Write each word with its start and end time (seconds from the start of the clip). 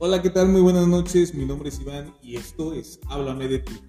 Hola, 0.00 0.22
¿qué 0.22 0.30
tal? 0.30 0.48
Muy 0.48 0.60
buenas 0.60 0.86
noches. 0.86 1.34
Mi 1.34 1.44
nombre 1.44 1.70
es 1.70 1.80
Iván 1.80 2.14
y 2.22 2.36
esto 2.36 2.72
es 2.72 3.00
Háblame 3.08 3.48
de 3.48 3.58
ti. 3.58 3.80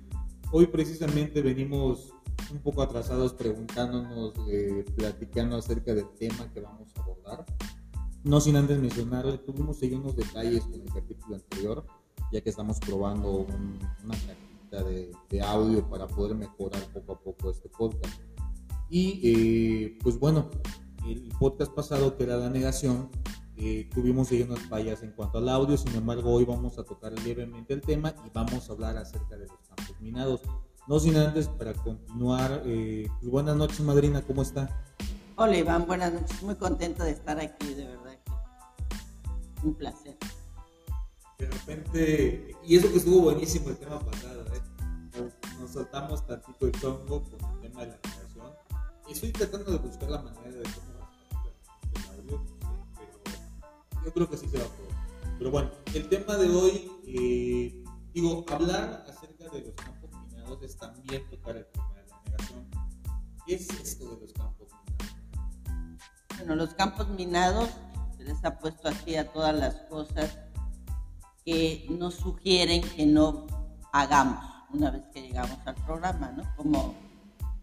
Hoy 0.51 0.65
precisamente 0.65 1.39
venimos 1.43 2.11
un 2.51 2.57
poco 2.63 2.81
atrasados 2.81 3.35
preguntándonos, 3.35 4.33
eh, 4.49 4.83
platicando 4.95 5.55
acerca 5.57 5.93
del 5.93 6.09
tema 6.17 6.51
que 6.51 6.61
vamos 6.61 6.89
a 6.95 7.03
abordar. 7.03 7.45
No 8.23 8.41
sin 8.41 8.55
antes 8.55 8.79
mencionarle, 8.79 9.37
tuvimos 9.37 9.83
ahí 9.83 9.93
unos 9.93 10.15
detalles 10.15 10.63
con 10.63 10.81
el 10.81 10.91
capítulo 10.91 11.35
anterior, 11.35 11.85
ya 12.31 12.41
que 12.41 12.49
estamos 12.49 12.79
probando 12.79 13.45
una 14.03 14.15
cajita 14.15 14.83
de, 14.89 15.11
de, 15.29 15.41
audio 15.41 15.87
para 15.87 16.07
poder 16.07 16.35
mejorar 16.35 16.81
poco 16.91 17.13
a 17.13 17.19
poco 17.19 17.51
este 17.51 17.69
podcast. 17.69 18.19
Y 18.89 19.21
eh, 19.23 19.97
pues 20.01 20.17
bueno, 20.17 20.49
el 21.07 21.29
podcast 21.37 21.71
pasado 21.71 22.17
que 22.17 22.23
era 22.23 22.37
la 22.37 22.49
negación, 22.49 23.11
eh, 23.61 23.89
tuvimos 23.93 24.31
ahí 24.31 24.41
unas 24.41 24.61
fallas 24.69 25.03
en 25.03 25.11
cuanto 25.11 25.37
al 25.37 25.49
audio, 25.49 25.75
sin 25.75 25.93
embargo 25.93 26.31
hoy 26.31 26.45
vamos 26.45 26.79
a 26.79 26.83
tocar 26.85 27.11
levemente 27.25 27.73
el 27.73 27.81
tema 27.81 28.15
y 28.25 28.29
vamos 28.33 28.69
a 28.69 28.71
hablar 28.71 28.95
acerca 28.95 29.35
de 29.35 29.47
los 29.47 29.57
campos 29.67 29.99
minados. 29.99 30.41
No 30.87 30.97
sin 30.97 31.17
antes, 31.17 31.49
para 31.49 31.73
continuar, 31.73 32.63
eh, 32.65 33.07
pues 33.19 33.29
buenas 33.29 33.57
noches 33.57 33.81
madrina, 33.81 34.21
¿cómo 34.21 34.43
está? 34.43 34.81
Hola 35.35 35.57
Iván, 35.57 35.85
buenas 35.85 36.13
noches, 36.13 36.41
muy 36.41 36.55
contento 36.55 37.03
de 37.03 37.11
estar 37.11 37.37
aquí, 37.37 37.73
de 37.73 37.85
verdad. 37.85 38.17
Un 39.61 39.73
placer. 39.73 40.17
De 41.37 41.45
repente, 41.45 42.55
y 42.63 42.77
eso 42.77 42.89
que 42.89 42.97
estuvo 42.97 43.23
buenísimo 43.23 43.69
el 43.71 43.77
tema 43.77 43.99
pasado, 43.99 44.45
¿eh? 44.55 45.29
nos, 45.59 45.71
soltamos 45.71 46.25
tantito 46.25 46.65
el 46.65 46.71
chongo 46.79 47.23
con 47.23 47.55
el 47.55 47.59
tema 47.59 47.81
de 47.81 47.87
la 47.87 47.99
negación. 48.05 48.53
Estoy 49.09 49.31
tratando 49.33 49.71
de 49.73 49.77
buscar 49.79 50.09
la 50.09 50.21
manera 50.21 50.49
de 50.49 50.63
yo 54.03 54.13
creo 54.13 54.29
que 54.29 54.37
sí 54.37 54.47
se 54.47 54.57
va 54.57 54.65
a 54.65 54.67
poder. 54.67 54.91
Pero 55.37 55.51
bueno, 55.51 55.71
el 55.93 56.09
tema 56.09 56.35
de 56.35 56.49
hoy, 56.49 56.91
eh, 57.07 57.83
digo, 58.13 58.45
hablar 58.51 59.05
acerca 59.07 59.49
de 59.49 59.61
los 59.61 59.73
campos 59.73 60.09
minados 60.27 60.61
es 60.63 60.77
también 60.77 61.29
tocar 61.29 61.57
el 61.57 61.65
tema 61.67 61.93
de 61.93 62.07
la 62.07 62.21
negación. 62.25 62.69
¿Qué 63.45 63.55
es 63.55 63.69
esto 63.69 64.15
de 64.15 64.21
los 64.21 64.33
campos 64.33 64.67
minados? 64.85 66.03
Bueno, 66.37 66.55
los 66.55 66.73
campos 66.73 67.09
minados 67.09 67.69
se 68.17 68.23
les 68.23 68.43
ha 68.43 68.59
puesto 68.59 68.89
aquí 68.89 69.15
a 69.15 69.31
todas 69.31 69.55
las 69.55 69.75
cosas 69.89 70.37
que 71.45 71.87
nos 71.89 72.15
sugieren 72.15 72.81
que 72.81 73.05
no 73.05 73.47
hagamos 73.91 74.45
una 74.73 74.91
vez 74.91 75.03
que 75.13 75.21
llegamos 75.21 75.57
al 75.65 75.75
programa, 75.75 76.31
¿no? 76.31 76.43
Como, 76.55 76.93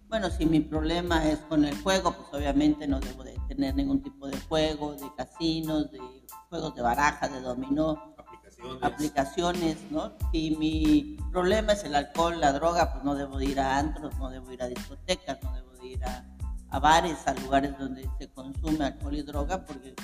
bueno, 0.08 0.30
si 0.30 0.46
mi 0.46 0.60
problema 0.60 1.28
es 1.28 1.38
con 1.40 1.64
el 1.64 1.76
juego, 1.82 2.12
pues 2.12 2.28
obviamente 2.32 2.86
no 2.86 3.00
debo 3.00 3.24
de 3.24 3.38
tener 3.48 3.74
ningún 3.74 4.02
tipo 4.02 4.26
de 4.26 4.38
juego, 4.40 4.94
de 4.94 5.14
casinos, 5.16 5.90
de 5.90 6.00
juegos 6.48 6.74
de 6.74 6.82
baraja, 6.82 7.28
de 7.28 7.40
dominó, 7.40 8.14
aplicaciones. 8.16 8.82
aplicaciones, 8.82 9.76
¿no? 9.90 10.12
Si 10.32 10.56
mi 10.56 11.16
problema 11.30 11.72
es 11.72 11.84
el 11.84 11.94
alcohol, 11.94 12.40
la 12.40 12.52
droga, 12.52 12.92
pues 12.92 13.04
no 13.04 13.14
debo 13.14 13.40
ir 13.40 13.60
a 13.60 13.78
antros, 13.78 14.16
no 14.18 14.30
debo 14.30 14.52
ir 14.52 14.62
a 14.62 14.68
discotecas, 14.68 15.42
no 15.42 15.52
debo 15.54 15.84
ir 15.84 16.04
a, 16.04 16.24
a 16.70 16.78
bares, 16.78 17.26
a 17.26 17.34
lugares 17.34 17.76
donde 17.78 18.08
se 18.18 18.28
consume 18.28 18.84
alcohol 18.84 19.14
y 19.14 19.22
droga, 19.22 19.64
porque 19.64 19.94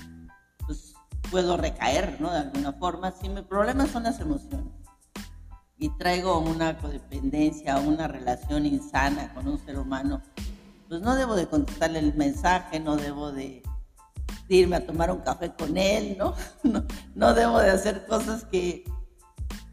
pues 0.67 0.95
puedo 1.31 1.57
recaer, 1.57 2.21
¿no? 2.21 2.31
De 2.31 2.39
alguna 2.39 2.73
forma. 2.73 3.13
Si 3.13 3.29
mi 3.29 3.43
problema 3.43 3.87
son 3.87 4.05
las 4.05 4.21
emociones 4.21 4.73
y 5.79 5.89
traigo 5.99 6.39
una 6.39 6.79
codependencia, 6.79 7.79
una 7.79 8.07
relación 8.07 8.67
insana 8.67 9.33
con 9.35 9.49
un 9.49 9.59
ser 9.59 9.79
humano, 9.79 10.23
pues 10.89 11.01
no 11.01 11.17
debo 11.17 11.35
de 11.35 11.49
contestarle 11.49 11.99
el 11.99 12.15
mensaje, 12.15 12.79
no 12.79 12.97
debo 12.97 13.33
de 13.33 13.63
irme 14.57 14.77
a 14.77 14.87
tomar 14.87 15.11
un 15.11 15.21
café 15.21 15.53
con 15.55 15.77
él, 15.77 16.17
¿no? 16.19 16.35
¿no? 17.15 17.35
debo 17.35 17.59
de 17.59 17.71
hacer 17.71 18.07
cosas 18.07 18.45
que 18.45 18.85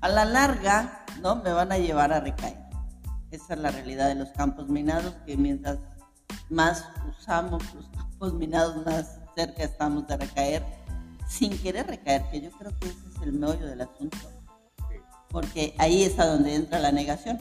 a 0.01 0.07
la 0.07 0.25
larga, 0.25 1.05
¿no? 1.21 1.37
Me 1.37 1.51
van 1.51 1.71
a 1.71 1.77
llevar 1.77 2.13
a 2.13 2.19
recaer. 2.19 2.57
Esa 3.31 3.53
es 3.53 3.59
la 3.59 3.71
realidad 3.71 4.07
de 4.07 4.15
los 4.15 4.29
campos 4.29 4.69
minados, 4.69 5.13
que 5.25 5.37
mientras 5.37 5.77
más 6.49 6.85
usamos 7.07 7.63
los 7.75 7.87
campos 7.89 8.33
minados, 8.33 8.85
más 8.85 9.19
cerca 9.35 9.63
estamos 9.63 10.07
de 10.07 10.17
recaer, 10.17 10.65
sin 11.27 11.57
querer 11.59 11.87
recaer, 11.87 12.23
que 12.31 12.41
yo 12.41 12.51
creo 12.51 12.71
que 12.79 12.87
ese 12.87 13.07
es 13.15 13.21
el 13.21 13.33
meollo 13.33 13.67
del 13.67 13.81
asunto. 13.81 14.17
Porque 15.29 15.75
ahí 15.77 16.03
es 16.03 16.17
a 16.17 16.25
donde 16.25 16.55
entra 16.55 16.79
la 16.79 16.91
negación. 16.91 17.37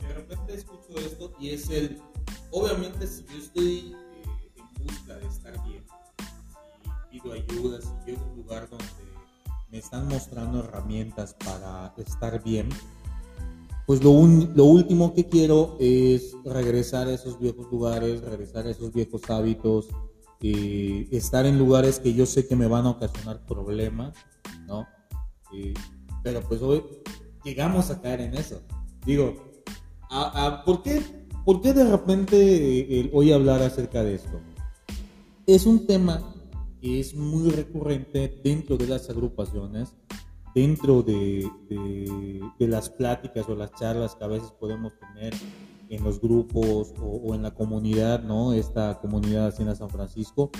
De 0.00 0.12
repente 0.12 0.54
escucho 0.54 0.98
esto 0.98 1.32
y 1.40 1.50
es 1.50 1.70
el, 1.70 2.02
obviamente 2.50 3.06
si 3.06 3.24
yo 3.24 3.38
estoy 3.38 3.96
eh, 3.96 4.52
en 4.56 4.86
busca 4.86 5.14
de 5.14 5.26
estar 5.26 5.64
bien, 5.64 5.81
pido 7.12 7.34
ayuda, 7.34 7.78
si 7.80 8.10
llego 8.10 8.22
a 8.22 8.28
un 8.28 8.36
lugar 8.36 8.68
donde 8.70 8.84
me 9.70 9.78
están 9.78 10.08
mostrando 10.08 10.60
herramientas 10.60 11.36
para 11.44 11.92
estar 11.98 12.42
bien, 12.42 12.70
pues 13.86 14.02
lo, 14.02 14.12
lo 14.54 14.64
último 14.64 15.12
que 15.12 15.28
quiero 15.28 15.76
es 15.78 16.34
regresar 16.44 17.08
a 17.08 17.12
esos 17.12 17.38
viejos 17.38 17.70
lugares, 17.70 18.22
regresar 18.22 18.66
a 18.66 18.70
esos 18.70 18.92
viejos 18.92 19.28
hábitos, 19.28 19.88
eh, 20.40 21.06
estar 21.10 21.44
en 21.44 21.58
lugares 21.58 21.98
que 21.98 22.14
yo 22.14 22.24
sé 22.24 22.46
que 22.46 22.56
me 22.56 22.66
van 22.66 22.86
a 22.86 22.90
ocasionar 22.90 23.44
problemas, 23.46 24.14
¿no? 24.66 24.86
Eh, 25.54 25.74
pero 26.22 26.40
pues 26.40 26.62
hoy 26.62 26.82
llegamos 27.44 27.90
a 27.90 28.00
caer 28.00 28.22
en 28.22 28.34
eso. 28.34 28.62
Digo, 29.04 29.62
¿a, 30.10 30.62
por, 30.64 30.82
qué, 30.82 31.02
¿por 31.44 31.60
qué 31.60 31.74
de 31.74 31.84
repente 31.84 33.10
hoy 33.12 33.32
hablar 33.32 33.60
acerca 33.62 34.02
de 34.02 34.14
esto? 34.14 34.40
Es 35.46 35.66
un 35.66 35.86
tema 35.86 36.22
es 36.82 37.14
muy 37.14 37.50
recurrente 37.50 38.40
dentro 38.42 38.76
de 38.76 38.88
las 38.88 39.08
agrupaciones, 39.08 39.94
dentro 40.54 41.02
de, 41.02 41.48
de, 41.68 42.66
las 42.66 42.90
pláticas 42.90 43.48
o 43.48 43.54
las 43.54 43.72
charlas 43.74 44.16
que 44.16 44.24
a 44.24 44.28
veces 44.28 44.50
podemos 44.52 44.92
tener 44.98 45.32
en 45.88 46.02
los 46.04 46.20
grupos 46.20 46.92
o, 47.00 47.34
en 47.34 47.42
la 47.42 47.52
comunidad, 47.52 48.22
¿no? 48.22 48.52
Esta 48.52 48.98
comunidad 49.00 49.48
Hacienda 49.48 49.74
San 49.74 49.90
Francisco, 49.90 50.50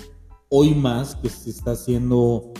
hoy 0.49 0.73
más 0.73 1.15
que 1.15 1.29
se 1.29 1.49
está 1.49 1.71
haciendo, 1.71 2.53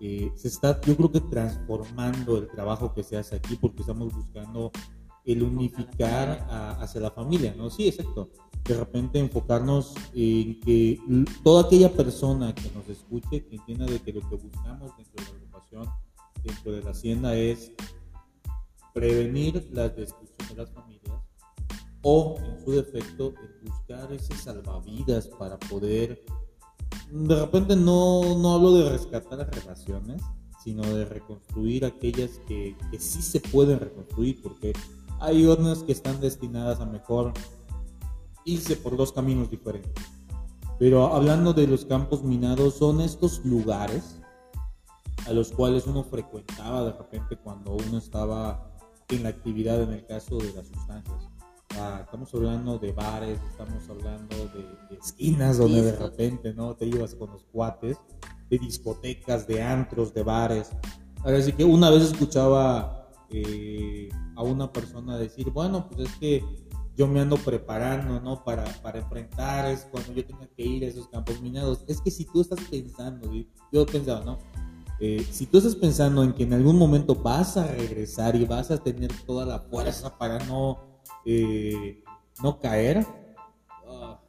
eh, 0.00 0.32
se 0.34 0.48
está, 0.48 0.80
yo 0.80 0.96
creo 0.96 1.12
que 1.12 1.20
transformando 1.20 2.38
el 2.38 2.48
trabajo 2.48 2.94
que 2.94 3.02
se 3.02 3.18
hace 3.18 3.36
aquí 3.36 3.56
porque 3.56 3.82
estamos 3.82 4.14
buscando 4.14 4.72
el 5.32 5.42
unificar 5.42 6.46
hacia 6.80 7.00
la 7.00 7.10
familia, 7.10 7.54
¿no? 7.56 7.70
Sí, 7.70 7.88
exacto 7.88 8.30
de 8.64 8.76
repente 8.76 9.18
enfocarnos 9.18 9.94
en 10.14 10.60
que 10.60 11.00
toda 11.42 11.64
aquella 11.64 11.92
persona 11.92 12.54
que 12.54 12.70
nos 12.74 12.88
escuche, 12.88 13.44
que 13.44 13.56
entienda 13.56 13.86
de 13.86 13.98
que 14.00 14.12
lo 14.12 14.20
que 14.28 14.36
buscamos 14.36 14.96
dentro 14.96 15.24
de 15.24 15.30
la 15.30 15.36
agrupación, 15.36 15.88
dentro 16.42 16.72
de 16.72 16.82
la 16.82 16.90
hacienda 16.90 17.34
es 17.34 17.72
prevenir 18.92 19.68
la 19.72 19.88
destrucción 19.88 20.48
de 20.48 20.54
las 20.54 20.70
familias 20.70 21.00
o 22.02 22.36
en 22.38 22.64
su 22.64 22.72
defecto 22.72 23.34
buscar 23.62 24.12
ese 24.12 24.34
salvavidas 24.34 25.28
para 25.28 25.58
poder 25.58 26.24
de 27.10 27.40
repente 27.40 27.76
no, 27.76 28.38
no 28.38 28.54
hablo 28.54 28.72
de 28.72 28.88
rescatar 28.88 29.38
las 29.38 29.50
relaciones 29.50 30.22
sino 30.62 30.82
de 30.82 31.04
reconstruir 31.04 31.84
aquellas 31.84 32.30
que, 32.46 32.76
que 32.90 32.98
sí 32.98 33.22
se 33.22 33.40
pueden 33.40 33.80
reconstruir 33.80 34.40
porque 34.42 34.72
hay 35.20 35.44
unas 35.44 35.82
que 35.82 35.92
están 35.92 36.20
destinadas 36.20 36.80
a 36.80 36.86
mejor 36.86 37.32
irse 38.44 38.74
por 38.76 38.96
dos 38.96 39.12
caminos 39.12 39.50
diferentes. 39.50 39.92
Pero 40.78 41.14
hablando 41.14 41.52
de 41.52 41.66
los 41.66 41.84
campos 41.84 42.24
minados, 42.24 42.74
son 42.74 43.02
estos 43.02 43.44
lugares 43.44 44.20
a 45.26 45.32
los 45.32 45.52
cuales 45.52 45.86
uno 45.86 46.02
frecuentaba 46.02 46.84
de 46.84 46.92
repente 46.92 47.36
cuando 47.36 47.72
uno 47.72 47.98
estaba 47.98 48.72
en 49.10 49.22
la 49.22 49.28
actividad 49.28 49.82
en 49.82 49.92
el 49.92 50.06
caso 50.06 50.38
de 50.38 50.52
las 50.54 50.68
sustancias. 50.68 51.28
estamos 52.00 52.34
hablando 52.34 52.78
de 52.78 52.92
bares, 52.92 53.38
estamos 53.50 53.88
hablando 53.90 54.36
de, 54.36 54.96
esquinas 54.96 55.58
donde 55.58 55.82
de 55.82 55.96
repente 55.96 56.54
no 56.54 56.74
te 56.74 56.86
ibas 56.86 57.14
con 57.14 57.30
los 57.30 57.44
cuates, 57.44 57.98
de 58.48 58.58
discotecas, 58.58 59.46
de 59.46 59.62
antros, 59.62 60.14
de 60.14 60.22
bares. 60.22 60.70
Así 61.24 61.52
que 61.52 61.64
una 61.64 61.90
vez 61.90 62.04
escuchaba 62.04 62.99
eh, 63.32 64.08
a 64.36 64.42
una 64.42 64.72
persona 64.72 65.16
decir, 65.16 65.50
bueno, 65.50 65.88
pues 65.88 66.08
es 66.08 66.16
que 66.16 66.44
yo 66.96 67.06
me 67.06 67.20
ando 67.20 67.36
preparando, 67.36 68.20
¿no? 68.20 68.44
Para, 68.44 68.64
para 68.82 68.98
enfrentar, 68.98 69.70
es 69.70 69.86
cuando 69.90 70.12
yo 70.12 70.24
tenga 70.24 70.46
que 70.48 70.62
ir 70.62 70.84
a 70.84 70.88
esos 70.88 71.08
campos 71.08 71.40
minados. 71.40 71.84
Es 71.88 72.00
que 72.00 72.10
si 72.10 72.24
tú 72.24 72.40
estás 72.40 72.60
pensando, 72.70 73.30
yo 73.72 73.86
pensaba, 73.86 74.24
¿no? 74.24 74.38
Eh, 74.98 75.26
si 75.30 75.46
tú 75.46 75.58
estás 75.58 75.76
pensando 75.76 76.22
en 76.22 76.34
que 76.34 76.42
en 76.42 76.52
algún 76.52 76.76
momento 76.76 77.14
vas 77.14 77.56
a 77.56 77.66
regresar 77.66 78.36
y 78.36 78.44
vas 78.44 78.70
a 78.70 78.76
tener 78.76 79.10
toda 79.24 79.46
la 79.46 79.60
fuerza 79.60 80.18
para 80.18 80.38
no, 80.44 80.78
eh, 81.24 82.02
no 82.42 82.58
caer, 82.58 83.06
ah, 83.88 84.20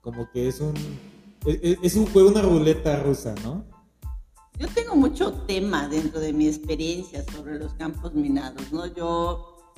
como 0.00 0.30
que 0.30 0.46
es 0.46 0.60
un, 0.60 0.74
es, 1.44 1.78
es 1.82 1.96
un 1.96 2.06
juego, 2.06 2.28
una 2.28 2.42
ruleta 2.42 3.02
rusa, 3.02 3.34
¿no? 3.42 3.73
Yo 4.56 4.68
tengo 4.68 4.94
mucho 4.94 5.32
tema 5.48 5.88
dentro 5.88 6.20
de 6.20 6.32
mi 6.32 6.46
experiencia 6.46 7.24
sobre 7.32 7.58
los 7.58 7.74
campos 7.74 8.14
minados, 8.14 8.72
¿no? 8.72 8.86
Yo 8.86 9.72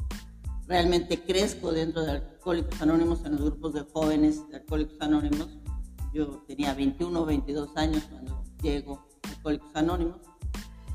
realmente 0.66 1.22
crezco 1.24 1.72
dentro 1.72 2.02
de 2.02 2.10
Alcohólicos 2.10 2.82
Anónimos, 2.82 3.24
en 3.24 3.32
los 3.32 3.40
grupos 3.40 3.72
de 3.72 3.86
jóvenes 3.90 4.46
de 4.50 4.56
Alcohólicos 4.56 5.00
Anónimos. 5.00 5.48
Yo 6.12 6.44
tenía 6.46 6.74
21 6.74 7.18
o 7.18 7.24
22 7.24 7.74
años 7.76 8.04
cuando 8.10 8.44
llego 8.62 9.06
a 9.22 9.28
Alcohólicos 9.30 9.74
Anónimos. 9.74 10.20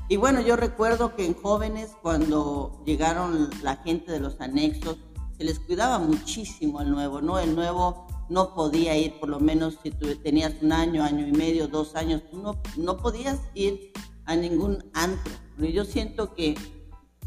Y 0.08 0.16
bueno, 0.16 0.40
yo 0.40 0.54
recuerdo 0.54 1.16
que 1.16 1.26
en 1.26 1.34
jóvenes, 1.34 1.90
cuando 2.02 2.84
llegaron 2.86 3.50
la 3.64 3.76
gente 3.76 4.12
de 4.12 4.20
los 4.20 4.40
anexos, 4.40 4.98
se 5.36 5.42
les 5.42 5.58
cuidaba 5.58 5.98
muchísimo 5.98 6.80
el 6.82 6.90
nuevo, 6.92 7.20
¿no? 7.20 7.40
El 7.40 7.56
nuevo 7.56 8.06
no 8.32 8.54
podía 8.54 8.96
ir, 8.96 9.20
por 9.20 9.28
lo 9.28 9.38
menos 9.38 9.78
si 9.82 9.90
tú 9.90 10.14
tenías 10.16 10.54
un 10.62 10.72
año, 10.72 11.04
año 11.04 11.26
y 11.26 11.32
medio, 11.32 11.68
dos 11.68 11.94
años, 11.94 12.22
tú 12.30 12.42
no, 12.42 12.60
no 12.76 12.96
podías 12.96 13.38
ir 13.54 13.92
a 14.24 14.34
ningún 14.34 14.84
antro. 14.94 15.32
Yo 15.58 15.84
siento 15.84 16.34
que 16.34 16.56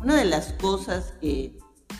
una 0.01 0.15
de 0.17 0.25
las 0.25 0.53
cosas 0.53 1.13
que 1.21 1.57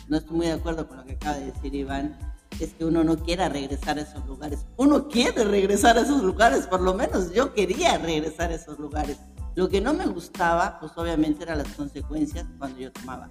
no 0.08 0.18
estoy 0.18 0.36
muy 0.36 0.46
de 0.46 0.52
acuerdo 0.52 0.88
con 0.88 0.98
lo 0.98 1.04
que 1.04 1.12
acaba 1.12 1.38
de 1.38 1.52
decir 1.52 1.74
Iván, 1.74 2.18
es 2.60 2.72
que 2.72 2.84
uno 2.84 3.04
no 3.04 3.16
quiera 3.16 3.48
regresar 3.48 3.98
a 3.98 4.02
esos 4.02 4.26
lugares. 4.26 4.66
Uno 4.76 5.08
quiere 5.08 5.44
regresar 5.44 5.98
a 5.98 6.02
esos 6.02 6.22
lugares, 6.22 6.66
por 6.66 6.80
lo 6.80 6.94
menos 6.94 7.32
yo 7.32 7.54
quería 7.54 7.98
regresar 7.98 8.50
a 8.50 8.54
esos 8.54 8.78
lugares. 8.78 9.18
Lo 9.54 9.68
que 9.68 9.80
no 9.80 9.94
me 9.94 10.06
gustaba, 10.06 10.78
pues 10.80 10.92
obviamente 10.96 11.42
eran 11.44 11.58
las 11.58 11.68
consecuencias 11.68 12.46
cuando 12.58 12.78
yo 12.78 12.92
tomaba. 12.92 13.30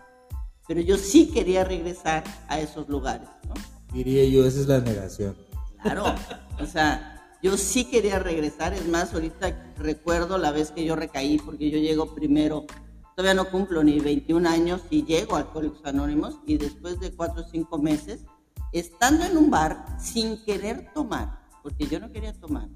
Pero 0.68 0.81
yo 0.81 0.98
sí 0.98 1.30
quería 1.31 1.63
regresar 1.63 2.24
a 2.48 2.60
esos 2.60 2.89
lugares, 2.89 3.27
¿no? 3.48 3.54
Diría 3.94 4.25
yo, 4.25 4.45
esa 4.45 4.60
es 4.60 4.68
la 4.68 4.81
negación. 4.81 5.36
Claro, 5.85 6.15
o 6.59 6.65
sea, 6.65 7.37
yo 7.43 7.55
sí 7.57 7.85
quería 7.85 8.17
regresar. 8.17 8.73
Es 8.73 8.87
más, 8.87 9.13
ahorita 9.13 9.75
recuerdo 9.77 10.39
la 10.39 10.49
vez 10.49 10.71
que 10.71 10.83
yo 10.83 10.95
recaí, 10.95 11.37
porque 11.37 11.69
yo 11.69 11.77
llego 11.77 12.15
primero, 12.15 12.65
todavía 13.15 13.35
no 13.35 13.51
cumplo 13.51 13.83
ni 13.83 13.99
21 13.99 14.49
años 14.49 14.81
y 14.89 15.05
llego 15.05 15.35
a 15.35 15.41
Alcohólicos 15.41 15.85
Anónimos 15.85 16.39
y 16.47 16.57
después 16.57 16.99
de 16.99 17.11
4 17.11 17.39
o 17.39 17.47
5 17.47 17.77
meses 17.77 18.25
estando 18.71 19.25
en 19.25 19.37
un 19.37 19.51
bar 19.51 19.85
sin 19.99 20.43
querer 20.43 20.91
tomar, 20.91 21.39
porque 21.61 21.85
yo 21.85 21.99
no 21.99 22.11
quería 22.11 22.33
tomar, 22.33 22.67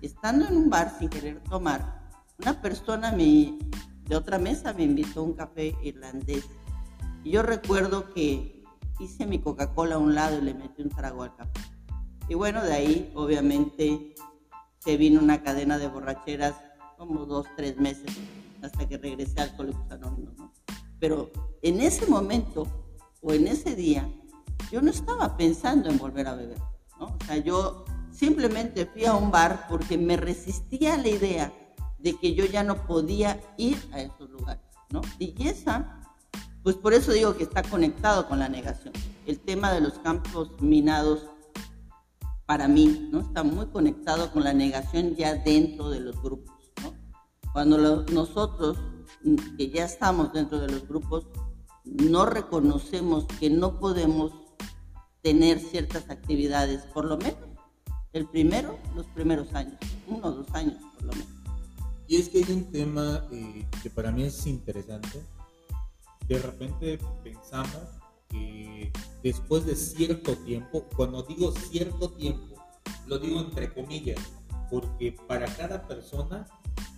estando 0.00 0.46
en 0.46 0.56
un 0.56 0.70
bar 0.70 0.94
sin 0.96 1.08
querer 1.08 1.42
tomar, 1.42 2.08
una 2.38 2.62
persona 2.62 3.10
de 3.10 4.14
otra 4.14 4.38
mesa 4.38 4.72
me 4.74 4.84
invitó 4.84 5.20
a 5.20 5.24
un 5.24 5.32
café 5.32 5.74
irlandés. 5.82 6.44
Y 7.24 7.32
yo 7.32 7.42
recuerdo 7.42 8.14
que 8.14 8.62
hice 9.00 9.26
mi 9.26 9.40
Coca-Cola 9.40 9.96
a 9.96 9.98
un 9.98 10.14
lado 10.14 10.38
y 10.38 10.42
le 10.42 10.54
metí 10.54 10.82
un 10.82 10.90
trago 10.90 11.24
al 11.24 11.34
café. 11.34 11.73
Y 12.28 12.34
bueno, 12.34 12.62
de 12.62 12.72
ahí 12.72 13.12
obviamente 13.14 14.14
se 14.78 14.96
vino 14.96 15.20
una 15.20 15.42
cadena 15.42 15.78
de 15.78 15.88
borracheras 15.88 16.54
como 16.96 17.26
dos, 17.26 17.46
tres 17.56 17.76
meses 17.78 18.10
hasta 18.62 18.88
que 18.88 18.98
regresé 18.98 19.40
al 19.40 19.50
Alcohólicos 19.50 19.90
Anónimos. 19.90 20.36
¿no? 20.38 20.52
Pero 20.98 21.30
en 21.62 21.80
ese 21.80 22.06
momento 22.06 22.66
o 23.20 23.32
en 23.32 23.46
ese 23.46 23.74
día 23.74 24.08
yo 24.70 24.80
no 24.80 24.90
estaba 24.90 25.36
pensando 25.36 25.90
en 25.90 25.98
volver 25.98 26.26
a 26.26 26.34
beber, 26.34 26.58
¿no? 26.98 27.06
O 27.06 27.24
sea, 27.26 27.36
yo 27.36 27.84
simplemente 28.10 28.86
fui 28.86 29.04
a 29.04 29.14
un 29.14 29.30
bar 29.30 29.66
porque 29.68 29.98
me 29.98 30.16
resistía 30.16 30.94
a 30.94 30.98
la 30.98 31.08
idea 31.08 31.52
de 31.98 32.16
que 32.16 32.34
yo 32.34 32.44
ya 32.46 32.62
no 32.62 32.86
podía 32.86 33.40
ir 33.56 33.78
a 33.92 34.00
esos 34.00 34.30
lugares, 34.30 34.64
¿no? 34.90 35.00
Y 35.18 35.34
esa, 35.46 36.00
pues 36.62 36.76
por 36.76 36.94
eso 36.94 37.12
digo 37.12 37.36
que 37.36 37.44
está 37.44 37.62
conectado 37.62 38.28
con 38.28 38.38
la 38.38 38.48
negación. 38.48 38.94
El 39.26 39.40
tema 39.40 39.72
de 39.72 39.80
los 39.80 39.98
campos 39.98 40.50
minados, 40.60 41.26
para 42.46 42.68
mí, 42.68 43.08
¿no? 43.10 43.20
Está 43.20 43.42
muy 43.42 43.66
conectado 43.66 44.30
con 44.32 44.44
la 44.44 44.52
negación 44.52 45.16
ya 45.16 45.34
dentro 45.34 45.90
de 45.90 46.00
los 46.00 46.20
grupos, 46.20 46.54
¿no? 46.82 46.92
Cuando 47.52 48.04
nosotros, 48.06 48.78
que 49.56 49.70
ya 49.70 49.84
estamos 49.84 50.32
dentro 50.32 50.58
de 50.60 50.70
los 50.70 50.86
grupos, 50.86 51.26
no 51.84 52.26
reconocemos 52.26 53.26
que 53.38 53.50
no 53.50 53.78
podemos 53.78 54.32
tener 55.22 55.58
ciertas 55.58 56.10
actividades, 56.10 56.84
por 56.86 57.06
lo 57.06 57.16
menos 57.16 57.54
el 58.12 58.26
primero, 58.26 58.78
los 58.94 59.06
primeros 59.06 59.52
años, 59.54 59.78
uno 60.06 60.28
o 60.28 60.30
dos 60.30 60.50
años 60.54 60.76
por 60.94 61.04
lo 61.04 61.12
menos. 61.12 61.28
Y 62.06 62.16
es 62.16 62.28
que 62.28 62.38
hay 62.38 62.52
un 62.52 62.70
tema 62.70 63.26
eh, 63.32 63.66
que 63.82 63.90
para 63.90 64.12
mí 64.12 64.22
es 64.22 64.46
interesante. 64.46 65.22
De 66.28 66.38
repente 66.38 66.98
pensamos 67.22 67.82
después 69.24 69.64
de 69.64 69.74
cierto 69.74 70.36
tiempo, 70.36 70.86
cuando 70.96 71.22
digo 71.22 71.50
cierto 71.52 72.10
tiempo, 72.10 72.56
lo 73.06 73.18
digo 73.18 73.40
entre 73.40 73.72
comillas, 73.72 74.20
porque 74.70 75.16
para 75.26 75.46
cada 75.56 75.86
persona 75.88 76.46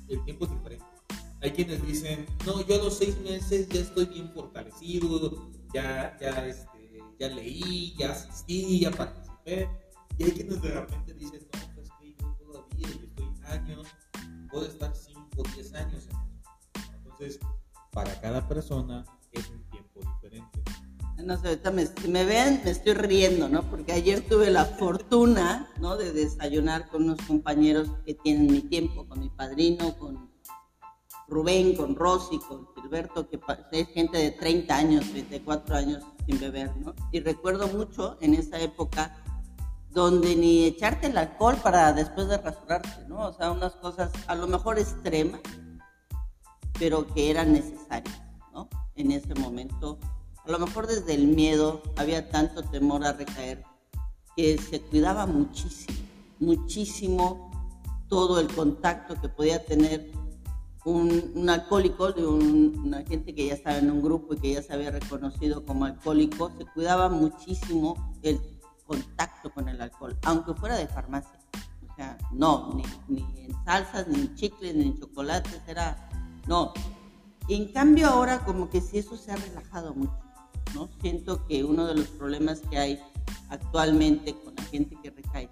el 0.08 0.22
tiempo 0.24 0.44
es 0.44 0.50
diferente. 0.50 0.84
Hay 1.40 1.52
quienes 1.52 1.86
dicen, 1.86 2.26
no, 2.44 2.66
yo 2.66 2.74
a 2.74 2.78
los 2.78 2.98
seis 2.98 3.16
meses 3.20 3.68
ya 3.68 3.80
estoy 3.80 4.06
bien 4.06 4.32
fortalecido, 4.32 5.50
ya, 5.72 6.16
ya, 6.20 6.46
este, 6.46 7.00
ya 7.18 7.28
leí, 7.28 7.94
ya 7.96 8.10
asistí, 8.12 8.80
ya 8.80 8.90
participé. 8.90 9.68
Y 10.18 10.24
hay 10.24 10.30
quienes 10.32 10.62
de 10.62 10.70
repente 10.70 11.14
dicen, 11.14 11.46
no, 11.52 11.74
pues 11.74 11.88
que 12.00 12.14
yo 12.14 12.36
todavía, 12.40 12.88
estoy 12.88 13.28
años, 13.44 13.86
puedo 14.50 14.66
estar 14.66 14.94
5 14.94 15.20
o 15.36 15.42
10 15.42 15.74
años 15.74 16.04
en 16.06 16.10
eso. 16.10 16.92
Entonces, 16.96 17.38
para 17.92 18.18
cada 18.20 18.48
persona 18.48 19.04
es 19.32 19.48
un 19.50 19.62
tiempo 19.70 20.00
diferente. 20.00 20.65
No 21.24 21.36
sé, 21.38 21.48
ahorita 21.48 21.70
me, 21.70 21.86
si 21.86 22.08
me 22.08 22.24
ven, 22.24 22.60
me 22.64 22.70
estoy 22.70 22.94
riendo, 22.94 23.48
¿no? 23.48 23.62
Porque 23.62 23.92
ayer 23.92 24.20
tuve 24.28 24.50
la 24.50 24.64
fortuna, 24.64 25.68
¿no? 25.80 25.96
De 25.96 26.12
desayunar 26.12 26.88
con 26.88 27.04
unos 27.04 27.20
compañeros 27.22 27.88
que 28.04 28.14
tienen 28.14 28.46
mi 28.46 28.60
tiempo, 28.60 29.06
con 29.08 29.20
mi 29.20 29.30
padrino, 29.30 29.96
con 29.98 30.30
Rubén, 31.28 31.74
con 31.74 31.96
Rosy, 31.96 32.38
con 32.38 32.68
Gilberto, 32.74 33.28
que 33.28 33.40
es 33.72 33.88
gente 33.88 34.18
de 34.18 34.30
30 34.30 34.76
años, 34.76 35.10
34 35.10 35.76
años 35.76 36.04
sin 36.26 36.38
beber, 36.38 36.76
¿no? 36.76 36.94
Y 37.10 37.20
recuerdo 37.20 37.66
mucho 37.68 38.16
en 38.20 38.34
esa 38.34 38.60
época 38.60 39.22
donde 39.90 40.36
ni 40.36 40.64
echarte 40.66 41.06
el 41.06 41.16
alcohol 41.16 41.56
para 41.62 41.92
después 41.92 42.28
de 42.28 42.36
rasurarte, 42.36 43.08
¿no? 43.08 43.28
O 43.28 43.32
sea, 43.32 43.50
unas 43.50 43.72
cosas 43.76 44.12
a 44.26 44.34
lo 44.34 44.46
mejor 44.46 44.78
extremas, 44.78 45.40
pero 46.78 47.06
que 47.06 47.30
eran 47.30 47.52
necesarias, 47.52 48.22
¿no? 48.52 48.68
En 48.94 49.10
ese 49.10 49.34
momento, 49.34 49.98
a 50.46 50.50
lo 50.50 50.58
mejor 50.58 50.86
desde 50.86 51.14
el 51.14 51.26
miedo 51.26 51.82
había 51.96 52.28
tanto 52.30 52.62
temor 52.62 53.04
a 53.04 53.12
recaer 53.12 53.64
que 54.36 54.58
se 54.58 54.80
cuidaba 54.80 55.26
muchísimo, 55.26 55.98
muchísimo 56.38 57.50
todo 58.08 58.38
el 58.38 58.48
contacto 58.48 59.20
que 59.20 59.28
podía 59.28 59.64
tener 59.64 60.12
un, 60.84 61.48
alcohólico, 61.48 62.12
de 62.12 62.24
una 62.24 63.02
gente 63.04 63.34
que 63.34 63.46
ya 63.48 63.54
estaba 63.54 63.78
en 63.78 63.90
un 63.90 64.00
grupo 64.00 64.34
y 64.34 64.38
que 64.38 64.52
ya 64.52 64.62
se 64.62 64.72
había 64.72 64.92
reconocido 64.92 65.64
como 65.64 65.84
alcohólico, 65.84 66.52
se 66.56 66.64
cuidaba 66.66 67.08
muchísimo 67.08 68.12
el 68.22 68.40
contacto 68.86 69.50
con 69.50 69.68
el 69.68 69.80
alcohol, 69.80 70.16
aunque 70.24 70.54
fuera 70.54 70.76
de 70.76 70.86
farmacia. 70.86 71.40
O 71.90 71.96
sea, 71.96 72.16
no, 72.30 72.80
ni, 73.08 73.18
en 73.18 73.64
salsas, 73.64 74.06
ni 74.06 74.20
en 74.20 74.34
chicles, 74.36 74.76
ni 74.76 74.84
en 74.84 75.00
chocolates, 75.00 75.60
era, 75.66 76.08
no. 76.46 76.72
Y 77.48 77.54
en 77.54 77.72
cambio 77.72 78.06
ahora 78.06 78.44
como 78.44 78.70
que 78.70 78.80
sí 78.80 78.98
eso 78.98 79.16
se 79.16 79.32
ha 79.32 79.36
relajado 79.36 79.92
mucho, 79.92 80.25
¿no? 80.74 80.88
Siento 81.00 81.46
que 81.46 81.64
uno 81.64 81.86
de 81.86 81.94
los 81.94 82.08
problemas 82.08 82.60
que 82.70 82.78
hay 82.78 83.00
actualmente 83.48 84.34
con 84.34 84.54
la 84.54 84.62
gente 84.64 84.96
que 85.02 85.10
recae 85.10 85.50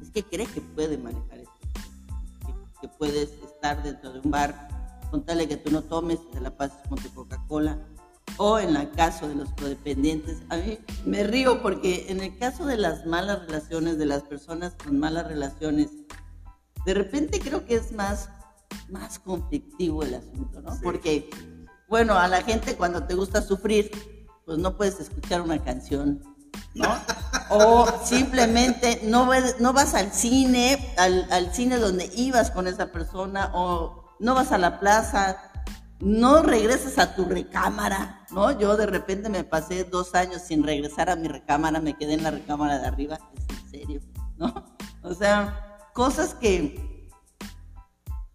es 0.00 0.10
que 0.10 0.22
cree 0.22 0.46
que 0.46 0.60
puede 0.60 0.98
manejar 0.98 1.38
esto, 1.38 1.52
que 2.80 2.88
puedes 2.88 3.30
dentro 3.84 4.12
de 4.12 4.20
un 4.20 4.30
bar, 4.30 4.68
contarle 5.10 5.46
que 5.46 5.56
tú 5.56 5.70
no 5.70 5.82
tomes, 5.82 6.18
te 6.32 6.40
la 6.40 6.56
pases 6.56 6.78
con 6.88 6.98
tu 6.98 7.12
Coca-Cola. 7.14 7.78
O 8.38 8.58
en 8.58 8.74
el 8.74 8.90
caso 8.90 9.28
de 9.28 9.34
los 9.34 9.52
codependientes, 9.52 10.38
a 10.48 10.56
mí 10.56 10.78
me 11.04 11.22
río 11.22 11.62
porque 11.62 12.06
en 12.08 12.20
el 12.20 12.36
caso 12.38 12.64
de 12.64 12.76
las 12.76 13.06
malas 13.06 13.46
relaciones, 13.46 13.98
de 13.98 14.06
las 14.06 14.22
personas 14.22 14.74
con 14.82 14.98
malas 14.98 15.28
relaciones, 15.28 15.90
de 16.86 16.94
repente 16.94 17.38
creo 17.40 17.66
que 17.66 17.76
es 17.76 17.92
más, 17.92 18.30
más 18.88 19.18
conflictivo 19.18 20.02
el 20.02 20.14
asunto, 20.14 20.60
¿no? 20.62 20.76
Porque, 20.82 21.28
bueno, 21.92 22.18
a 22.18 22.26
la 22.26 22.40
gente 22.40 22.74
cuando 22.74 23.02
te 23.02 23.14
gusta 23.14 23.42
sufrir, 23.42 23.90
pues 24.46 24.56
no 24.56 24.78
puedes 24.78 24.98
escuchar 24.98 25.42
una 25.42 25.62
canción, 25.62 26.22
¿no? 26.72 26.88
O 27.50 27.86
simplemente 28.02 29.02
no, 29.04 29.28
no 29.60 29.72
vas 29.74 29.92
al 29.92 30.10
cine, 30.10 30.94
al, 30.96 31.30
al, 31.30 31.52
cine 31.52 31.76
donde 31.76 32.10
ibas 32.16 32.50
con 32.50 32.66
esa 32.66 32.92
persona, 32.92 33.50
o 33.52 34.06
no 34.20 34.34
vas 34.34 34.52
a 34.52 34.56
la 34.56 34.80
plaza, 34.80 35.36
no 36.00 36.42
regresas 36.42 36.98
a 36.98 37.14
tu 37.14 37.26
recámara, 37.26 38.24
¿no? 38.30 38.58
Yo 38.58 38.78
de 38.78 38.86
repente 38.86 39.28
me 39.28 39.44
pasé 39.44 39.84
dos 39.84 40.14
años 40.14 40.40
sin 40.40 40.62
regresar 40.62 41.10
a 41.10 41.16
mi 41.16 41.28
recámara, 41.28 41.78
me 41.78 41.98
quedé 41.98 42.14
en 42.14 42.22
la 42.22 42.30
recámara 42.30 42.78
de 42.78 42.86
arriba, 42.86 43.18
es 43.36 43.58
en 43.58 43.70
serio, 43.70 44.00
¿no? 44.38 44.64
O 45.02 45.12
sea, 45.12 45.76
cosas 45.92 46.32
que 46.36 47.10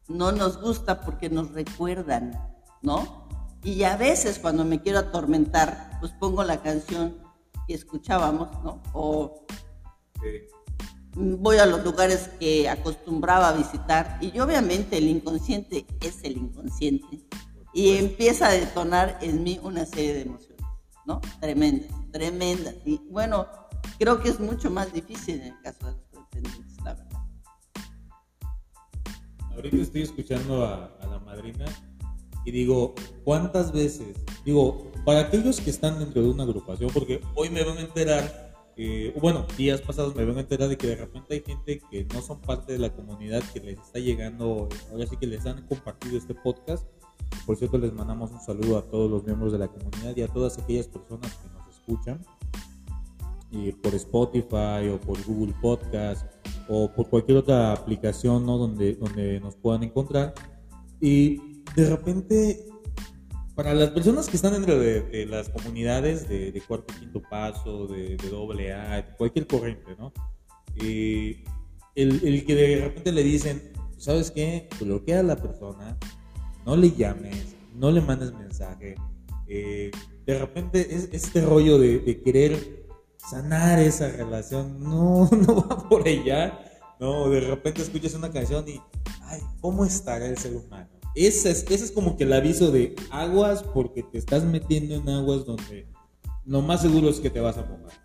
no 0.07 0.31
nos 0.31 0.61
gusta 0.61 1.01
porque 1.01 1.31
nos 1.31 1.53
recuerdan, 1.53 2.39
¿no? 2.83 3.25
Y 3.67 3.83
a 3.83 3.97
veces 3.97 4.39
cuando 4.39 4.63
me 4.63 4.81
quiero 4.81 5.00
atormentar, 5.00 5.97
pues 6.00 6.13
pongo 6.13 6.41
la 6.45 6.62
canción 6.62 7.17
que 7.67 7.74
escuchábamos, 7.74 8.63
¿no? 8.63 8.81
O 8.93 9.45
voy 11.13 11.57
a 11.57 11.65
los 11.65 11.83
lugares 11.83 12.29
que 12.39 12.69
acostumbraba 12.69 13.50
a 13.50 13.51
visitar 13.51 14.19
y 14.21 14.39
obviamente 14.39 14.97
el 14.97 15.09
inconsciente 15.09 15.86
es 16.00 16.24
el 16.24 16.38
inconsciente 16.38 17.25
y 17.74 17.97
empieza 17.97 18.47
a 18.47 18.53
detonar 18.53 19.19
en 19.21 19.43
mí 19.43 19.59
una 19.62 19.86
serie 19.86 20.13
de 20.13 20.21
emociones, 20.21 20.63
¿no? 21.05 21.19
Tremendas, 21.41 21.91
tremendas. 22.13 22.75
Y 22.86 23.01
bueno, 23.09 23.47
creo 24.00 24.21
que 24.21 24.29
es 24.29 24.39
mucho 24.39 24.71
más 24.71 24.93
difícil 24.93 25.41
en 25.41 25.47
el 25.47 25.62
caso 25.62 25.88
de 25.88 25.91
los 25.91 26.05
codependientes, 26.05 26.77
la 26.86 26.93
verdad. 26.93 27.21
Ahorita 29.55 29.75
estoy 29.75 30.03
escuchando 30.03 30.65
a, 30.65 30.86
a 31.01 31.07
la 31.07 31.19
madrina 31.19 31.65
y 32.48 32.51
digo, 32.51 32.96
¿cuántas 33.25 33.74
veces? 33.74 34.16
Digo, 34.46 34.89
para 35.04 35.20
aquellos 35.20 35.60
que 35.60 35.70
están 35.70 36.00
dentro 36.00 36.22
de 36.22 36.30
una 36.30 36.44
agrupación, 36.44 36.89
porque 36.94 37.20
hoy 37.36 37.50
me 37.50 37.62
van 37.62 37.77
a 37.77 37.82
enterar, 37.82 38.56
eh, 38.77 39.13
bueno, 39.20 39.46
días 39.58 39.82
pasados 39.82 40.16
me 40.16 40.24
van 40.24 40.38
a 40.38 40.39
enterar 40.39 40.70
de 40.70 40.77
que 40.77 40.88
de 40.88 40.96
repente 40.96 41.34
hay 41.34 41.44
gente 41.46 41.82
que 41.92 42.06
no 42.06 42.22
son 42.22 42.39
parte 42.39 42.72
de 42.72 42.80
la 42.80 42.89
comunidad 42.94 43.44
que 43.51 43.60
les 43.60 43.77
está 43.77 44.00
llegando, 44.00 44.70
ahora 44.89 45.06
sí 45.08 45.18
que 45.18 45.27
les 45.27 45.46
han 45.46 45.68
compartido 45.68 46.18
este 46.18 46.36
podcast. 46.36 46.88
Por 47.46 47.58
cierto, 47.58 47.77
les 47.80 47.92
mandamos 47.92 48.32
un 48.32 48.39
saludo 48.39 48.77
a 48.77 48.84
todos 48.84 49.12
los 49.12 49.25
miembros 49.25 49.51
de 49.51 49.60
la 49.60 49.68
comunidad 49.68 50.16
y 50.16 50.22
a 50.22 50.30
todas 50.30 50.58
aquellas 50.58 50.88
personas 50.88 51.34
que 51.34 51.50
nos 51.50 51.68
escuchan 51.68 52.25
y 53.51 53.74
por 53.74 53.94
Spotify 53.94 54.88
o 54.89 55.01
por 55.01 55.22
Google 55.25 55.54
Podcast 55.62 56.25
o 56.70 56.89
por 56.94 57.10
cualquier 57.10 57.39
otra 57.39 57.74
aplicación 57.74 58.46
¿no? 58.46 58.58
donde, 58.58 58.96
donde 58.96 59.42
nos 59.42 59.58
puedan 59.58 59.84
encontrar. 59.84 60.34
Y 61.01 61.47
de 61.77 61.88
repente, 61.88 62.65
para 63.53 63.75
las 63.75 63.91
personas 63.91 64.27
que 64.27 64.36
están 64.36 64.53
dentro 64.53 64.79
de, 64.79 65.27
las 65.29 65.48
comunidades 65.50 66.27
de, 66.27 66.60
cuarto 66.67 66.91
quinto 67.00 67.22
paso, 67.29 67.86
de, 67.86 68.17
doble 68.31 68.74
A, 68.74 69.15
cualquier 69.15 69.46
corriente, 69.46 69.96
¿no? 69.96 70.12
el, 70.75 71.46
el, 71.96 72.46
que 72.48 72.55
de 72.55 72.81
repente 72.81 73.12
le 73.12 73.22
dicen, 73.22 73.72
¿sabes 73.96 74.31
qué? 74.31 74.67
Bloquea 74.79 75.19
a 75.19 75.24
la 75.24 75.36
persona, 75.36 75.96
no 76.65 76.75
le 76.75 76.89
llames, 76.89 77.55
no 77.75 77.91
le 77.91 78.01
mandes 78.01 78.34
mensaje. 78.34 78.96
Eh, 79.48 79.91
de 80.25 80.39
repente 80.39 80.96
es 80.96 81.10
este 81.12 81.41
rollo 81.41 81.77
de, 81.77 82.24
querer 82.24 82.88
sanar 83.17 83.77
esa 83.77 84.10
relación, 84.10 84.81
no, 84.81 85.29
no 85.48 85.67
va 85.67 85.88
por 85.88 86.07
allá. 86.07 86.60
No, 87.00 87.29
de 87.29 87.41
repente 87.41 87.84
escuchas 87.84 88.15
una 88.15 88.31
canción 88.31 88.67
y, 88.67 88.81
ay, 89.22 89.41
¿cómo 89.62 89.86
estará 89.86 90.25
el 90.25 90.39
ser 90.39 90.55
humano? 90.55 90.97
Ese 91.17 91.50
es, 91.50 91.91
como 91.91 92.15
que 92.15 92.25
el 92.25 92.33
aviso 92.33 92.69
de 92.69 92.95
aguas 93.09 93.63
porque 93.63 94.03
te 94.03 94.19
estás 94.19 94.43
metiendo 94.43 94.93
en 94.93 95.09
aguas 95.09 95.45
donde 95.45 95.88
lo 96.45 96.62
más 96.62 96.83
seguro 96.83 97.09
es 97.09 97.19
que 97.19 97.31
te 97.31 97.39
vas 97.39 97.57
a 97.57 97.63
mojar. 97.63 98.00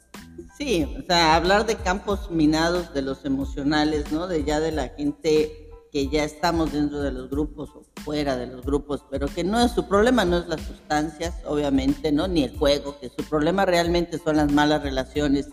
Sí, 0.57 0.87
o 0.99 1.03
sea, 1.03 1.37
hablar 1.37 1.67
de 1.67 1.77
campos 1.77 2.31
minados 2.31 2.95
de 2.95 3.03
los 3.03 3.27
emocionales, 3.27 4.11
¿no? 4.13 4.29
De 4.29 4.45
ya 4.45 4.61
de 4.61 4.73
la 4.73 4.89
gente 4.89 5.69
que 5.93 6.09
ya 6.09 6.25
estamos 6.25 6.73
dentro 6.73 7.03
de 7.03 7.13
los 7.13 7.29
grupos 7.29 7.69
o 7.77 7.85
fuera 8.01 8.39
de 8.39 8.47
los 8.47 8.65
grupos, 8.65 9.05
pero 9.11 9.27
que 9.27 9.45
no 9.45 9.61
es 9.61 9.73
su 9.73 9.87
problema, 9.87 10.25
no 10.25 10.39
es 10.39 10.49
las 10.49 10.63
sustancias, 10.63 11.35
obviamente, 11.45 12.13
¿no? 12.13 12.29
Ni 12.29 12.45
el 12.45 12.57
juego, 12.57 12.99
que 12.99 13.11
su 13.11 13.29
problema 13.29 13.67
realmente 13.67 14.19
son 14.25 14.39
las 14.39 14.51
malas 14.51 14.83
relaciones. 14.83 15.51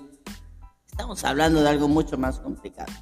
Estamos 0.89 1.25
hablando 1.25 1.61
de 1.61 1.67
algo 1.67 1.89
mucho 1.89 2.17
más 2.17 2.39
complicado 2.39 2.93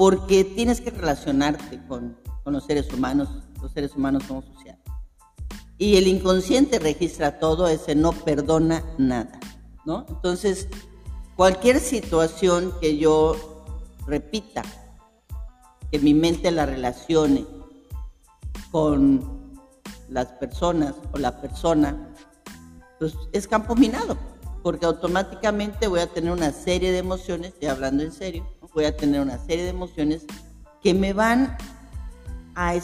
porque 0.00 0.44
tienes 0.44 0.80
que 0.80 0.88
relacionarte 0.88 1.78
con, 1.86 2.16
los 2.46 2.64
seres 2.64 2.90
humanos, 2.90 3.28
los 3.60 3.72
seres 3.72 3.94
humanos 3.94 4.24
somos 4.26 4.44
sociales. 4.46 4.80
Y 5.78 5.96
el 5.96 6.08
inconsciente 6.08 6.78
registra 6.78 7.38
todo, 7.38 7.66
ese 7.68 7.94
no 7.94 8.12
perdona 8.12 8.84
nada, 8.98 9.40
¿no? 9.86 10.04
Entonces, 10.08 10.68
cualquier 11.36 11.80
situación 11.80 12.72
que 12.80 12.98
yo 12.98 13.34
repita, 14.06 14.62
que 15.90 15.98
mi 15.98 16.12
mente 16.12 16.50
la 16.50 16.66
relacione 16.66 17.46
con 18.70 19.58
las 20.08 20.26
personas 20.26 20.94
o 21.12 21.18
la 21.18 21.40
persona, 21.40 22.14
pues 22.98 23.14
es 23.32 23.48
campo 23.48 23.74
minado, 23.74 24.18
porque 24.62 24.84
automáticamente 24.84 25.88
voy 25.88 26.00
a 26.00 26.12
tener 26.12 26.32
una 26.32 26.52
serie 26.52 26.92
de 26.92 26.98
emociones, 26.98 27.54
y 27.60 27.66
hablando 27.66 28.02
en 28.02 28.12
serio, 28.12 28.46
voy 28.74 28.84
a 28.84 28.96
tener 28.96 29.20
una 29.20 29.38
serie 29.38 29.64
de 29.64 29.70
emociones 29.70 30.26
que 30.82 30.94
me 30.94 31.12
van 31.12 31.56
a, 32.60 32.74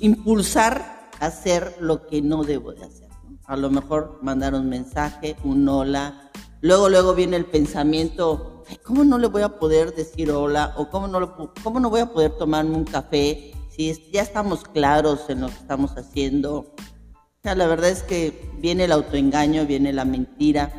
impulsar 0.00 1.10
a 1.18 1.26
hacer 1.26 1.76
lo 1.80 2.06
que 2.06 2.22
no 2.22 2.44
debo 2.44 2.72
de 2.72 2.84
hacer. 2.84 3.08
A 3.46 3.56
lo 3.56 3.70
mejor 3.70 4.20
mandar 4.22 4.54
un 4.54 4.68
mensaje, 4.68 5.36
un 5.42 5.68
hola. 5.68 6.30
Luego, 6.60 6.88
luego 6.88 7.14
viene 7.14 7.36
el 7.36 7.46
pensamiento, 7.46 8.62
¿cómo 8.84 9.02
no 9.02 9.18
le 9.18 9.26
voy 9.26 9.42
a 9.42 9.58
poder 9.58 9.94
decir 9.94 10.30
hola? 10.30 10.72
¿O 10.76 10.88
cómo 10.88 11.08
no, 11.08 11.52
cómo 11.64 11.80
no 11.80 11.90
voy 11.90 12.00
a 12.00 12.12
poder 12.12 12.36
tomarme 12.38 12.76
un 12.76 12.84
café 12.84 13.52
si 13.70 13.92
ya 14.12 14.22
estamos 14.22 14.62
claros 14.62 15.28
en 15.28 15.40
lo 15.40 15.48
que 15.48 15.54
estamos 15.54 15.96
haciendo? 15.96 16.58
O 16.58 17.42
sea, 17.42 17.56
la 17.56 17.66
verdad 17.66 17.90
es 17.90 18.04
que 18.04 18.52
viene 18.58 18.84
el 18.84 18.92
autoengaño, 18.92 19.66
viene 19.66 19.92
la 19.92 20.04
mentira, 20.04 20.72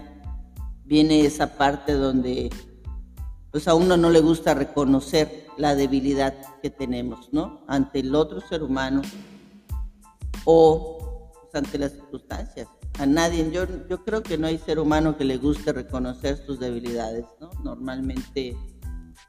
viene 0.85 1.25
esa 1.25 1.57
parte 1.57 1.91
donde 1.91 2.49
pues 3.51 3.67
a 3.67 3.75
uno 3.75 3.97
no 3.97 4.09
le 4.09 4.21
gusta 4.21 4.53
reconocer 4.53 5.42
la 5.57 5.75
debilidad 5.75 6.33
que 6.61 6.69
tenemos, 6.69 7.29
¿no? 7.31 7.61
Ante 7.67 7.99
el 7.99 8.15
otro 8.15 8.41
ser 8.41 8.63
humano 8.63 9.01
o 10.45 11.29
pues, 11.51 11.55
ante 11.55 11.77
las 11.77 11.91
circunstancias. 11.91 12.67
A 12.99 13.05
nadie, 13.05 13.49
yo, 13.51 13.65
yo 13.89 14.03
creo 14.03 14.21
que 14.21 14.37
no 14.37 14.47
hay 14.47 14.57
ser 14.57 14.79
humano 14.79 15.17
que 15.17 15.25
le 15.25 15.37
guste 15.37 15.73
reconocer 15.73 16.37
sus 16.45 16.59
debilidades, 16.59 17.25
¿no? 17.39 17.49
Normalmente 17.63 18.55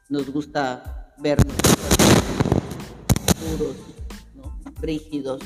nos 0.09 0.29
gusta 0.29 1.13
vernos 1.17 1.55
duros, 3.57 3.75
¿no? 4.35 4.59
rígidos. 4.81 5.41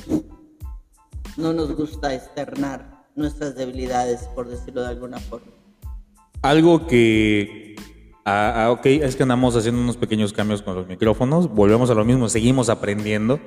No 1.37 1.53
nos 1.53 1.73
gusta 1.75 2.13
externar 2.13 3.05
nuestras 3.15 3.55
debilidades, 3.55 4.21
por 4.35 4.49
decirlo 4.49 4.81
de 4.81 4.89
alguna 4.89 5.19
forma. 5.19 5.51
Algo 6.41 6.87
que 6.87 7.75
Ah, 8.25 8.65
ah, 8.65 8.71
ok, 8.71 8.85
es 8.85 9.15
que 9.15 9.23
andamos 9.23 9.55
haciendo 9.55 9.81
unos 9.81 9.97
pequeños 9.97 10.33
cambios 10.33 10.61
con 10.61 10.75
los 10.75 10.87
micrófonos. 10.87 11.49
Volvemos 11.49 11.89
a 11.89 11.93
lo 11.93 12.05
mismo, 12.05 12.29
seguimos 12.29 12.69
aprendiendo. 12.69 13.39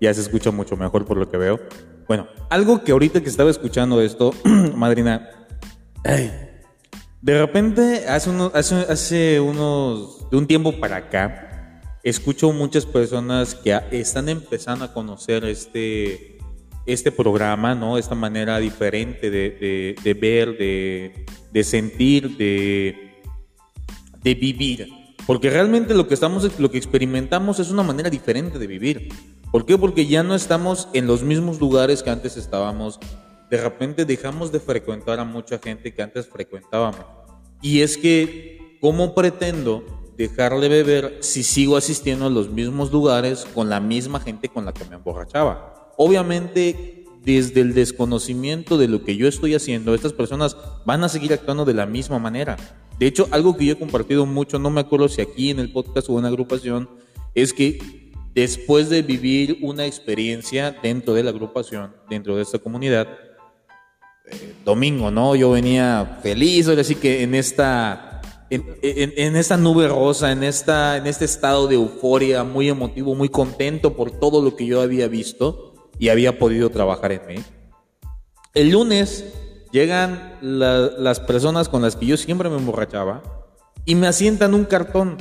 Ya 0.00 0.14
se 0.14 0.20
escucha 0.20 0.50
mucho 0.50 0.76
mejor 0.76 1.04
por 1.04 1.16
lo 1.16 1.28
que 1.28 1.36
veo. 1.36 1.60
Bueno, 2.08 2.26
algo 2.48 2.82
que 2.82 2.92
ahorita 2.92 3.20
que 3.22 3.28
estaba 3.28 3.50
escuchando 3.50 4.00
esto, 4.00 4.32
madrina, 4.76 5.28
de 7.20 7.38
repente 7.38 8.06
hace, 8.08 8.30
unos, 8.30 8.54
hace, 8.54 9.40
unos, 9.40 10.30
de 10.30 10.36
un 10.38 10.46
tiempo 10.46 10.72
para 10.80 10.96
acá, 10.96 11.82
escucho 12.02 12.52
muchas 12.52 12.86
personas 12.86 13.54
que 13.54 13.78
están 13.90 14.30
empezando 14.30 14.86
a 14.86 14.94
conocer 14.94 15.44
este, 15.44 16.38
este 16.86 17.12
programa, 17.12 17.74
¿no? 17.74 17.98
Esta 17.98 18.14
manera 18.14 18.58
diferente 18.58 19.30
de, 19.30 19.94
de 20.02 20.14
ver, 20.14 20.56
de, 20.56 21.26
de 21.52 21.64
sentir, 21.64 22.38
de 22.38 23.09
de 24.22 24.34
vivir. 24.34 24.88
Porque 25.26 25.50
realmente 25.50 25.94
lo 25.94 26.08
que, 26.08 26.14
estamos, 26.14 26.58
lo 26.58 26.70
que 26.70 26.78
experimentamos 26.78 27.60
es 27.60 27.70
una 27.70 27.82
manera 27.82 28.10
diferente 28.10 28.58
de 28.58 28.66
vivir. 28.66 29.08
¿Por 29.52 29.66
qué? 29.66 29.76
Porque 29.76 30.06
ya 30.06 30.22
no 30.22 30.34
estamos 30.34 30.88
en 30.92 31.06
los 31.06 31.22
mismos 31.22 31.60
lugares 31.60 32.02
que 32.02 32.10
antes 32.10 32.36
estábamos. 32.36 32.98
De 33.50 33.60
repente 33.60 34.04
dejamos 34.04 34.52
de 34.52 34.60
frecuentar 34.60 35.20
a 35.20 35.24
mucha 35.24 35.58
gente 35.58 35.92
que 35.92 36.02
antes 36.02 36.28
frecuentábamos. 36.28 37.04
Y 37.62 37.80
es 37.82 37.98
que, 37.98 38.78
¿cómo 38.80 39.14
pretendo 39.14 39.84
dejarle 40.16 40.68
beber 40.68 41.18
si 41.20 41.42
sigo 41.42 41.76
asistiendo 41.76 42.26
a 42.26 42.30
los 42.30 42.50
mismos 42.50 42.92
lugares 42.92 43.46
con 43.54 43.68
la 43.68 43.80
misma 43.80 44.20
gente 44.20 44.48
con 44.48 44.64
la 44.64 44.72
que 44.72 44.84
me 44.84 44.96
emborrachaba? 44.96 45.92
Obviamente, 45.96 47.04
desde 47.24 47.60
el 47.60 47.74
desconocimiento 47.74 48.78
de 48.78 48.88
lo 48.88 49.04
que 49.04 49.16
yo 49.16 49.28
estoy 49.28 49.54
haciendo, 49.54 49.94
estas 49.94 50.12
personas 50.12 50.56
van 50.86 51.04
a 51.04 51.08
seguir 51.08 51.32
actuando 51.32 51.64
de 51.64 51.74
la 51.74 51.86
misma 51.86 52.18
manera. 52.18 52.56
De 53.00 53.06
hecho, 53.06 53.28
algo 53.30 53.56
que 53.56 53.64
yo 53.64 53.72
he 53.72 53.78
compartido 53.78 54.26
mucho, 54.26 54.58
no 54.58 54.68
me 54.68 54.82
acuerdo 54.82 55.08
si 55.08 55.22
aquí 55.22 55.48
en 55.48 55.58
el 55.58 55.72
podcast 55.72 56.10
o 56.10 56.18
en 56.18 56.24
la 56.24 56.28
agrupación, 56.28 56.86
es 57.34 57.54
que 57.54 58.12
después 58.34 58.90
de 58.90 59.00
vivir 59.00 59.56
una 59.62 59.86
experiencia 59.86 60.76
dentro 60.82 61.14
de 61.14 61.22
la 61.22 61.30
agrupación, 61.30 61.94
dentro 62.10 62.36
de 62.36 62.42
esta 62.42 62.58
comunidad, 62.58 63.08
eh, 64.26 64.54
domingo, 64.66 65.10
¿no? 65.10 65.34
Yo 65.34 65.50
venía 65.52 66.20
feliz, 66.22 66.68
ahora 66.68 66.84
sí 66.84 66.94
que 66.94 67.22
en 67.22 67.34
esta, 67.34 68.20
en, 68.50 69.34
esta 69.34 69.56
nube 69.56 69.88
rosa, 69.88 70.30
en, 70.30 70.44
esta, 70.44 70.98
en 70.98 71.06
este 71.06 71.24
estado 71.24 71.68
de 71.68 71.76
euforia, 71.76 72.44
muy 72.44 72.68
emotivo, 72.68 73.14
muy 73.14 73.30
contento 73.30 73.96
por 73.96 74.10
todo 74.10 74.42
lo 74.42 74.56
que 74.56 74.66
yo 74.66 74.82
había 74.82 75.08
visto 75.08 75.88
y 75.98 76.10
había 76.10 76.38
podido 76.38 76.68
trabajar 76.68 77.12
en 77.12 77.26
mí. 77.26 77.34
El 78.52 78.72
lunes 78.72 79.24
Llegan 79.72 80.36
las 80.40 81.20
personas 81.20 81.68
con 81.68 81.82
las 81.82 81.96
que 81.96 82.06
yo 82.06 82.16
siempre 82.16 82.48
me 82.48 82.56
emborrachaba 82.56 83.22
y 83.84 83.94
me 83.94 84.08
asientan 84.08 84.54
un 84.54 84.64
cartón 84.64 85.16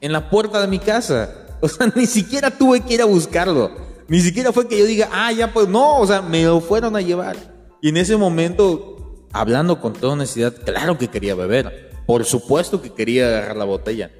en 0.00 0.12
la 0.12 0.28
puerta 0.28 0.60
de 0.60 0.68
mi 0.68 0.78
casa. 0.78 1.38
O 1.64 1.68
sea, 1.68 1.92
ni 1.94 2.06
siquiera 2.06 2.50
tuve 2.50 2.80
que 2.80 2.94
ir 2.94 3.02
a 3.02 3.04
buscarlo. 3.04 3.70
Ni 4.08 4.20
siquiera 4.20 4.52
fue 4.52 4.66
que 4.66 4.76
yo 4.76 4.84
diga, 4.84 5.08
ah, 5.12 5.30
ya 5.30 5.52
pues, 5.52 5.68
no, 5.68 5.98
o 5.98 6.04
sea, 6.04 6.20
me 6.20 6.42
lo 6.42 6.60
fueron 6.60 6.96
a 6.96 7.00
llevar. 7.00 7.36
Y 7.80 7.90
en 7.90 7.96
ese 7.96 8.16
momento, 8.16 9.26
hablando 9.32 9.80
con 9.80 9.92
toda 9.92 10.14
honestidad, 10.14 10.52
claro 10.64 10.98
que 10.98 11.06
quería 11.06 11.36
beber. 11.36 11.92
Por 12.04 12.24
supuesto 12.24 12.82
que 12.82 12.92
quería 12.92 13.28
agarrar 13.28 13.56
la 13.56 13.64
botella. 13.64 14.10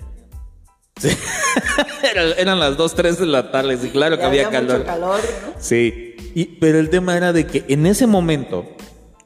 eran 2.39 2.61
las 2.61 2.77
2, 2.77 2.95
3 2.95 3.19
de 3.19 3.27
la 3.27 3.51
tarde, 3.51 3.77
sí, 3.77 3.89
claro 3.89 4.17
que 4.19 4.25
había, 4.25 4.49
calor. 4.49 4.85
calor 4.85 5.21
Sí, 5.59 6.15
y, 6.35 6.45
pero 6.61 6.79
el 6.79 6.91
tema 6.91 7.17
era 7.17 7.33
de 7.33 7.47
que 7.47 7.65
en 7.69 7.87
ese 7.87 8.07
momento 8.07 8.77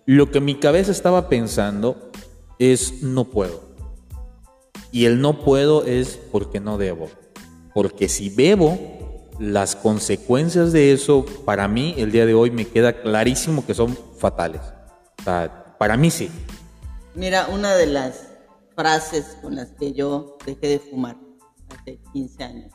lo 0.07 0.31
que 0.31 0.41
mi 0.41 0.55
cabeza 0.55 0.93
estaba 0.93 1.29
pensando 1.29 2.11
es 2.61 3.03
no 3.03 3.25
puedo. 3.25 3.61
Y 4.93 5.05
el 5.05 5.21
no 5.21 5.41
puedo 5.41 5.85
es 5.85 6.19
porque 6.31 6.61
no 6.61 6.79
debo. 6.79 7.11
Porque 7.75 8.09
si 8.09 8.31
bebo, 8.31 8.79
las 9.41 9.75
consecuencias 9.75 10.73
de 10.73 10.93
eso, 10.93 11.27
para 11.45 11.67
mí, 11.67 11.95
el 11.99 12.13
día 12.13 12.25
de 12.25 12.35
hoy 12.35 12.53
me 12.53 12.67
queda 12.67 13.03
clarísimo 13.03 13.67
que 13.67 13.75
son 13.75 13.99
fatales. 14.17 14.63
Para 15.79 15.97
mí 15.97 16.11
sí. 16.11 16.31
Mira, 17.15 17.49
una 17.49 17.75
de 17.75 17.87
las 17.87 18.29
frases 18.77 19.37
con 19.43 19.57
las 19.57 19.73
que 19.73 19.93
yo 19.93 20.39
dejé 20.47 20.69
de 20.69 20.79
fumar 20.79 21.17
hace 21.69 21.99
15 22.13 22.45
años. 22.45 22.73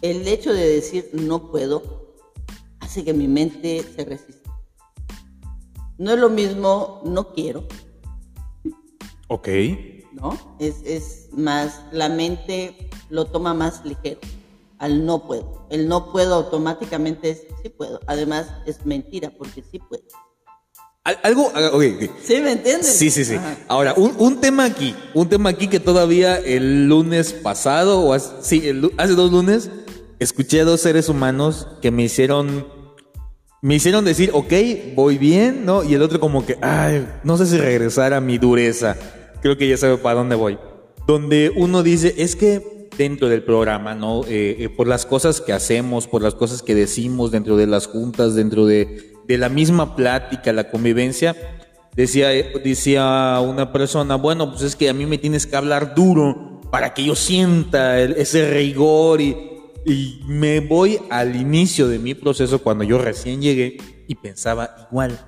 El 0.00 0.26
hecho 0.26 0.52
de 0.52 0.66
decir 0.66 1.08
no 1.12 1.50
puedo 1.52 2.16
hace 2.80 3.04
que 3.04 3.14
mi 3.14 3.28
mente 3.28 3.84
se 3.94 4.04
resista. 4.04 4.41
No 6.02 6.12
es 6.12 6.18
lo 6.18 6.30
mismo 6.30 7.00
no 7.04 7.32
quiero. 7.32 7.64
Ok. 9.28 9.48
¿No? 10.12 10.56
Es, 10.58 10.82
es 10.84 11.28
más, 11.32 11.80
la 11.92 12.08
mente 12.08 12.90
lo 13.08 13.26
toma 13.26 13.54
más 13.54 13.84
ligero 13.84 14.18
al 14.82 15.06
no 15.06 15.28
puedo. 15.28 15.64
El 15.70 15.86
no 15.86 16.10
puedo 16.10 16.34
automáticamente 16.34 17.30
es 17.30 17.42
sí 17.62 17.68
puedo. 17.68 18.00
Además 18.08 18.48
es 18.66 18.84
mentira 18.84 19.30
porque 19.30 19.62
sí 19.70 19.78
puedo. 19.78 20.02
Algo, 21.04 21.52
ah, 21.54 21.70
okay, 21.72 22.10
¿Sí 22.20 22.40
me 22.40 22.50
entiendes? 22.50 22.88
Sí, 22.88 23.08
sí, 23.08 23.24
sí. 23.24 23.36
Ahora, 23.68 23.94
un, 23.94 24.40
tema 24.40 24.64
aquí, 24.64 24.96
un 25.14 25.28
tema 25.28 25.50
aquí 25.50 25.68
que 25.68 25.78
todavía 25.78 26.36
el 26.36 26.88
lunes 26.88 27.32
pasado, 27.32 28.00
o 28.00 28.12
hace, 28.12 28.30
sí, 28.40 28.90
hace 28.96 29.14
dos 29.14 29.30
lunes, 29.30 29.70
escuché 30.18 30.60
a 30.60 30.64
dos 30.64 30.80
seres 30.80 31.08
humanos 31.08 31.68
que 31.80 31.92
me 31.92 32.02
hicieron, 32.02 32.66
me 33.62 33.76
hicieron 33.76 34.04
decir, 34.04 34.30
ok, 34.34 34.52
voy 34.94 35.16
bien, 35.16 35.64
¿no? 35.64 35.82
Y 35.82 35.94
el 35.94 36.02
otro 36.02 36.20
como 36.20 36.44
que, 36.44 36.58
ay, 36.60 37.06
no 37.24 37.38
sé 37.38 37.46
si 37.46 37.56
regresar 37.56 38.12
a 38.12 38.20
mi 38.20 38.36
dureza. 38.36 38.96
Creo 39.40 39.56
que 39.56 39.66
ya 39.66 39.78
sabe 39.78 39.96
para 39.96 40.16
dónde 40.16 40.34
voy. 40.34 40.58
Donde 41.06 41.50
uno 41.56 41.82
dice, 41.82 42.14
es 42.18 42.36
que 42.36 42.88
dentro 42.98 43.30
del 43.30 43.42
programa, 43.42 43.94
¿no? 43.94 44.24
Eh, 44.24 44.56
eh, 44.58 44.68
por 44.68 44.86
las 44.86 45.06
cosas 45.06 45.40
que 45.40 45.54
hacemos, 45.54 46.06
por 46.06 46.20
las 46.20 46.34
cosas 46.34 46.62
que 46.62 46.74
decimos 46.74 47.30
dentro 47.30 47.56
de 47.56 47.66
las 47.66 47.86
juntas, 47.86 48.34
dentro 48.34 48.66
de 48.66 49.12
de 49.26 49.38
la 49.38 49.48
misma 49.48 49.96
plática, 49.96 50.52
la 50.52 50.70
convivencia, 50.70 51.36
decía, 51.94 52.28
decía 52.28 53.40
una 53.40 53.72
persona, 53.72 54.16
bueno, 54.16 54.50
pues 54.50 54.62
es 54.62 54.76
que 54.76 54.88
a 54.88 54.94
mí 54.94 55.06
me 55.06 55.18
tienes 55.18 55.46
que 55.46 55.56
hablar 55.56 55.94
duro 55.94 56.60
para 56.70 56.94
que 56.94 57.04
yo 57.04 57.14
sienta 57.14 58.00
ese 58.00 58.50
rigor 58.50 59.20
y, 59.20 59.51
me 60.26 60.60
voy 60.60 60.98
al 61.10 61.36
inicio 61.36 61.88
de 61.88 61.98
mi 61.98 62.14
proceso 62.14 62.62
cuando 62.62 62.84
yo 62.84 62.98
recién 62.98 63.42
llegué 63.42 63.78
y 64.06 64.14
pensaba 64.14 64.74
igual. 64.88 65.18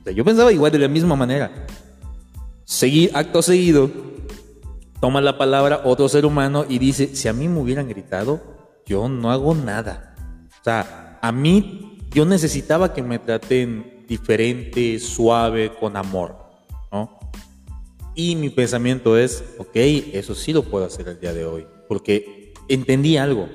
O 0.00 0.04
sea, 0.04 0.12
yo 0.12 0.24
pensaba 0.24 0.52
igual 0.52 0.72
de 0.72 0.78
la 0.78 0.88
misma 0.88 1.16
manera. 1.16 1.66
Seguir, 2.64 3.10
acto 3.14 3.42
seguido, 3.42 3.90
toma 5.00 5.20
la 5.20 5.38
palabra 5.38 5.82
otro 5.84 6.08
ser 6.08 6.26
humano 6.26 6.64
y 6.68 6.78
dice, 6.78 7.14
si 7.14 7.28
a 7.28 7.32
mí 7.32 7.48
me 7.48 7.60
hubieran 7.60 7.88
gritado, 7.88 8.40
yo 8.86 9.08
no 9.08 9.30
hago 9.30 9.54
nada. 9.54 10.14
O 10.60 10.64
sea, 10.64 11.18
a 11.22 11.32
mí 11.32 11.98
yo 12.10 12.24
necesitaba 12.24 12.92
que 12.92 13.02
me 13.02 13.18
traten 13.18 14.04
diferente, 14.06 14.98
suave, 14.98 15.72
con 15.78 15.96
amor, 15.96 16.36
¿no? 16.92 17.18
Y 18.14 18.36
mi 18.36 18.50
pensamiento 18.50 19.16
es, 19.16 19.44
ok, 19.58 19.76
eso 20.12 20.34
sí 20.34 20.52
lo 20.52 20.64
puedo 20.64 20.84
hacer 20.84 21.08
el 21.08 21.20
día 21.20 21.32
de 21.32 21.44
hoy, 21.44 21.66
porque 21.88 22.52
entendí 22.68 23.16
algo 23.16 23.48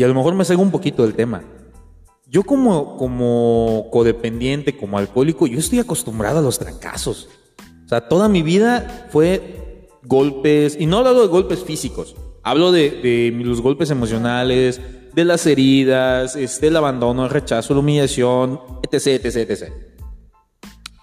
y 0.00 0.02
a 0.02 0.08
lo 0.08 0.14
mejor 0.14 0.34
me 0.34 0.46
salgo 0.46 0.62
un 0.62 0.70
poquito 0.70 1.02
del 1.02 1.14
tema. 1.14 1.42
Yo 2.26 2.42
como, 2.42 2.96
como 2.96 3.88
codependiente, 3.92 4.74
como 4.74 4.96
alcohólico, 4.96 5.46
yo 5.46 5.58
estoy 5.58 5.78
acostumbrado 5.78 6.38
a 6.38 6.42
los 6.42 6.58
trancazos. 6.58 7.28
O 7.84 7.88
sea, 7.90 8.08
toda 8.08 8.26
mi 8.26 8.40
vida 8.40 9.08
fue 9.10 9.90
golpes, 10.02 10.78
y 10.80 10.86
no 10.86 10.96
hablo 10.96 11.20
de 11.20 11.26
golpes 11.26 11.62
físicos, 11.64 12.16
hablo 12.42 12.72
de, 12.72 12.92
de 13.02 13.44
los 13.44 13.60
golpes 13.60 13.90
emocionales, 13.90 14.80
de 15.12 15.24
las 15.26 15.44
heridas, 15.44 16.34
este, 16.34 16.68
el 16.68 16.76
abandono, 16.78 17.24
el 17.24 17.30
rechazo, 17.30 17.74
la 17.74 17.80
humillación, 17.80 18.58
etc, 18.90 19.22
etc, 19.22 19.50
etc. 19.50 19.72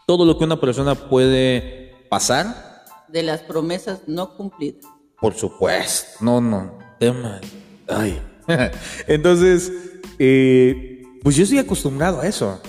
Todo 0.07 0.25
lo 0.25 0.39
que 0.39 0.43
una 0.43 0.59
persona 0.59 0.95
puede 0.95 1.93
pasar. 2.09 2.83
De 3.09 3.21
las 3.21 3.41
promesas 3.41 4.07
no 4.07 4.35
cumplidas. 4.35 4.85
Por 5.21 5.35
supuesto. 5.35 6.17
No, 6.19 6.41
no. 6.41 6.79
Tema. 6.99 7.39
Ay. 7.87 8.19
Entonces, 9.07 9.71
eh, 10.19 11.03
pues 11.23 11.35
yo 11.35 11.43
estoy 11.43 11.59
acostumbrado 11.59 12.21
a 12.21 12.27
eso. 12.27 12.61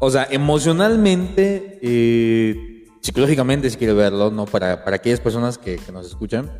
O 0.00 0.10
sea, 0.10 0.28
emocionalmente, 0.30 1.78
eh, 1.82 2.86
psicológicamente, 3.00 3.68
si 3.70 3.76
quiere 3.76 3.94
verlo, 3.94 4.30
¿no? 4.30 4.44
Para, 4.46 4.84
para 4.84 4.96
aquellas 4.96 5.20
personas 5.20 5.58
que, 5.58 5.76
que 5.76 5.92
nos 5.92 6.06
escuchan, 6.06 6.50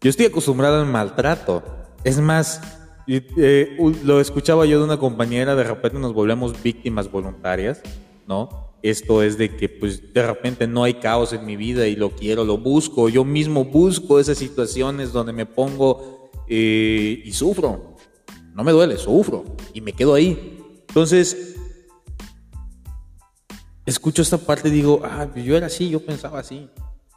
yo 0.00 0.10
estoy 0.10 0.26
acostumbrado 0.26 0.80
al 0.80 0.86
maltrato. 0.86 1.62
Es 2.04 2.20
más, 2.20 2.60
eh, 3.06 3.76
lo 4.04 4.20
escuchaba 4.20 4.66
yo 4.66 4.78
de 4.78 4.84
una 4.84 4.98
compañera, 4.98 5.54
de 5.54 5.64
repente 5.64 5.98
nos 5.98 6.12
volvemos 6.12 6.60
víctimas 6.62 7.10
voluntarias, 7.10 7.80
¿no? 8.26 8.72
Esto 8.82 9.22
es 9.22 9.38
de 9.38 9.56
que 9.56 9.68
pues 9.68 10.12
de 10.12 10.26
repente 10.26 10.66
no 10.66 10.84
hay 10.84 10.94
caos 10.94 11.32
en 11.32 11.46
mi 11.46 11.56
vida 11.56 11.86
y 11.86 11.94
lo 11.94 12.10
quiero, 12.10 12.44
lo 12.44 12.58
busco, 12.58 13.08
yo 13.08 13.24
mismo 13.24 13.64
busco 13.64 14.18
esas 14.18 14.38
situaciones 14.38 15.12
donde 15.12 15.32
me 15.32 15.46
pongo 15.46 16.30
eh, 16.48 17.22
y 17.24 17.32
sufro. 17.32 17.91
No 18.54 18.64
me 18.64 18.72
duele, 18.72 18.98
sufro 18.98 19.44
y 19.72 19.80
me 19.80 19.92
quedo 19.92 20.14
ahí. 20.14 20.58
Entonces, 20.88 21.56
escucho 23.86 24.22
esta 24.22 24.38
parte 24.38 24.68
y 24.68 24.72
digo, 24.72 25.00
ah, 25.04 25.26
pues, 25.32 25.44
yo 25.44 25.56
era 25.56 25.66
así, 25.66 25.88
yo 25.88 26.04
pensaba 26.04 26.40
así. 26.40 26.68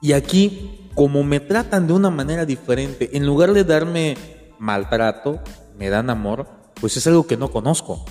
Y 0.02 0.14
aquí, 0.14 0.90
como 0.94 1.24
me 1.24 1.40
tratan 1.40 1.88
de 1.88 1.94
una 1.94 2.10
manera 2.10 2.46
diferente, 2.46 3.18
en 3.18 3.26
lugar 3.26 3.54
de 3.54 3.64
darme 3.64 4.18
maltrato, 4.60 5.40
me 5.78 5.90
dan 5.90 6.10
amor, 6.10 6.48
pues 6.80 6.98
es 6.98 7.08
algo 7.08 7.28
que 7.28 7.38
no 7.38 7.52
conozco. 7.52 8.06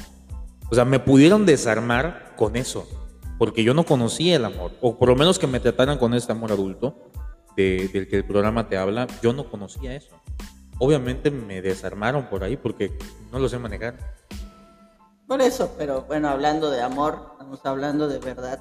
O 0.70 0.74
sea, 0.74 0.84
me 0.84 0.98
pudieron 0.98 1.46
desarmar 1.46 2.34
con 2.36 2.56
eso, 2.56 2.88
porque 3.38 3.64
yo 3.64 3.74
no 3.74 3.84
conocía 3.84 4.36
el 4.36 4.44
amor, 4.44 4.72
o 4.80 4.98
por 4.98 5.08
lo 5.08 5.16
menos 5.16 5.38
que 5.38 5.46
me 5.46 5.60
trataran 5.60 5.98
con 5.98 6.14
este 6.14 6.32
amor 6.32 6.52
adulto 6.52 7.10
del 7.56 8.08
que 8.08 8.16
el 8.16 8.24
programa 8.24 8.68
te 8.68 8.76
habla, 8.76 9.06
yo 9.22 9.32
no 9.32 9.48
conocía 9.48 9.94
eso. 9.94 10.16
Obviamente 10.78 11.30
me 11.30 11.62
desarmaron 11.62 12.26
por 12.26 12.44
ahí 12.44 12.56
porque 12.56 12.96
no 13.32 13.38
lo 13.38 13.48
sé 13.48 13.58
manejar. 13.58 13.96
Por 15.26 15.40
eso, 15.40 15.74
pero 15.78 16.02
bueno, 16.02 16.28
hablando 16.28 16.70
de 16.70 16.82
amor, 16.82 17.30
estamos 17.32 17.60
hablando 17.64 18.08
de 18.08 18.18
verdad, 18.18 18.60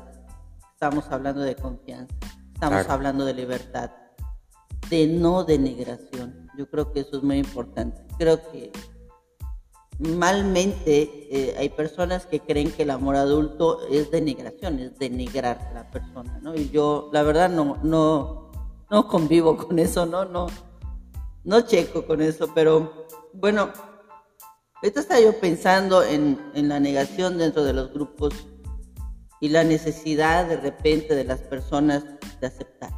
estamos 0.74 1.06
hablando 1.10 1.42
de 1.42 1.56
confianza, 1.56 2.16
estamos 2.54 2.88
hablando 2.88 3.26
de 3.26 3.34
libertad, 3.34 3.92
de 4.90 5.08
no 5.08 5.44
denegación. 5.44 6.50
Yo 6.58 6.70
creo 6.70 6.94
que 6.94 7.02
eso 7.02 7.18
es 7.18 7.24
muy 7.24 7.38
importante. 7.38 8.02
Creo 8.18 8.40
que 8.52 8.72
malmente 10.00 11.28
eh, 11.32 11.56
hay 11.58 11.70
personas 11.70 12.26
que 12.26 12.40
creen 12.40 12.72
que 12.72 12.84
el 12.84 12.92
amor 12.92 13.16
adulto 13.16 13.86
es 13.90 14.12
denigración, 14.12 14.80
es 14.80 14.98
denigrar 14.98 15.60
a 15.70 15.74
la 15.74 15.92
persona, 15.92 16.40
¿no? 16.42 16.56
Y 16.56 16.70
yo, 16.70 17.10
la 17.12 17.24
verdad, 17.24 17.50
no, 17.50 17.78
no, 17.84 18.52
no 18.90 19.08
convivo 19.08 19.58
con 19.58 19.80
eso, 19.80 20.06
¿no? 20.06 20.26
No, 20.26 20.48
no 21.44 21.62
checo 21.62 22.06
con 22.06 22.22
eso, 22.22 22.52
pero 22.54 23.08
bueno, 23.34 23.72
ahorita 24.76 25.00
estaba 25.00 25.20
yo 25.20 25.40
pensando 25.40 26.04
en, 26.04 26.40
en 26.54 26.70
la 26.70 26.80
negación 26.80 27.38
dentro 27.38 27.64
de 27.64 27.74
los 27.74 27.94
grupos 27.94 28.34
y 29.40 29.50
la 29.50 29.64
necesidad 29.64 30.48
de 30.48 30.58
repente 30.58 31.16
de 31.16 31.26
las 31.26 31.40
personas 31.42 32.04
de 32.40 32.48
aceptar, 32.48 32.92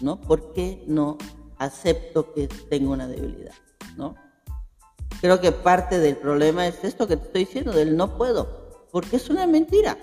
¿no? 0.00 0.20
¿Por 0.20 0.52
qué 0.52 0.84
no 0.86 1.18
acepto 1.58 2.32
que 2.32 2.48
tengo 2.68 2.92
una 2.92 3.06
debilidad, 3.06 3.54
¿no? 3.96 4.14
creo 5.20 5.40
que 5.40 5.52
parte 5.52 5.98
del 5.98 6.16
problema 6.16 6.66
es 6.66 6.82
esto 6.82 7.06
que 7.06 7.16
te 7.16 7.26
estoy 7.26 7.44
diciendo, 7.44 7.72
del 7.72 7.96
no 7.96 8.16
puedo, 8.16 8.86
porque 8.90 9.16
es 9.16 9.28
una 9.28 9.46
mentira. 9.46 9.96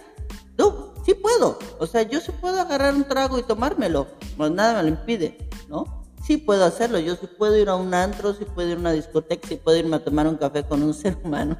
No, 0.58 0.94
sí 1.06 1.14
puedo. 1.14 1.60
O 1.80 1.88
sea, 1.88 2.04
yo 2.04 2.20
sí 2.20 2.32
puedo 2.40 2.60
agarrar 2.60 2.94
un 2.94 3.04
trago 3.04 3.38
y 3.40 3.44
tomármelo, 3.44 4.08
pues 4.36 4.52
nada 4.52 4.82
me 4.82 4.90
lo 4.90 4.96
impide, 4.96 5.50
¿no? 5.68 5.97
Sí 6.28 6.36
puedo 6.36 6.66
hacerlo, 6.66 7.00
yo 7.00 7.16
sí 7.16 7.26
puedo 7.26 7.56
ir 7.58 7.70
a 7.70 7.76
un 7.76 7.94
antro, 7.94 8.34
sí 8.34 8.44
puedo 8.44 8.68
ir 8.68 8.76
a 8.76 8.80
una 8.82 8.92
discoteca, 8.92 9.48
sí 9.48 9.56
puedo 9.56 9.78
irme 9.78 9.96
a 9.96 10.00
tomar 10.00 10.28
un 10.28 10.36
café 10.36 10.62
con 10.64 10.84
un 10.84 10.94
ser 10.94 11.18
humano 11.24 11.58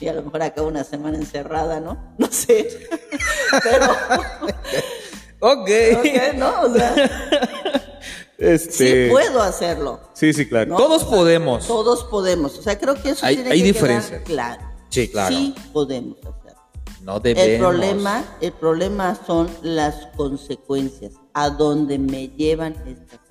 y 0.00 0.06
a 0.06 0.12
lo 0.12 0.22
mejor 0.22 0.40
acabo 0.40 0.68
una 0.68 0.84
semana 0.84 1.18
encerrada, 1.18 1.80
¿no? 1.80 2.14
No 2.18 2.28
sé. 2.30 2.78
Pero... 3.64 3.90
ok. 5.40 5.70
Ok, 5.98 6.34
¿no? 6.36 6.60
O 6.62 6.72
sea... 6.72 6.94
Este... 8.38 9.06
Sí 9.06 9.10
puedo 9.10 9.42
hacerlo. 9.42 10.00
Sí, 10.12 10.32
sí, 10.32 10.48
claro. 10.48 10.76
Todos 10.76 11.02
podemos. 11.02 11.66
Todos 11.66 12.04
podemos. 12.04 12.56
O 12.56 12.62
sea, 12.62 12.78
creo 12.78 12.94
que 12.94 13.10
eso 13.10 13.26
hay, 13.26 13.34
tiene 13.34 13.50
hay 13.50 13.58
que 13.62 13.66
diferencias. 13.66 14.22
claro. 14.22 14.62
Sí, 14.90 15.08
claro. 15.08 15.34
Sí 15.34 15.54
podemos 15.72 16.18
hacerlo. 16.18 16.62
No 17.02 17.18
debemos. 17.18 17.48
El 17.48 17.58
problema, 17.58 18.24
el 18.40 18.52
problema 18.52 19.18
son 19.26 19.50
las 19.62 20.06
consecuencias, 20.16 21.14
a 21.32 21.50
dónde 21.50 21.98
me 21.98 22.28
llevan 22.28 22.76
estas 22.86 23.23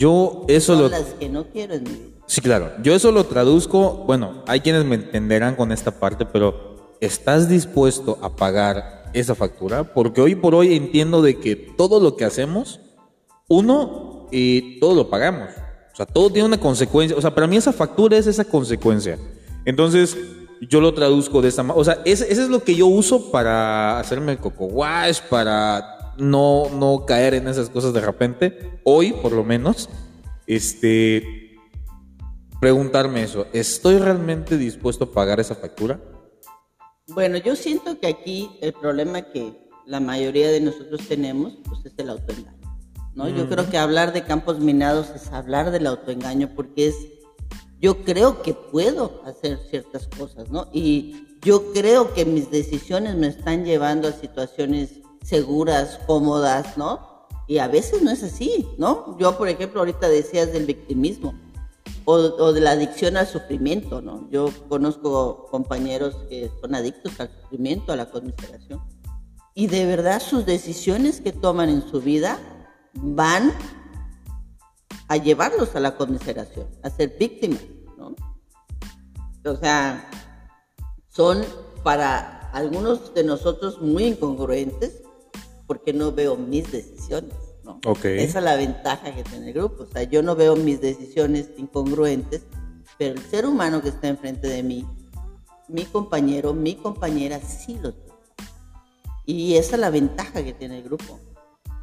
Yo 0.00 0.44
eso 0.48 0.72
son 0.72 0.82
lo... 0.82 0.88
las 0.88 1.14
que 1.14 1.28
no 1.28 1.44
quiero 1.44 1.74
en 1.74 1.84
mi 1.84 1.90
vida. 1.90 2.24
Sí, 2.26 2.40
claro. 2.40 2.72
Yo 2.82 2.94
eso 2.94 3.12
lo 3.12 3.24
traduzco, 3.24 4.04
bueno, 4.06 4.42
hay 4.46 4.60
quienes 4.60 4.84
me 4.84 4.96
entenderán 4.96 5.54
con 5.54 5.70
esta 5.70 5.92
parte, 5.92 6.26
pero 6.26 6.96
¿estás 7.00 7.48
dispuesto 7.48 8.18
a 8.22 8.34
pagar 8.34 9.10
esa 9.12 9.34
factura? 9.34 9.94
Porque 9.94 10.20
hoy 10.20 10.34
por 10.34 10.54
hoy 10.54 10.74
entiendo 10.74 11.22
de 11.22 11.38
que 11.38 11.54
todo 11.54 12.00
lo 12.00 12.16
que 12.16 12.24
hacemos, 12.24 12.80
uno, 13.46 14.10
y 14.30 14.78
todo 14.80 14.94
lo 14.94 15.10
pagamos. 15.10 15.50
O 15.92 15.96
sea, 15.96 16.06
todo 16.06 16.30
tiene 16.30 16.46
una 16.46 16.60
consecuencia. 16.60 17.16
O 17.16 17.20
sea, 17.20 17.34
para 17.34 17.46
mí 17.46 17.56
esa 17.56 17.72
factura 17.72 18.16
es 18.16 18.26
esa 18.26 18.44
consecuencia. 18.44 19.18
Entonces, 19.64 20.16
yo 20.68 20.80
lo 20.80 20.94
traduzco 20.94 21.42
de 21.42 21.48
esta 21.48 21.62
manera. 21.62 21.80
O 21.80 21.84
sea, 21.84 22.00
ese, 22.04 22.30
es 22.30 22.48
lo 22.48 22.62
que 22.62 22.74
yo 22.74 22.86
uso 22.86 23.30
para 23.30 23.98
hacerme 23.98 24.38
coco 24.38 24.66
wash, 24.66 25.20
para 25.28 25.99
no, 26.20 26.68
no 26.70 27.04
caer 27.06 27.34
en 27.34 27.48
esas 27.48 27.70
cosas 27.70 27.92
de 27.92 28.00
repente. 28.00 28.80
Hoy, 28.84 29.12
por 29.12 29.32
lo 29.32 29.44
menos, 29.44 29.88
este, 30.46 31.56
preguntarme 32.60 33.22
eso. 33.22 33.46
¿Estoy 33.52 33.98
realmente 33.98 34.56
dispuesto 34.56 35.04
a 35.04 35.12
pagar 35.12 35.40
esa 35.40 35.54
factura? 35.54 36.00
Bueno, 37.08 37.38
yo 37.38 37.56
siento 37.56 37.98
que 37.98 38.06
aquí 38.06 38.50
el 38.60 38.72
problema 38.72 39.22
que 39.22 39.52
la 39.86 39.98
mayoría 39.98 40.50
de 40.50 40.60
nosotros 40.60 41.00
tenemos, 41.08 41.54
pues 41.68 41.84
es 41.84 41.92
el 41.98 42.10
autoengaño. 42.10 42.60
¿no? 43.14 43.28
Yo 43.28 43.48
creo 43.48 43.68
que 43.68 43.78
hablar 43.78 44.12
de 44.12 44.22
campos 44.22 44.60
minados 44.60 45.10
es 45.10 45.32
hablar 45.32 45.72
del 45.72 45.86
autoengaño 45.86 46.50
porque 46.54 46.88
es, 46.88 46.96
yo 47.80 48.04
creo 48.04 48.42
que 48.42 48.54
puedo 48.54 49.22
hacer 49.24 49.58
ciertas 49.68 50.06
cosas, 50.06 50.50
¿no? 50.50 50.68
Y 50.72 51.26
yo 51.42 51.72
creo 51.72 52.14
que 52.14 52.24
mis 52.24 52.50
decisiones 52.50 53.16
me 53.16 53.26
están 53.26 53.64
llevando 53.64 54.08
a 54.08 54.12
situaciones 54.12 54.99
seguras, 55.22 55.98
cómodas, 56.06 56.76
¿no? 56.76 57.26
Y 57.46 57.58
a 57.58 57.68
veces 57.68 58.02
no 58.02 58.10
es 58.10 58.22
así, 58.22 58.68
¿no? 58.78 59.18
Yo, 59.18 59.36
por 59.36 59.48
ejemplo, 59.48 59.80
ahorita 59.80 60.08
decías 60.08 60.52
del 60.52 60.66
victimismo 60.66 61.34
o, 62.04 62.52
de 62.52 62.60
la 62.60 62.72
adicción 62.72 63.16
al 63.16 63.26
sufrimiento, 63.26 64.00
¿no? 64.00 64.28
Yo 64.30 64.50
conozco 64.68 65.48
compañeros 65.50 66.16
que 66.28 66.50
son 66.60 66.74
adictos 66.74 67.18
al 67.18 67.30
sufrimiento, 67.42 67.92
a 67.92 67.96
la 67.96 68.10
conmiseración. 68.10 68.80
Y 69.54 69.66
de 69.66 69.84
verdad 69.84 70.22
sus 70.22 70.46
decisiones 70.46 71.20
que 71.20 71.32
toman 71.32 71.68
en 71.68 71.88
su 71.88 72.00
vida 72.00 72.38
van 72.94 73.52
a 75.08 75.16
llevarlos 75.16 75.74
a 75.74 75.80
la 75.80 75.96
conmiseración, 75.96 76.68
a 76.82 76.90
ser 76.90 77.16
víctimas, 77.18 77.62
¿no? 77.98 78.14
O 79.44 79.56
sea, 79.56 80.08
son 81.08 81.44
para 81.82 82.50
algunos 82.52 83.12
de 83.14 83.24
nosotros 83.24 83.80
muy 83.80 84.04
incongruentes 84.04 85.02
porque 85.70 85.92
no 85.92 86.10
veo 86.10 86.36
mis 86.36 86.72
decisiones, 86.72 87.32
¿no? 87.62 87.78
Esa 88.02 88.38
es 88.38 88.44
la 88.44 88.56
ventaja 88.56 89.14
que 89.14 89.22
tiene 89.22 89.46
el 89.46 89.52
grupo, 89.52 89.84
o 89.84 89.86
sea, 89.86 90.02
yo 90.02 90.20
no 90.20 90.34
veo 90.34 90.56
mis 90.56 90.80
decisiones 90.80 91.50
incongruentes, 91.58 92.42
pero 92.98 93.14
el 93.14 93.22
ser 93.22 93.46
humano 93.46 93.80
que 93.80 93.90
está 93.90 94.08
enfrente 94.08 94.48
de 94.48 94.64
mí, 94.64 94.84
mi 95.68 95.84
compañero, 95.84 96.54
mi 96.54 96.74
compañera, 96.74 97.38
sí 97.38 97.78
lo 97.80 97.94
tiene. 97.94 98.18
Y 99.26 99.54
esa 99.58 99.76
es 99.76 99.80
la 99.80 99.90
ventaja 99.90 100.42
que 100.42 100.54
tiene 100.54 100.78
el 100.78 100.82
grupo 100.82 101.20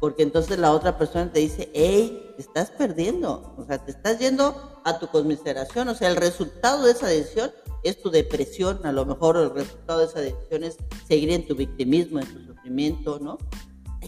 porque 0.00 0.22
entonces 0.22 0.58
la 0.58 0.72
otra 0.72 0.96
persona 0.96 1.32
te 1.32 1.40
dice, 1.40 1.70
hey, 1.74 2.32
te 2.36 2.42
estás 2.42 2.70
perdiendo, 2.70 3.54
o 3.56 3.64
sea, 3.64 3.84
te 3.84 3.90
estás 3.90 4.18
yendo 4.18 4.80
a 4.84 4.98
tu 4.98 5.08
conmiseración, 5.08 5.88
o 5.88 5.94
sea, 5.94 6.08
el 6.08 6.16
resultado 6.16 6.84
de 6.84 6.92
esa 6.92 7.08
decisión 7.08 7.50
es 7.82 8.00
tu 8.00 8.10
depresión, 8.10 8.80
a 8.84 8.92
lo 8.92 9.06
mejor 9.06 9.36
el 9.38 9.50
resultado 9.50 10.00
de 10.00 10.06
esa 10.06 10.20
decisión 10.20 10.64
es 10.64 10.76
seguir 11.06 11.30
en 11.30 11.46
tu 11.46 11.56
victimismo, 11.56 12.20
en 12.20 12.26
tu 12.26 12.44
sufrimiento, 12.44 13.18
¿no? 13.18 13.38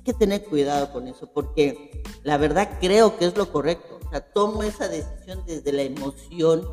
Hay 0.01 0.05
que 0.05 0.15
tener 0.15 0.45
cuidado 0.45 0.91
con 0.95 1.09
eso, 1.09 1.31
porque 1.31 2.03
la 2.23 2.39
verdad 2.39 2.79
creo 2.81 3.19
que 3.19 3.27
es 3.27 3.37
lo 3.37 3.53
correcto, 3.53 4.01
o 4.03 4.09
sea, 4.09 4.23
tomo 4.23 4.63
esa 4.63 4.89
decisión 4.89 5.43
desde 5.47 5.73
la 5.73 5.83
emoción, 5.83 6.67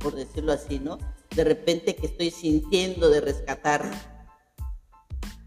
por 0.00 0.16
decirlo 0.16 0.50
así, 0.50 0.80
¿no? 0.80 0.98
De 1.36 1.44
repente 1.44 1.94
que 1.94 2.06
estoy 2.06 2.32
sintiendo 2.32 3.10
de 3.10 3.20
rescatar 3.20 3.88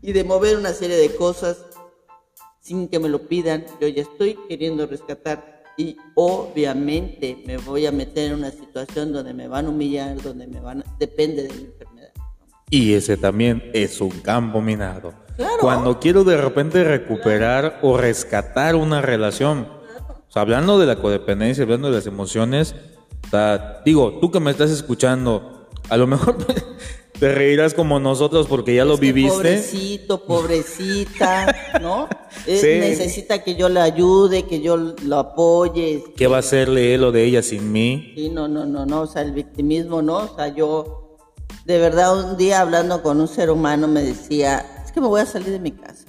y 0.02 0.14
de 0.14 0.24
mover 0.24 0.56
una 0.56 0.72
serie 0.72 0.96
de 0.96 1.14
cosas 1.18 1.66
sin 2.62 2.88
que 2.88 2.98
me 2.98 3.10
lo 3.10 3.28
pidan, 3.28 3.66
yo 3.82 3.90
ya 3.90 4.04
estoy 4.04 4.40
queriendo 4.48 4.88
rescatar 4.88 5.64
y 5.76 5.98
obviamente 6.16 7.44
me 7.46 7.58
voy 7.58 7.88
a 7.88 7.92
meter 7.92 8.32
en 8.32 8.36
una 8.36 8.52
situación 8.52 9.12
donde 9.12 9.34
me 9.34 9.50
van 9.50 9.66
a 9.66 9.70
humillar, 9.70 10.22
donde 10.22 10.48
me 10.48 10.62
van 10.62 10.80
a... 10.80 10.96
depende 10.98 11.44
de 11.44 11.54
mi 11.54 11.66
enfermedad. 11.66 12.14
Y 12.70 12.94
ese 12.94 13.18
también 13.18 13.70
es 13.74 14.00
un 14.00 14.12
campo 14.12 14.62
minado. 14.62 15.27
Cuando 15.60 16.00
quiero 16.00 16.24
de 16.24 16.38
repente 16.38 16.84
recuperar 16.84 17.80
o 17.82 17.98
rescatar 17.98 18.76
una 18.76 19.02
relación, 19.02 19.68
hablando 20.34 20.80
de 20.80 20.86
la 20.86 20.98
codependencia, 20.98 21.64
hablando 21.64 21.90
de 21.90 21.96
las 21.96 22.08
emociones, 22.08 22.76
digo, 23.86 24.18
tú 24.20 24.32
que 24.32 24.40
me 24.40 24.52
estás 24.52 24.72
escuchando, 24.72 25.68
a 25.90 25.98
lo 25.98 26.08
mejor 26.08 26.38
te 27.20 27.34
reirás 27.34 27.74
como 27.74 28.00
nosotros 28.00 28.48
porque 28.48 28.76
ya 28.76 28.86
lo 28.86 28.98
viviste. 28.98 29.32
Pobrecito, 29.32 30.24
pobrecita, 30.24 31.56
¿no? 31.82 32.08
Necesita 32.48 33.44
que 33.44 33.56
yo 33.56 33.70
le 33.70 33.80
ayude, 33.80 34.44
que 34.44 34.62
yo 34.62 34.78
lo 34.78 35.18
apoye. 35.18 36.04
¿Qué 36.16 36.28
va 36.28 36.38
a 36.38 36.40
hacerle 36.40 36.94
él 36.94 37.04
o 37.04 37.12
de 37.12 37.24
ella 37.24 37.42
sin 37.42 37.72
mí? 37.72 38.14
Sí, 38.16 38.30
no, 38.30 38.48
no, 38.48 38.66
no, 38.66 38.86
no, 38.86 39.02
o 39.02 39.08
sea, 39.08 39.22
el 39.22 39.32
victimismo, 39.32 40.02
¿no? 40.02 40.18
O 40.18 40.36
sea, 40.36 40.54
yo, 40.54 41.18
de 41.66 41.80
verdad, 41.80 42.32
un 42.32 42.38
día 42.38 42.62
hablando 42.62 43.02
con 43.02 43.20
un 43.20 43.28
ser 43.28 43.50
humano 43.50 43.88
me 43.88 44.04
decía, 44.04 44.77
es 44.88 44.94
que 44.94 45.02
me 45.02 45.08
voy 45.08 45.20
a 45.20 45.26
salir 45.26 45.50
de 45.50 45.60
mi 45.60 45.72
casa. 45.72 46.06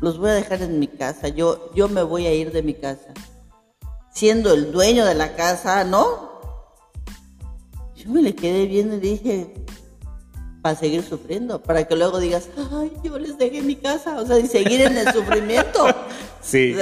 Los 0.00 0.18
voy 0.18 0.30
a 0.30 0.34
dejar 0.34 0.62
en 0.62 0.78
mi 0.78 0.88
casa, 0.88 1.28
yo, 1.28 1.72
yo 1.74 1.88
me 1.88 2.02
voy 2.02 2.26
a 2.26 2.34
ir 2.34 2.52
de 2.52 2.62
mi 2.62 2.74
casa. 2.74 3.12
Siendo 4.12 4.52
el 4.52 4.72
dueño 4.72 5.06
de 5.06 5.14
la 5.14 5.34
casa, 5.36 5.84
¿no? 5.84 6.30
Yo 7.96 8.10
me 8.10 8.22
le 8.22 8.34
quedé 8.34 8.66
viendo 8.66 8.96
y 8.96 9.00
dije, 9.00 9.54
para 10.62 10.74
seguir 10.74 11.02
sufriendo, 11.02 11.62
para 11.62 11.88
que 11.88 11.96
luego 11.96 12.18
digas, 12.18 12.48
ay, 12.72 12.92
yo 13.02 13.18
les 13.18 13.38
dejé 13.38 13.62
mi 13.62 13.76
casa, 13.76 14.20
o 14.20 14.26
sea, 14.26 14.38
y 14.38 14.46
seguir 14.46 14.82
en 14.82 14.98
el 14.98 15.08
sufrimiento. 15.12 15.86
Sí. 16.42 16.74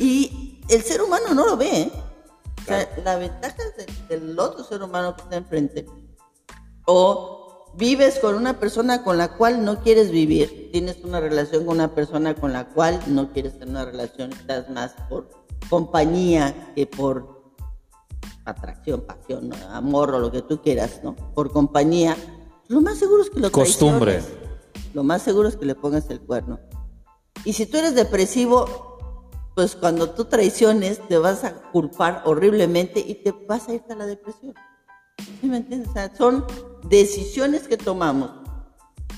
y 0.00 0.60
el 0.68 0.82
ser 0.82 1.02
humano 1.02 1.32
no 1.32 1.46
lo 1.46 1.56
ve, 1.56 1.82
¿eh? 1.82 1.92
O 2.60 2.64
sea, 2.64 2.88
la 3.04 3.16
ventaja 3.16 3.62
del 4.08 4.36
otro 4.36 4.64
ser 4.64 4.82
humano 4.82 5.14
que 5.14 5.22
está 5.22 5.36
enfrente. 5.36 5.86
O 6.86 7.35
vives 7.76 8.18
con 8.18 8.34
una 8.34 8.58
persona 8.58 9.02
con 9.02 9.18
la 9.18 9.36
cual 9.36 9.64
no 9.64 9.80
quieres 9.80 10.10
vivir, 10.10 10.70
tienes 10.72 10.98
una 11.04 11.20
relación 11.20 11.66
con 11.66 11.76
una 11.76 11.94
persona 11.94 12.34
con 12.34 12.52
la 12.52 12.68
cual 12.68 13.00
no 13.06 13.32
quieres 13.32 13.54
tener 13.54 13.68
una 13.68 13.84
relación, 13.84 14.32
estás 14.32 14.68
más 14.70 14.94
por 15.08 15.28
compañía 15.68 16.72
que 16.74 16.86
por 16.86 17.36
atracción, 18.44 19.02
pasión, 19.02 19.52
amor 19.70 20.14
o 20.14 20.18
lo 20.18 20.30
que 20.30 20.42
tú 20.42 20.62
quieras, 20.62 21.00
¿no? 21.02 21.14
Por 21.34 21.50
compañía, 21.50 22.16
lo 22.68 22.80
más 22.80 22.98
seguro 22.98 23.22
es 23.22 23.30
que 23.30 23.40
lo 23.40 23.50
Costumbre. 23.50 24.22
Lo 24.94 25.02
más 25.02 25.22
seguro 25.22 25.48
es 25.48 25.56
que 25.56 25.66
le 25.66 25.74
pongas 25.74 26.08
el 26.10 26.20
cuerno. 26.20 26.58
Y 27.44 27.52
si 27.52 27.66
tú 27.66 27.76
eres 27.76 27.94
depresivo, 27.94 28.98
pues 29.54 29.76
cuando 29.76 30.10
tú 30.10 30.24
traiciones 30.24 31.00
te 31.08 31.18
vas 31.18 31.44
a 31.44 31.54
culpar 31.70 32.22
horriblemente 32.24 33.00
y 33.00 33.16
te 33.16 33.32
vas 33.32 33.68
a 33.68 33.74
ir 33.74 33.82
a 33.90 33.94
la 33.94 34.06
depresión. 34.06 34.54
¿Sí 35.40 35.46
me 35.46 35.58
entiendes? 35.58 35.90
O 35.90 35.92
sea, 35.92 36.14
son 36.14 36.44
decisiones 36.88 37.68
que 37.68 37.76
tomamos 37.76 38.30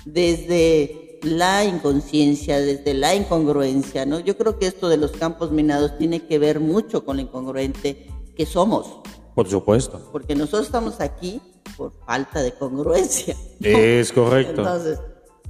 desde 0.04 1.18
la 1.22 1.64
inconsciencia, 1.64 2.60
desde 2.60 2.94
la 2.94 3.14
incongruencia, 3.14 4.06
¿no? 4.06 4.20
Yo 4.20 4.36
creo 4.36 4.58
que 4.58 4.66
esto 4.66 4.88
de 4.88 4.96
los 4.96 5.12
campos 5.12 5.50
minados 5.50 5.98
tiene 5.98 6.26
que 6.26 6.38
ver 6.38 6.60
mucho 6.60 7.04
con 7.04 7.16
lo 7.16 7.22
incongruente 7.22 8.08
que 8.36 8.46
somos. 8.46 9.00
Por 9.34 9.48
supuesto. 9.48 10.08
Porque 10.12 10.34
nosotros 10.34 10.66
estamos 10.66 11.00
aquí 11.00 11.40
por 11.76 11.92
falta 12.06 12.42
de 12.42 12.52
congruencia. 12.52 13.36
Es 13.60 14.12
correcto. 14.12 14.62
Entonces, 14.62 14.98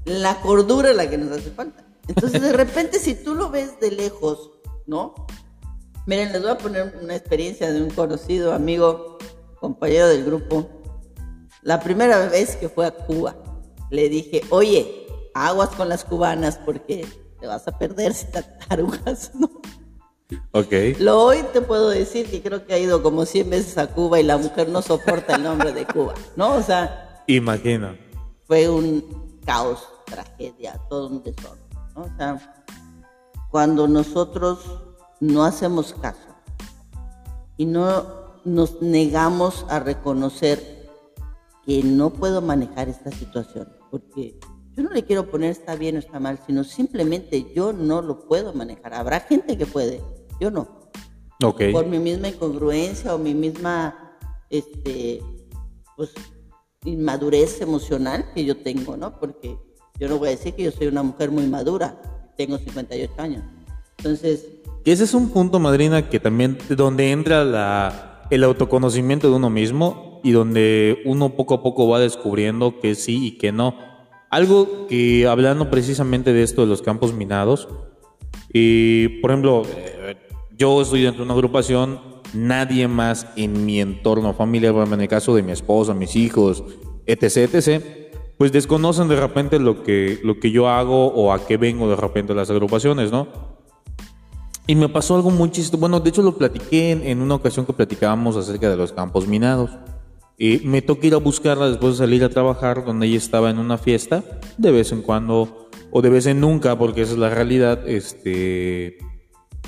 la 0.04 0.40
cordura 0.40 0.90
es 0.90 0.96
la 0.96 1.09
que 1.09 1.18
nos 1.18 1.33
hace 1.33 1.50
falta. 1.50 1.85
Entonces, 2.07 2.40
de 2.40 2.52
repente, 2.52 2.98
si 2.98 3.14
tú 3.14 3.35
lo 3.35 3.50
ves 3.50 3.78
de 3.81 3.90
lejos, 3.90 4.50
¿no? 4.87 5.14
Miren, 6.07 6.33
les 6.33 6.40
voy 6.40 6.50
a 6.50 6.59
poner 6.59 6.98
una 7.02 7.14
experiencia 7.14 7.70
de 7.70 7.83
un 7.83 7.90
conocido 7.90 8.54
amigo, 8.54 9.18
compañero 9.61 10.09
del 10.09 10.24
grupo. 10.24 10.66
La 11.68 11.81
primera 11.81 12.31
vez 12.31 12.57
que 12.57 12.70
fue 12.70 12.87
a 12.87 12.90
Cuba, 12.90 13.37
le 13.90 14.09
dije, 14.09 14.40
oye, 14.48 15.07
aguas 15.35 15.68
con 15.68 15.90
las 15.90 16.02
cubanas 16.02 16.57
porque 16.64 17.07
te 17.38 17.46
vas 17.46 17.68
a 17.68 17.78
perder 17.78 18.14
si 18.14 18.24
te 18.24 18.42
tarugas, 18.42 19.33
¿no? 19.38 19.50
Ok. 20.52 20.72
Lo 20.98 21.22
hoy 21.22 21.44
te 21.52 21.61
puedo 21.61 21.90
decir 21.90 22.31
que 22.31 22.40
creo 22.40 22.64
que 22.64 22.72
ha 22.72 22.78
ido 22.78 23.02
como 23.02 23.26
100 23.26 23.50
veces 23.50 23.76
a 23.76 23.88
Cuba 23.88 24.18
y 24.18 24.22
la 24.22 24.38
mujer 24.38 24.70
no 24.70 24.81
soporta 24.81 25.37
el 25.37 25.42
nombre 25.42 25.74
de 25.74 25.85
Cuba, 25.85 26.14
¿no? 26.37 26.54
O 26.54 26.62
sea. 26.62 27.22
Imagino. 27.26 27.94
Fue 28.46 28.70
un 28.70 29.38
caos, 29.44 29.87
tragedia, 30.07 30.81
todo 30.88 31.09
un 31.09 31.22
desorden, 31.22 31.68
¿no? 31.94 32.04
O 32.04 32.16
sea, 32.16 32.64
cuando 33.50 33.87
nosotros 33.87 34.61
no 35.20 35.44
hacemos 35.44 35.92
caso 35.92 36.35
y 37.59 37.66
no 37.66 38.07
nos 38.46 38.81
negamos 38.81 39.66
a 39.68 39.81
reconocer 39.81 40.77
que 41.68 41.83
no 41.83 42.09
puedo 42.09 42.40
manejar 42.40 42.88
esta 42.88 43.11
situación, 43.11 43.68
porque 43.90 44.40
yo 44.74 44.83
no 44.83 44.88
le 44.88 45.04
quiero 45.04 45.31
poner 45.31 45.50
está 45.50 45.74
bien 45.74 45.96
o 45.96 45.98
está 45.98 46.18
mal, 46.18 46.40
sino 46.46 46.64
simplemente 46.64 47.52
yo 47.54 47.74
no 47.74 48.00
lo 48.00 48.26
puedo 48.26 48.54
manejar. 48.54 48.94
Habrá 48.94 49.20
gente 49.20 49.59
que 49.59 49.66
puede, 49.66 50.00
yo 50.40 50.50
no. 50.50 50.88
Okay. 51.44 51.70
Por 51.70 51.85
mi 51.85 51.98
misma 51.98 52.28
incongruencia 52.28 53.14
o 53.14 53.18
mi 53.18 53.35
misma 53.35 54.16
este, 54.48 55.20
pues, 55.94 56.14
inmadurez 56.87 57.61
emocional 57.61 58.24
que 58.35 58.46
yo 58.46 58.57
tengo, 58.57 58.96
¿no? 58.96 59.20
Porque 59.20 59.59
yo 60.00 60.09
no 60.09 60.16
voy 60.16 60.28
a 60.28 60.31
decir 60.31 60.54
que 60.54 60.62
yo 60.62 60.70
soy 60.70 60.87
una 60.87 61.02
mujer 61.02 61.31
muy 61.31 61.46
madura, 61.48 62.00
tengo 62.38 62.57
58 62.57 63.12
años. 63.18 63.44
Entonces... 63.98 64.46
ese 64.87 65.04
es 65.04 65.12
un 65.12 65.28
punto, 65.28 65.61
madrina, 65.61 66.09
que 66.09 66.18
también 66.18 66.57
donde 66.70 67.11
entra 67.11 67.44
la, 67.44 68.26
el 68.31 68.42
autoconocimiento 68.42 69.28
de 69.28 69.37
uno 69.37 69.50
mismo 69.50 70.08
y 70.22 70.33
donde 70.33 71.02
uno 71.04 71.31
poco 71.31 71.54
a 71.54 71.62
poco 71.62 71.88
va 71.88 72.00
descubriendo 72.00 72.81
que 72.81 72.94
sí 72.94 73.26
y 73.26 73.38
que 73.38 73.52
no. 73.52 73.76
Algo 74.31 74.87
que 74.88 75.26
hablando 75.26 75.70
precisamente 75.70 76.33
de 76.33 76.42
esto 76.42 76.62
de 76.62 76.68
los 76.68 76.83
campos 76.83 77.14
minados, 77.14 77.68
y 78.52 79.09
por 79.20 79.31
ejemplo, 79.31 79.62
eh, 79.76 80.16
yo 80.57 80.83
estoy 80.83 81.02
dentro 81.02 81.18
de 81.20 81.24
una 81.24 81.35
agrupación, 81.35 82.00
nadie 82.35 82.88
más 82.88 83.26
en 83.37 83.64
mi 83.64 83.81
entorno 83.81 84.35
familiar, 84.35 84.74
en 84.74 85.00
el 85.00 85.09
caso 85.09 85.35
de 85.35 85.42
mi 85.42 85.52
esposa, 85.52 85.94
mis 85.94 86.16
hijos, 86.16 86.62
etc., 87.07 87.54
etc., 87.54 87.83
pues 88.37 88.52
desconocen 88.52 89.09
de 89.09 89.16
repente 89.16 89.59
lo 89.59 89.83
que, 89.83 90.20
lo 90.22 90.38
que 90.38 90.52
yo 90.52 90.68
hago 90.68 91.09
o 91.09 91.33
a 91.33 91.44
qué 91.44 91.57
vengo 91.57 91.90
de 91.90 91.96
repente 91.96 92.35
las 92.35 92.50
agrupaciones, 92.50 93.11
¿no? 93.11 93.26
Y 94.68 94.76
me 94.76 94.88
pasó 94.88 95.16
algo 95.16 95.31
muy 95.31 95.50
chistoso. 95.50 95.81
Bueno, 95.81 95.98
de 95.98 96.11
hecho 96.11 96.22
lo 96.22 96.37
platiqué 96.37 96.92
en, 96.92 97.22
una 97.22 97.35
ocasión 97.35 97.64
que 97.64 97.72
platicábamos 97.72 98.37
acerca 98.37 98.68
de 98.68 98.76
los 98.76 98.92
campos 98.92 99.26
minados. 99.26 99.70
Y 100.38 100.59
me 100.64 100.83
tocó 100.83 101.07
ir 101.07 101.14
a 101.14 101.18
buscarla 101.18 101.68
después 101.68 101.94
de 101.94 101.98
salir 101.98 102.22
a 102.22 102.29
trabajar, 102.29 102.85
donde 102.85 103.09
ella 103.09 103.18
estaba 103.18 103.51
en 103.51 103.59
una 103.59 103.77
fiesta, 103.77 104.22
de 104.57 104.70
vez 104.70 104.92
en 104.92 105.03
cuando, 105.03 105.68
o 105.90 106.01
de 106.01 106.11
vez 106.11 106.27
en 106.27 106.40
nunca, 106.40 106.79
porque 106.79 107.03
esa 107.03 107.12
es 107.12 107.18
la 107.18 107.31
realidad, 107.31 107.88
este, 107.88 108.98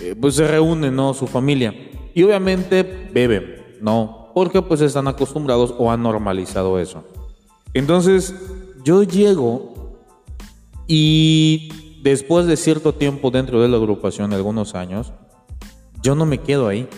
eh, 0.01 0.15
pues 0.21 0.37
se 0.37 0.47
reúne, 0.47 0.93
¿no? 0.93 1.13
Su 1.13 1.27
familia. 1.27 1.75
Y 2.15 2.23
obviamente 2.23 3.11
beben, 3.13 3.79
¿no? 3.81 4.31
Porque 4.35 4.63
pues 4.63 4.81
están 4.81 5.09
acostumbrados 5.09 5.75
o 5.77 5.91
han 5.91 6.03
normalizado 6.03 6.79
eso. 6.79 7.05
Entonces, 7.75 8.35
yo 8.85 9.03
llego 9.03 9.75
y 10.87 12.01
después 12.03 12.47
de 12.47 12.57
cierto 12.57 12.95
tiempo 12.95 13.31
dentro 13.31 13.61
de 13.61 13.69
la 13.69 13.77
agrupación, 13.77 14.33
algunos 14.33 14.75
años, 14.75 15.13
yo 16.03 16.15
no 16.15 16.27
me 16.27 16.39
quedo 16.39 16.69
ahí. 16.69 16.89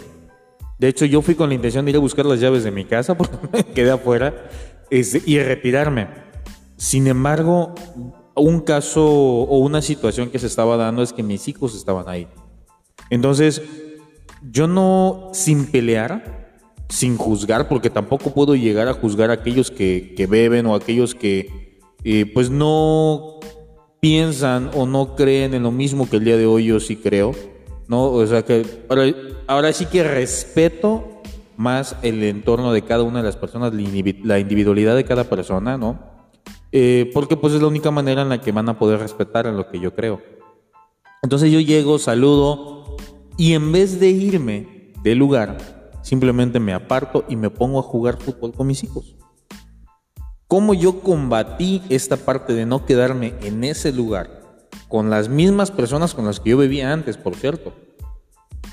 De 0.83 0.88
hecho, 0.88 1.05
yo 1.05 1.23
fui 1.23 1.37
con 1.37 1.49
la 1.49 1.55
intención 1.55 1.85
de 1.85 1.92
ir 1.92 1.97
a 1.97 2.01
buscar 2.01 2.27
las 2.27 2.40
llaves 2.40 2.64
de 2.64 2.73
mi 2.73 2.85
casa 2.85 3.16
porque 3.16 3.37
me 3.53 3.62
quedé 3.62 3.92
afuera 3.92 4.51
este, 4.90 5.23
y 5.25 5.38
retirarme. 5.38 6.09
Sin 6.77 7.07
embargo, 7.07 7.73
un 8.35 8.59
caso 8.59 9.07
o 9.07 9.59
una 9.59 9.81
situación 9.81 10.29
que 10.29 10.40
se 10.40 10.49
estaba 10.49 10.77
dando 10.77 11.05
es 11.05 11.12
que 11.12 11.23
mis 11.23 11.47
hijos 11.47 11.77
estaban 11.77 12.09
ahí. 12.09 12.27
Entonces, 13.11 13.62
yo 14.51 14.66
no, 14.66 15.31
sin 15.33 15.66
pelear, 15.66 16.59
sin 16.88 17.16
juzgar, 17.16 17.68
porque 17.68 17.88
tampoco 17.88 18.35
puedo 18.35 18.57
llegar 18.57 18.88
a 18.88 18.92
juzgar 18.92 19.31
a 19.31 19.35
aquellos 19.35 19.71
que, 19.71 20.27
beben 20.29 20.66
o 20.66 20.75
aquellos 20.75 21.14
que, 21.14 21.79
eh, 22.03 22.27
pues 22.27 22.51
no 22.51 23.38
piensan 24.01 24.68
o 24.75 24.85
no 24.85 25.14
creen 25.14 25.55
en 25.55 25.62
lo 25.62 25.71
mismo 25.71 26.11
que 26.11 26.16
el 26.16 26.25
día 26.25 26.37
de 26.37 26.47
hoy 26.47 26.64
yo 26.64 26.81
sí 26.81 26.97
creo, 26.97 27.37
¿no? 27.93 28.07
O 28.07 28.27
sea 28.27 28.43
que 28.43 28.87
ahora, 29.47 29.73
sí 29.73 29.87
que 29.87 30.03
respeto 30.03 31.21
más 31.57 31.95
el 32.03 32.23
entorno 32.23 32.73
de 32.73 32.83
cada 32.83 33.03
una 33.03 33.19
de 33.19 33.25
las 33.25 33.37
personas, 33.37 33.73
la 33.75 34.39
individualidad 34.39 34.97
de 34.97 35.05
cada 35.05 35.25
persona, 35.25 35.77
¿no? 35.77 36.01
Eh, 36.73 37.11
porque 37.13 37.37
pues 37.37 37.53
es 37.53 37.61
la 37.61 37.69
única 37.69 37.91
manera 37.91 38.23
en 38.23 38.31
la 38.31 38.41
que 38.41 38.51
van 38.51 38.71
a 38.71 38.79
poder 38.79 38.99
respetar 38.99 39.47
en 39.47 39.59
lo 39.59 39.69
que 39.71 39.79
yo 39.79 39.95
creo. 39.95 40.23
Entonces 41.23 41.53
yo 41.53 41.61
llego, 41.61 41.99
saludo 41.99 42.97
y 43.37 43.53
en 43.53 43.71
vez 43.71 44.01
de 44.01 44.09
irme 44.09 44.93
del 45.03 45.19
lugar, 45.19 45.59
simplemente 46.01 46.59
me 46.59 46.73
aparto 46.73 47.27
y 47.29 47.37
me 47.37 47.51
pongo 47.51 47.79
a 47.79 47.83
jugar 47.83 48.19
fútbol 48.19 48.55
con 48.55 48.67
mis 48.67 48.83
hijos 48.83 49.17
cómo 50.53 50.75
yo 50.75 51.01
combatí 51.01 51.81
esta 51.89 52.19
parte 52.19 52.53
de 52.53 52.67
no 52.67 52.85
quedarme 52.85 53.33
en 53.41 53.65
ese 53.65 53.91
lugar 53.91 54.42
con 54.93 55.09
las 55.09 55.31
mismas 55.31 55.71
personas 55.71 56.13
con 56.13 56.27
las 56.27 56.39
que 56.39 56.51
yo 56.51 56.59
vivía 56.59 56.93
antes, 56.93 57.17
por 57.17 57.35
cierto. 57.35 57.73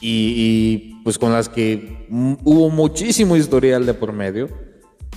Y, 0.01 1.01
pues 1.05 1.17
con 1.17 1.31
las 1.31 1.47
que 1.47 2.07
hubo 2.09 2.69
muchísimo 2.69 3.37
historial 3.37 3.85
de 3.85 3.93
por 3.93 4.11
medio. 4.11 4.49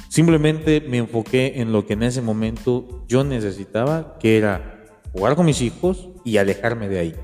Simplemente 0.08 0.80
me 0.80 0.98
enfoqué 0.98 1.54
en 1.56 1.72
lo 1.72 1.84
que 1.84 1.94
en 1.94 2.04
ese 2.04 2.22
momento 2.22 3.04
yo 3.08 3.24
necesitaba, 3.24 4.16
que 4.20 4.38
era 4.38 4.84
jugar 5.12 5.34
con 5.34 5.44
mis 5.44 5.60
hijos 5.60 6.08
y 6.24 6.36
alejarme 6.36 6.88
de 6.88 7.00
ahí. 7.00 7.16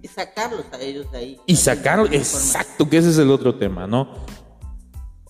Y 0.00 0.06
sacarlos 0.06 0.66
a 0.70 0.80
ellos 0.80 1.10
de 1.10 1.18
ahí. 1.18 1.40
Y 1.46 1.56
sacarlos, 1.56 2.12
exacto, 2.12 2.88
que 2.88 2.98
ese 2.98 3.10
es 3.10 3.18
el 3.18 3.30
otro 3.32 3.56
tema, 3.56 3.88
¿no? 3.88 4.08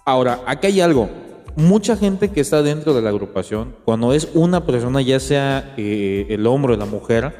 Ahora, 0.04 0.42
aquí 0.46 0.66
hay 0.66 0.82
algo 0.82 1.08
mucha 1.56 1.96
gente 1.96 2.30
que 2.30 2.40
está 2.40 2.62
dentro 2.62 2.94
de 2.94 3.02
la 3.02 3.10
agrupación, 3.10 3.76
cuando 3.84 4.12
es 4.12 4.28
una 4.34 4.66
persona, 4.66 5.00
ya 5.02 5.20
sea 5.20 5.74
eh, 5.76 6.26
el 6.30 6.46
hombre 6.46 6.74
o 6.74 6.76
la 6.76 6.86
mujer, 6.86 7.34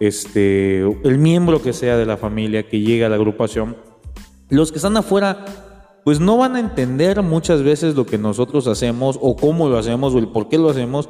este, 0.00 0.80
el 0.80 1.18
miembro 1.18 1.62
que 1.62 1.72
sea 1.72 1.96
de 1.96 2.06
la 2.06 2.16
familia 2.16 2.68
que 2.68 2.80
llega 2.80 3.06
a 3.06 3.08
la 3.08 3.16
agrupación, 3.16 3.76
los 4.50 4.70
que 4.70 4.78
están 4.78 4.96
afuera, 4.96 5.44
pues 6.04 6.20
no 6.20 6.36
van 6.36 6.56
a 6.56 6.60
entender 6.60 7.22
muchas 7.22 7.62
veces 7.62 7.94
lo 7.94 8.06
que 8.06 8.18
nosotros 8.18 8.66
hacemos 8.66 9.18
o 9.20 9.36
cómo 9.36 9.68
lo 9.68 9.78
hacemos 9.78 10.14
o 10.14 10.18
el 10.18 10.28
por 10.28 10.48
qué 10.48 10.58
lo 10.58 10.68
hacemos. 10.70 11.08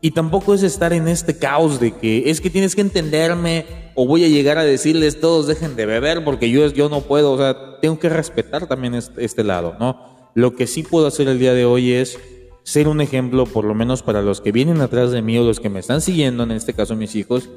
Y 0.00 0.12
tampoco 0.12 0.54
es 0.54 0.62
estar 0.62 0.92
en 0.92 1.08
este 1.08 1.38
caos 1.38 1.80
de 1.80 1.92
que 1.92 2.30
es 2.30 2.40
que 2.40 2.50
tienes 2.50 2.76
que 2.76 2.82
entenderme 2.82 3.66
o 3.96 4.06
voy 4.06 4.24
a 4.24 4.28
llegar 4.28 4.58
a 4.58 4.62
decirles 4.62 5.20
todos 5.20 5.46
dejen 5.46 5.74
de 5.74 5.86
beber 5.86 6.22
porque 6.22 6.50
yo, 6.50 6.66
yo 6.68 6.88
no 6.88 7.00
puedo. 7.00 7.32
O 7.32 7.38
sea, 7.38 7.80
tengo 7.80 7.98
que 7.98 8.08
respetar 8.08 8.66
también 8.68 8.94
este, 8.94 9.24
este 9.24 9.42
lado, 9.42 9.74
¿no? 9.80 10.15
Lo 10.36 10.54
que 10.54 10.66
sí 10.66 10.82
puedo 10.82 11.06
hacer 11.06 11.28
el 11.28 11.38
día 11.38 11.54
de 11.54 11.64
hoy 11.64 11.92
es 11.92 12.18
ser 12.62 12.88
un 12.88 13.00
ejemplo, 13.00 13.46
por 13.46 13.64
lo 13.64 13.74
menos 13.74 14.02
para 14.02 14.20
los 14.20 14.42
que 14.42 14.52
vienen 14.52 14.82
atrás 14.82 15.10
de 15.10 15.22
mí 15.22 15.38
o 15.38 15.44
los 15.44 15.60
que 15.60 15.70
me 15.70 15.80
están 15.80 16.02
siguiendo, 16.02 16.42
en 16.42 16.50
este 16.50 16.74
caso 16.74 16.94
mis 16.94 17.14
hijos, 17.14 17.48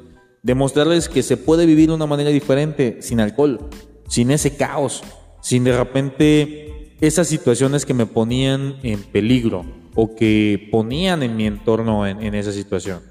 demostrarles 0.42 1.10
que 1.10 1.22
se 1.22 1.36
puede 1.36 1.66
vivir 1.66 1.90
de 1.90 1.96
una 1.96 2.06
manera 2.06 2.30
diferente, 2.30 3.02
sin 3.02 3.20
alcohol, 3.20 3.68
sin 4.08 4.30
ese 4.30 4.56
caos, 4.56 5.02
sin 5.42 5.62
de 5.64 5.76
repente 5.76 6.96
esas 7.02 7.28
situaciones 7.28 7.84
que 7.84 7.92
me 7.92 8.06
ponían 8.06 8.76
en 8.82 9.02
peligro 9.02 9.66
o 9.94 10.14
que 10.14 10.70
ponían 10.72 11.22
en 11.22 11.36
mi 11.36 11.46
entorno 11.46 12.06
en, 12.06 12.22
en 12.22 12.34
esa 12.34 12.50
situación. 12.50 13.02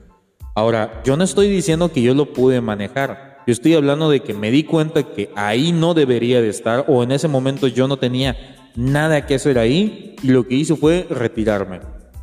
Ahora, 0.56 1.04
yo 1.06 1.16
no 1.16 1.24
estoy 1.24 1.48
diciendo 1.48 1.92
que 1.92 2.02
yo 2.02 2.16
lo 2.16 2.34
pude 2.34 2.60
manejar. 2.60 3.29
Yo 3.48 3.54
estoy 3.54 3.74
hablando 3.74 4.10
de 4.10 4.22
que 4.22 4.34
me 4.34 4.52
di 4.52 4.64
cuenta 4.64 5.04
que 5.04 5.32
ahí 5.36 5.72
no 5.72 5.94
debería 5.94 6.42
de 6.42 6.50
estar 6.50 6.86
o 6.88 7.04
en 7.04 7.12
ese 7.12 7.28
momento 7.28 7.68
yo 7.68 7.88
no 7.88 7.98
tenía 7.98 8.36
nada 8.76 9.26
que 9.26 9.36
hacer 9.36 9.58
ahí 9.58 10.16
y 10.22 10.28
lo 10.28 10.48
que 10.48 10.56
hice 10.56 10.76
fue 10.76 11.08
retirarme. 11.10 11.80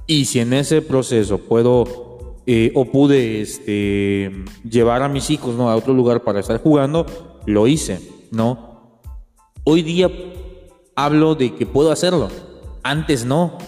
Y 0.06 0.26
si 0.26 0.40
en 0.40 0.52
ese 0.52 0.82
proceso 0.82 1.38
puedo 1.38 2.36
eh, 2.46 2.70
o 2.74 2.84
pude 2.84 3.40
este, 3.40 4.30
llevar 4.68 5.02
a 5.02 5.08
mis 5.08 5.30
hijos 5.30 5.56
¿no? 5.56 5.68
a 5.68 5.76
otro 5.76 5.92
lugar 5.92 6.22
para 6.22 6.40
estar 6.40 6.62
jugando, 6.62 7.06
lo 7.44 7.66
hice, 7.66 8.00
¿no? 8.30 9.00
Hoy 9.64 9.82
día 9.82 10.08
hablo 10.94 11.34
de 11.34 11.54
que 11.54 11.66
puedo 11.66 11.90
hacerlo. 11.90 12.28
Antes 12.84 13.24
no. 13.24 13.58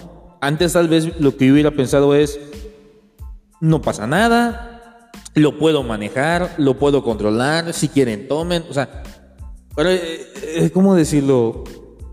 Antes 0.41 0.75
tal 0.75 0.87
vez 0.87 1.19
lo 1.21 1.37
que 1.37 1.47
yo 1.49 1.55
hubiera 1.55 1.73
pensado 1.73 2.15
es, 2.15 2.39
no 3.61 3.83
pasa 3.83 4.07
nada, 4.07 4.78
lo 5.39 5.59
puedo 5.59 5.83
manejar, 5.83 6.55
lo 6.59 6.79
puedo 6.79 7.03
controlar, 7.03 7.73
si 7.73 7.89
quieren 7.89 8.29
tomen, 8.29 8.65
o 8.69 8.75
sea, 8.75 9.03
pero, 9.79 9.91
eh, 9.91 10.27
eh, 10.43 10.71
¿cómo 10.71 10.97
decirlo? 10.97 11.63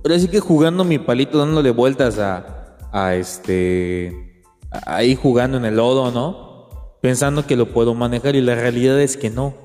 Pero 0.03 0.19
sí 0.19 0.27
que 0.27 0.39
jugando 0.39 0.83
mi 0.83 0.99
palito, 0.99 1.39
dándole 1.39 1.71
vueltas 1.71 2.19
a, 2.19 2.77
a 2.91 3.15
este. 3.15 4.43
ahí 4.85 5.15
jugando 5.15 5.57
en 5.57 5.65
el 5.65 5.77
lodo, 5.77 6.11
¿no? 6.11 6.69
Pensando 7.01 7.47
que 7.47 7.55
lo 7.55 7.73
puedo 7.73 7.95
manejar 7.95 8.35
y 8.35 8.41
la 8.41 8.53
realidad 8.53 9.01
es 9.01 9.17
que 9.17 9.31
no. 9.31 9.55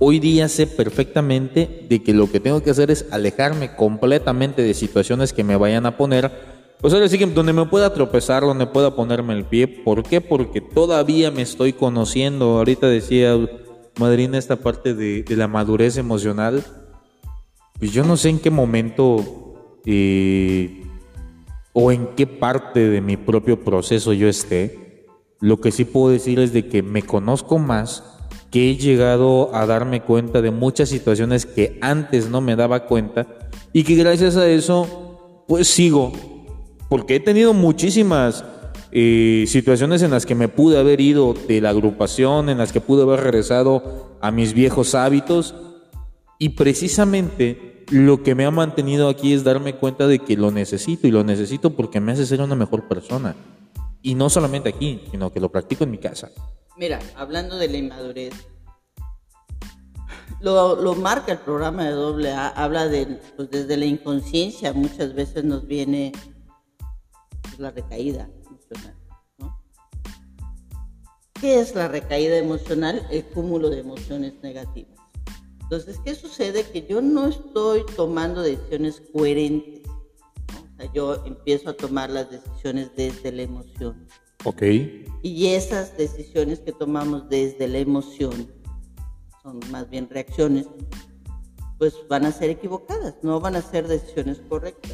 Hoy 0.00 0.18
día 0.18 0.48
sé 0.48 0.66
perfectamente 0.66 1.86
de 1.88 2.02
que 2.02 2.14
lo 2.14 2.28
que 2.28 2.40
tengo 2.40 2.64
que 2.64 2.70
hacer 2.70 2.90
es 2.90 3.06
alejarme 3.12 3.76
completamente 3.76 4.62
de 4.62 4.74
situaciones 4.74 5.32
que 5.32 5.44
me 5.44 5.54
vayan 5.54 5.86
a 5.86 5.96
poner. 5.96 6.32
Pues 6.80 6.94
ahora 6.94 7.08
sí 7.08 7.18
que 7.18 7.26
donde 7.26 7.52
me 7.52 7.66
pueda 7.66 7.92
tropezar, 7.92 8.42
donde 8.42 8.66
pueda 8.66 8.94
ponerme 8.94 9.34
el 9.34 9.44
pie. 9.44 9.68
¿Por 9.68 10.02
qué? 10.02 10.20
Porque 10.20 10.60
todavía 10.60 11.30
me 11.30 11.42
estoy 11.42 11.72
conociendo. 11.72 12.58
Ahorita 12.58 12.88
decía 12.88 13.36
Madrina 13.98 14.38
esta 14.38 14.56
parte 14.56 14.94
de, 14.94 15.22
de 15.22 15.36
la 15.36 15.46
madurez 15.46 15.98
emocional. 15.98 16.64
Pues 17.78 17.92
yo 17.92 18.04
no 18.04 18.16
sé 18.16 18.30
en 18.30 18.38
qué 18.38 18.50
momento 18.50 19.50
o 21.72 21.92
en 21.92 22.08
qué 22.16 22.26
parte 22.26 22.88
de 22.88 23.00
mi 23.00 23.16
propio 23.16 23.64
proceso 23.64 24.12
yo 24.12 24.28
esté, 24.28 25.06
lo 25.40 25.60
que 25.60 25.72
sí 25.72 25.84
puedo 25.84 26.10
decir 26.10 26.38
es 26.38 26.52
de 26.52 26.68
que 26.68 26.82
me 26.82 27.02
conozco 27.02 27.58
más, 27.58 28.04
que 28.50 28.70
he 28.70 28.76
llegado 28.76 29.54
a 29.54 29.64
darme 29.66 30.02
cuenta 30.02 30.42
de 30.42 30.50
muchas 30.50 30.88
situaciones 30.88 31.46
que 31.46 31.78
antes 31.80 32.28
no 32.28 32.40
me 32.40 32.56
daba 32.56 32.86
cuenta 32.86 33.26
y 33.72 33.84
que 33.84 33.94
gracias 33.94 34.36
a 34.36 34.48
eso 34.48 35.44
pues 35.46 35.68
sigo, 35.68 36.12
porque 36.90 37.14
he 37.14 37.20
tenido 37.20 37.54
muchísimas 37.54 38.44
eh, 38.90 39.44
situaciones 39.46 40.02
en 40.02 40.10
las 40.10 40.26
que 40.26 40.34
me 40.34 40.48
pude 40.48 40.76
haber 40.76 41.00
ido 41.00 41.34
de 41.34 41.60
la 41.60 41.70
agrupación, 41.70 42.48
en 42.48 42.58
las 42.58 42.72
que 42.72 42.80
pude 42.80 43.04
haber 43.04 43.20
regresado 43.20 44.16
a 44.20 44.32
mis 44.32 44.52
viejos 44.52 44.96
hábitos 44.96 45.54
y 46.40 46.50
precisamente 46.50 47.84
lo 47.90 48.24
que 48.24 48.34
me 48.34 48.44
ha 48.44 48.50
mantenido 48.50 49.08
aquí 49.08 49.32
es 49.32 49.44
darme 49.44 49.76
cuenta 49.76 50.08
de 50.08 50.18
que 50.18 50.36
lo 50.36 50.50
necesito 50.50 51.06
y 51.06 51.12
lo 51.12 51.22
necesito 51.22 51.70
porque 51.76 52.00
me 52.00 52.10
hace 52.10 52.26
ser 52.26 52.40
una 52.40 52.56
mejor 52.56 52.88
persona. 52.88 53.36
Y 54.02 54.16
no 54.16 54.28
solamente 54.28 54.68
aquí, 54.68 55.02
sino 55.12 55.32
que 55.32 55.38
lo 55.38 55.52
practico 55.52 55.84
en 55.84 55.92
mi 55.92 55.98
casa. 55.98 56.30
Mira, 56.76 56.98
hablando 57.14 57.56
de 57.56 57.68
la 57.68 57.76
inmadurez, 57.76 58.34
lo, 60.40 60.94
marca 60.96 61.30
el 61.30 61.38
programa 61.38 61.84
de 61.84 61.92
doble 61.92 62.32
A, 62.32 62.48
habla 62.48 62.88
de, 62.88 63.20
pues 63.36 63.48
desde 63.48 63.76
la 63.76 63.84
inconsciencia, 63.84 64.72
muchas 64.72 65.14
veces 65.14 65.44
nos 65.44 65.68
viene 65.68 66.12
la 67.58 67.70
recaída 67.70 68.28
emocional. 68.46 68.96
¿Qué 71.40 71.60
es 71.60 71.74
la 71.74 71.88
recaída 71.88 72.36
emocional? 72.36 73.06
El 73.10 73.24
cúmulo 73.24 73.70
de 73.70 73.80
emociones 73.80 74.34
negativas. 74.42 74.98
Entonces, 75.62 75.98
¿qué 76.04 76.14
sucede? 76.14 76.64
Que 76.64 76.86
yo 76.86 77.00
no 77.00 77.28
estoy 77.28 77.84
tomando 77.96 78.42
decisiones 78.42 79.02
coherentes. 79.12 79.88
O 79.88 80.76
sea, 80.76 80.92
yo 80.92 81.24
empiezo 81.24 81.70
a 81.70 81.76
tomar 81.76 82.10
las 82.10 82.30
decisiones 82.30 82.90
desde 82.94 83.32
la 83.32 83.42
emoción. 83.42 84.06
Ok. 84.44 84.62
Y 85.22 85.46
esas 85.46 85.96
decisiones 85.96 86.60
que 86.60 86.72
tomamos 86.72 87.28
desde 87.28 87.68
la 87.68 87.78
emoción 87.78 88.52
son 89.42 89.60
más 89.70 89.88
bien 89.88 90.08
reacciones, 90.10 90.66
pues 91.78 91.94
van 92.08 92.26
a 92.26 92.32
ser 92.32 92.50
equivocadas, 92.50 93.14
no 93.22 93.40
van 93.40 93.56
a 93.56 93.62
ser 93.62 93.88
decisiones 93.88 94.42
correctas. 94.48 94.92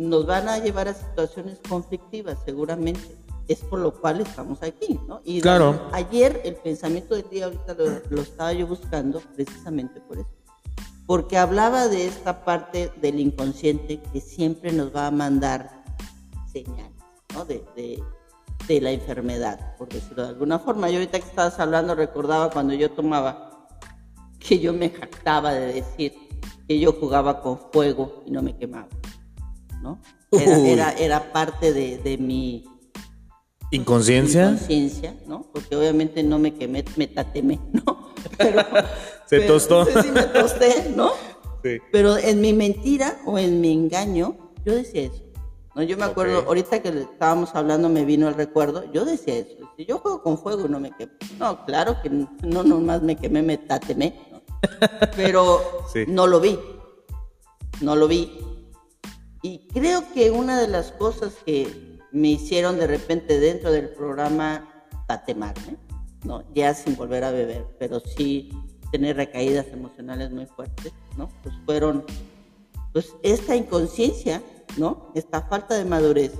Nos 0.00 0.24
van 0.24 0.48
a 0.48 0.58
llevar 0.58 0.88
a 0.88 0.94
situaciones 0.94 1.58
conflictivas, 1.68 2.38
seguramente 2.44 3.16
es 3.48 3.58
por 3.58 3.80
lo 3.80 3.92
cual 3.92 4.22
estamos 4.22 4.62
aquí, 4.62 4.98
¿no? 5.06 5.20
Y 5.24 5.42
claro. 5.42 5.88
ayer 5.92 6.40
el 6.44 6.54
pensamiento 6.54 7.14
del 7.14 7.28
día, 7.28 7.44
ahorita 7.44 7.76
lo, 8.08 8.22
estaba 8.22 8.52
yo 8.54 8.66
buscando 8.66 9.20
precisamente 9.34 10.00
por 10.00 10.18
eso, 10.18 10.30
porque 11.06 11.36
hablaba 11.36 11.88
de 11.88 12.06
esta 12.06 12.46
parte 12.46 12.90
del 13.02 13.20
inconsciente 13.20 14.00
que 14.10 14.22
siempre 14.22 14.72
nos 14.72 14.94
va 14.96 15.08
a 15.08 15.10
mandar 15.10 15.84
señales, 16.50 16.96
¿no? 17.34 17.44
De, 17.44 17.62
de, 17.76 18.02
de 18.68 18.80
la 18.80 18.92
enfermedad, 18.92 19.76
por 19.76 19.90
decirlo 19.90 20.22
de 20.22 20.30
alguna 20.30 20.58
forma. 20.58 20.88
Yo 20.88 20.96
ahorita 20.96 21.20
que 21.20 21.28
estabas 21.28 21.60
hablando 21.60 21.94
recordaba 21.94 22.50
cuando 22.50 22.72
yo 22.72 22.90
tomaba 22.90 23.68
que 24.38 24.58
yo 24.60 24.72
me 24.72 24.88
jactaba 24.88 25.52
de 25.52 25.74
decir 25.74 26.14
que 26.66 26.78
yo 26.78 26.92
jugaba 26.92 27.42
con 27.42 27.58
fuego 27.72 28.22
y 28.26 28.30
no 28.30 28.42
me 28.42 28.56
quemaba, 28.56 28.88
¿no? 29.80 30.00
Era, 30.32 30.58
era, 30.58 30.92
era 30.92 31.32
parte 31.32 31.72
de, 31.72 31.98
de 31.98 32.18
mi 32.18 32.64
¿Inconsciencia? 33.70 34.46
Inconsciencia, 34.46 35.14
¿no? 35.26 35.46
Porque 35.52 35.76
obviamente 35.76 36.22
no 36.22 36.38
me 36.38 36.54
quemé, 36.54 36.84
me 36.96 37.06
tatemé, 37.06 37.60
¿no? 37.72 38.12
Pero, 38.36 38.62
Se 39.26 39.40
tostó. 39.40 39.84
Sí, 39.84 39.92
sí, 40.02 40.10
me 40.10 40.24
tosté, 40.24 40.92
¿no? 40.96 41.12
Sí. 41.62 41.78
Pero 41.92 42.16
en 42.16 42.40
mi 42.40 42.52
mentira 42.52 43.20
o 43.26 43.38
en 43.38 43.60
mi 43.60 43.72
engaño, 43.72 44.36
yo 44.64 44.74
decía 44.74 45.02
eso. 45.02 45.22
¿no? 45.76 45.82
Yo 45.82 45.96
me 45.96 46.04
acuerdo, 46.04 46.44
ahorita 46.46 46.82
que 46.82 46.88
estábamos 46.88 47.54
hablando 47.54 47.88
me 47.88 48.04
vino 48.04 48.28
el 48.28 48.34
recuerdo, 48.34 48.90
yo 48.92 49.04
decía 49.04 49.36
eso. 49.36 49.70
Si 49.76 49.84
yo 49.86 49.98
juego 49.98 50.22
con 50.22 50.36
fuego 50.36 50.66
no 50.66 50.80
me 50.80 50.90
quemo. 50.90 51.12
No, 51.38 51.64
claro 51.64 51.96
que 52.02 52.10
no 52.10 52.64
nomás 52.64 53.02
me 53.02 53.16
quemé, 53.16 53.42
me 53.42 53.56
tatemé, 53.56 54.18
¿no? 54.32 54.42
Pero 55.16 55.60
no 56.08 56.26
lo 56.26 56.40
vi. 56.40 56.58
No 57.80 57.94
lo 57.94 58.08
vi. 58.08 58.32
Y 59.42 59.66
creo 59.68 60.04
que 60.12 60.30
una 60.30 60.60
de 60.60 60.68
las 60.68 60.92
cosas 60.92 61.34
que 61.46 61.98
me 62.12 62.28
hicieron 62.28 62.78
de 62.78 62.86
repente 62.86 63.40
dentro 63.40 63.72
del 63.72 63.90
programa 63.90 64.84
tatemarme, 65.06 65.76
¿no? 66.24 66.44
Ya 66.54 66.74
sin 66.74 66.96
volver 66.96 67.24
a 67.24 67.30
beber, 67.30 67.66
pero 67.78 68.00
sí 68.00 68.50
tener 68.92 69.16
recaídas 69.16 69.66
emocionales 69.68 70.30
muy 70.30 70.46
fuertes, 70.46 70.92
¿no? 71.16 71.28
Pues 71.42 71.54
fueron, 71.64 72.04
pues 72.92 73.14
esta 73.22 73.56
inconsciencia, 73.56 74.42
¿no? 74.76 75.12
Esta 75.14 75.42
falta 75.42 75.74
de 75.74 75.84
madurez 75.84 76.32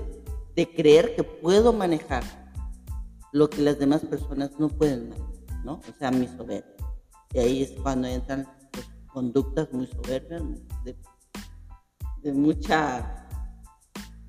de 0.55 0.73
creer 0.73 1.15
que 1.15 1.23
puedo 1.23 1.73
manejar 1.73 2.23
lo 3.31 3.49
que 3.49 3.61
las 3.61 3.79
demás 3.79 4.01
personas 4.01 4.51
no 4.59 4.67
pueden 4.67 5.09
manejar, 5.09 5.65
¿no? 5.65 5.73
O 5.73 5.97
sea, 5.97 6.11
mi 6.11 6.27
soberbia. 6.27 6.75
Y 7.33 7.39
ahí 7.39 7.63
es 7.63 7.71
cuando 7.81 8.07
entran 8.07 8.47
pues, 8.71 8.85
conductas 9.07 9.71
muy 9.71 9.87
soberbias, 9.87 10.43
de, 10.83 10.95
de 12.23 12.33
mucha 12.33 13.21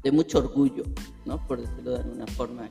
de 0.03 0.11
mucho 0.11 0.39
orgullo, 0.39 0.83
¿no? 1.25 1.47
Por 1.47 1.61
decirlo 1.61 1.93
de 1.93 1.99
alguna 1.99 2.27
forma. 2.27 2.69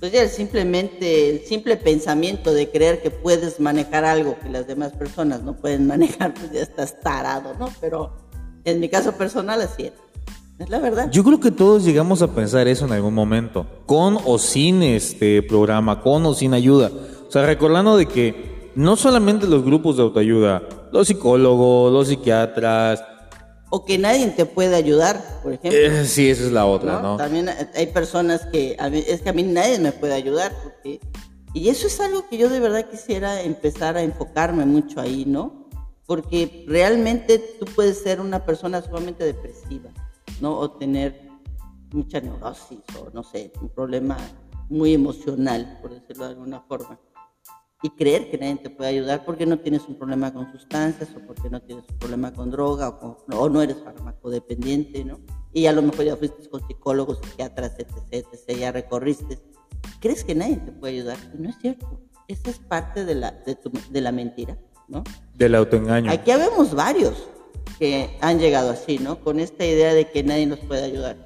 Pues 0.00 0.12
ya 0.12 0.28
simplemente, 0.28 1.30
el 1.30 1.40
simple 1.40 1.76
pensamiento 1.76 2.52
de 2.52 2.70
creer 2.70 3.02
que 3.02 3.10
puedes 3.10 3.58
manejar 3.58 4.04
algo 4.04 4.38
que 4.38 4.48
las 4.48 4.66
demás 4.66 4.92
personas 4.92 5.42
no 5.42 5.56
pueden 5.56 5.86
manejar, 5.88 6.34
pues 6.34 6.52
ya 6.52 6.60
estás 6.60 7.00
tarado, 7.00 7.54
¿no? 7.58 7.68
Pero 7.80 8.12
en 8.64 8.80
mi 8.80 8.88
caso 8.88 9.12
personal 9.12 9.60
así 9.60 9.84
es. 9.84 9.92
Es 10.58 10.68
la 10.70 10.80
verdad. 10.80 11.08
Yo 11.12 11.22
creo 11.22 11.38
que 11.38 11.52
todos 11.52 11.84
llegamos 11.84 12.20
a 12.20 12.34
pensar 12.34 12.66
eso 12.66 12.84
en 12.84 12.92
algún 12.92 13.14
momento, 13.14 13.66
con 13.86 14.18
o 14.24 14.38
sin 14.38 14.82
este 14.82 15.40
programa, 15.42 16.02
con 16.02 16.26
o 16.26 16.34
sin 16.34 16.52
ayuda. 16.52 16.90
O 17.28 17.30
sea, 17.30 17.46
recordando 17.46 17.96
de 17.96 18.06
que 18.06 18.72
no 18.74 18.96
solamente 18.96 19.46
los 19.46 19.64
grupos 19.64 19.96
de 19.96 20.02
autoayuda, 20.02 20.62
los 20.90 21.06
psicólogos, 21.06 21.92
los 21.92 22.08
psiquiatras, 22.08 23.04
o 23.70 23.84
que 23.84 23.98
nadie 23.98 24.26
te 24.28 24.46
puede 24.46 24.74
ayudar, 24.74 25.40
por 25.42 25.52
ejemplo. 25.52 25.78
Eh, 25.78 26.04
sí, 26.04 26.30
esa 26.30 26.44
es 26.44 26.52
la 26.52 26.66
otra, 26.66 27.00
¿no? 27.00 27.16
También 27.16 27.48
hay 27.48 27.86
personas 27.88 28.46
que 28.46 28.76
es 29.06 29.20
que 29.20 29.28
a 29.28 29.32
mí 29.32 29.42
nadie 29.42 29.78
me 29.78 29.92
puede 29.92 30.14
ayudar 30.14 30.52
porque 30.62 31.00
y 31.54 31.68
eso 31.70 31.86
es 31.86 31.98
algo 32.00 32.28
que 32.28 32.38
yo 32.38 32.48
de 32.48 32.60
verdad 32.60 32.88
quisiera 32.88 33.42
empezar 33.42 33.96
a 33.96 34.02
enfocarme 34.02 34.66
mucho 34.66 35.00
ahí, 35.00 35.24
¿no? 35.26 35.68
Porque 36.06 36.64
realmente 36.68 37.38
tú 37.38 37.66
puedes 37.74 37.98
ser 37.98 38.20
una 38.20 38.44
persona 38.44 38.82
sumamente 38.82 39.24
depresiva, 39.24 39.90
¿no? 40.40 40.58
O 40.58 40.70
tener 40.72 41.28
mucha 41.92 42.20
neurosis 42.20 42.80
o 43.00 43.10
no 43.12 43.22
sé, 43.22 43.52
un 43.60 43.70
problema 43.70 44.16
muy 44.68 44.92
emocional, 44.92 45.78
por 45.80 45.94
decirlo 45.94 46.24
de 46.24 46.30
alguna 46.30 46.60
forma 46.60 46.98
y 47.82 47.90
creer 47.90 48.30
que 48.30 48.38
nadie 48.38 48.56
te 48.56 48.70
puede 48.70 48.90
ayudar 48.90 49.24
porque 49.24 49.46
no 49.46 49.58
tienes 49.58 49.86
un 49.88 49.96
problema 49.96 50.32
con 50.32 50.50
sustancias 50.50 51.10
o 51.16 51.24
porque 51.26 51.48
no 51.48 51.60
tienes 51.60 51.84
un 51.88 51.98
problema 51.98 52.32
con 52.32 52.50
droga 52.50 52.88
o, 52.88 53.24
o 53.30 53.48
no 53.48 53.62
eres 53.62 53.76
farmacodependiente, 53.82 55.04
¿no? 55.04 55.20
Y 55.52 55.66
a 55.66 55.72
lo 55.72 55.82
mejor 55.82 56.04
ya 56.04 56.16
fuiste 56.16 56.48
con 56.48 56.66
psicólogos, 56.66 57.18
psiquiatras, 57.22 57.78
etc, 57.78 57.92
etc, 58.10 58.58
ya 58.58 58.72
recorriste. 58.72 59.38
Crees 60.00 60.24
que 60.24 60.34
nadie 60.34 60.56
te 60.56 60.72
puede 60.72 60.94
ayudar 60.94 61.18
y 61.34 61.42
no 61.42 61.50
es 61.50 61.58
cierto. 61.58 62.00
Esa 62.26 62.50
es 62.50 62.58
parte 62.58 63.04
de 63.04 63.14
la, 63.14 63.30
de, 63.30 63.54
tu, 63.54 63.70
de 63.90 64.00
la 64.00 64.12
mentira, 64.12 64.58
¿no? 64.88 65.04
Del 65.34 65.54
autoengaño. 65.54 66.10
Aquí 66.10 66.30
habemos 66.30 66.74
varios 66.74 67.28
que 67.78 68.10
han 68.20 68.38
llegado 68.38 68.70
así, 68.70 68.98
¿no? 68.98 69.20
Con 69.20 69.38
esta 69.38 69.64
idea 69.64 69.94
de 69.94 70.10
que 70.10 70.22
nadie 70.24 70.46
nos 70.46 70.58
puede 70.58 70.84
ayudar. 70.84 71.16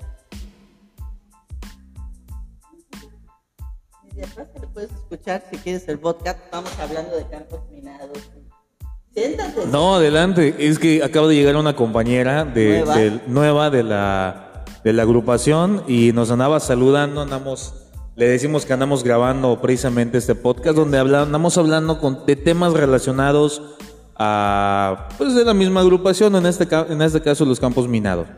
Le 4.16 4.66
puedes 4.72 4.90
escuchar 4.92 5.42
si 5.50 5.56
quieres 5.58 5.88
el 5.88 5.98
podcast. 5.98 6.38
Estamos 6.44 6.70
hablando 6.78 7.16
de 7.16 7.26
campos 7.26 7.60
minados. 7.70 8.18
Siéntate. 9.14 9.66
No, 9.70 9.94
adelante. 9.94 10.54
Es 10.58 10.78
que 10.78 11.02
acaba 11.02 11.28
de 11.28 11.34
llegar 11.34 11.56
una 11.56 11.76
compañera 11.76 12.44
de, 12.44 13.20
¿Nueva? 13.26 13.70
De, 13.70 13.82
la, 13.82 14.64
de 14.84 14.92
la 14.92 15.02
agrupación 15.02 15.84
y 15.86 16.12
nos 16.12 16.30
andaba 16.30 16.60
saludando. 16.60 17.20
Andamos, 17.20 17.74
le 18.16 18.28
decimos 18.28 18.64
que 18.64 18.72
andamos 18.72 19.04
grabando 19.04 19.60
precisamente 19.60 20.18
este 20.18 20.34
podcast 20.34 20.76
donde 20.76 20.98
andamos 20.98 21.58
hablando 21.58 21.98
con, 21.98 22.24
de 22.26 22.36
temas 22.36 22.72
relacionados 22.72 23.62
a 24.16 25.08
pues 25.18 25.34
de 25.34 25.44
la 25.44 25.54
misma 25.54 25.80
agrupación, 25.80 26.36
en 26.36 26.46
este, 26.46 26.68
en 26.88 27.02
este 27.02 27.20
caso 27.20 27.44
los 27.44 27.60
campos 27.60 27.88
minados. 27.88 28.28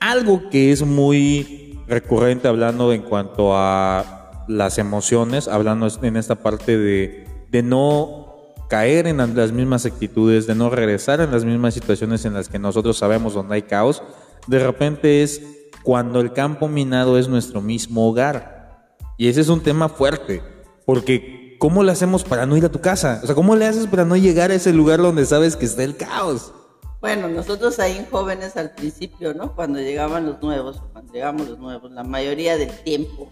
Algo 0.00 0.48
que 0.50 0.72
es 0.72 0.82
muy 0.82 1.80
recurrente 1.86 2.48
hablando 2.48 2.92
en 2.92 3.02
cuanto 3.02 3.56
a 3.56 4.17
las 4.48 4.78
emociones, 4.78 5.46
hablando 5.46 5.86
en 6.02 6.16
esta 6.16 6.36
parte 6.36 6.76
de, 6.76 7.26
de 7.50 7.62
no 7.62 8.28
caer 8.68 9.06
en 9.06 9.16
las 9.16 9.52
mismas 9.52 9.86
actitudes, 9.86 10.46
de 10.46 10.54
no 10.54 10.70
regresar 10.70 11.20
en 11.20 11.30
las 11.30 11.44
mismas 11.44 11.74
situaciones 11.74 12.24
en 12.24 12.34
las 12.34 12.48
que 12.48 12.58
nosotros 12.58 12.98
sabemos 12.98 13.34
donde 13.34 13.54
hay 13.54 13.62
caos, 13.62 14.02
de 14.46 14.58
repente 14.58 15.22
es 15.22 15.42
cuando 15.82 16.20
el 16.20 16.32
campo 16.32 16.68
minado 16.68 17.18
es 17.18 17.28
nuestro 17.28 17.62
mismo 17.62 18.08
hogar. 18.08 18.86
Y 19.16 19.28
ese 19.28 19.40
es 19.40 19.48
un 19.48 19.62
tema 19.62 19.88
fuerte, 19.88 20.42
porque 20.84 21.56
¿cómo 21.58 21.82
le 21.82 21.92
hacemos 21.92 22.24
para 22.24 22.46
no 22.46 22.56
ir 22.56 22.64
a 22.64 22.70
tu 22.70 22.80
casa? 22.80 23.20
O 23.22 23.26
sea, 23.26 23.34
¿cómo 23.34 23.56
le 23.56 23.66
haces 23.66 23.86
para 23.86 24.04
no 24.04 24.16
llegar 24.16 24.50
a 24.50 24.54
ese 24.54 24.72
lugar 24.72 25.00
donde 25.00 25.24
sabes 25.26 25.56
que 25.56 25.64
está 25.64 25.82
el 25.82 25.96
caos? 25.96 26.52
Bueno, 27.00 27.28
nosotros 27.28 27.78
ahí 27.78 27.96
en 27.96 28.06
jóvenes 28.06 28.56
al 28.56 28.72
principio, 28.74 29.32
¿no? 29.32 29.54
Cuando 29.54 29.78
llegaban 29.78 30.26
los 30.26 30.42
nuevos, 30.42 30.82
cuando 30.92 31.12
llegamos 31.12 31.48
los 31.48 31.58
nuevos, 31.58 31.90
la 31.92 32.04
mayoría 32.04 32.56
del 32.56 32.70
tiempo 32.82 33.30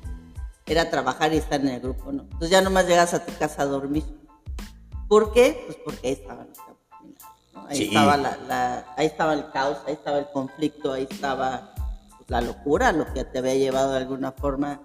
era 0.67 0.91
trabajar 0.91 1.33
y 1.33 1.37
estar 1.37 1.61
en 1.61 1.69
el 1.69 1.81
grupo, 1.81 2.13
¿no? 2.13 2.23
Entonces 2.23 2.51
ya 2.51 2.61
nomás 2.61 2.87
llegas 2.87 3.15
a 3.15 3.25
tu 3.25 3.33
casa 3.39 3.63
a 3.63 3.67
dormir. 3.67 4.05
¿Por 5.09 5.33
qué? 5.33 5.63
Pues 5.67 5.79
porque 5.85 6.09
ahí 6.09 6.13
estaban 6.15 6.49
los 6.49 6.59
¿no? 7.55 7.67
Ahí, 7.69 7.85
estaba 7.85 8.17
la, 8.17 8.87
ahí 8.97 9.07
estaba 9.07 9.35
el 9.35 9.51
caos, 9.51 9.79
ahí 9.87 9.95
estaba 9.95 10.19
el 10.19 10.27
conflicto, 10.33 10.93
ahí 10.93 11.07
estaba 11.09 11.73
pues, 12.17 12.29
la 12.29 12.41
locura, 12.41 12.93
lo 12.93 13.13
que 13.13 13.25
te 13.25 13.39
había 13.39 13.55
llevado 13.55 13.93
de 13.93 13.99
alguna 13.99 14.33
forma 14.33 14.81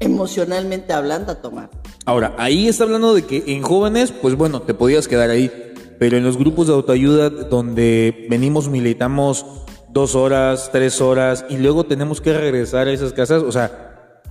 emocionalmente 0.00 0.92
hablando 0.92 1.32
a 1.32 1.34
tomar. 1.36 1.70
Ahora, 2.06 2.34
ahí 2.38 2.68
está 2.68 2.84
hablando 2.84 3.14
de 3.14 3.26
que 3.26 3.44
en 3.46 3.62
jóvenes, 3.62 4.12
pues 4.12 4.34
bueno, 4.36 4.62
te 4.62 4.72
podías 4.72 5.08
quedar 5.08 5.30
ahí, 5.30 5.52
pero 5.98 6.16
en 6.16 6.24
los 6.24 6.38
grupos 6.38 6.68
de 6.68 6.72
autoayuda 6.72 7.28
donde 7.28 8.26
venimos, 8.30 8.68
militamos 8.68 9.44
dos 9.90 10.14
horas, 10.14 10.70
tres 10.72 11.00
horas 11.00 11.44
y 11.48 11.58
luego 11.58 11.84
tenemos 11.84 12.20
que 12.20 12.32
regresar 12.32 12.88
a 12.88 12.92
esas 12.92 13.12
casas, 13.12 13.42
o 13.42 13.52
sea, 13.52 13.87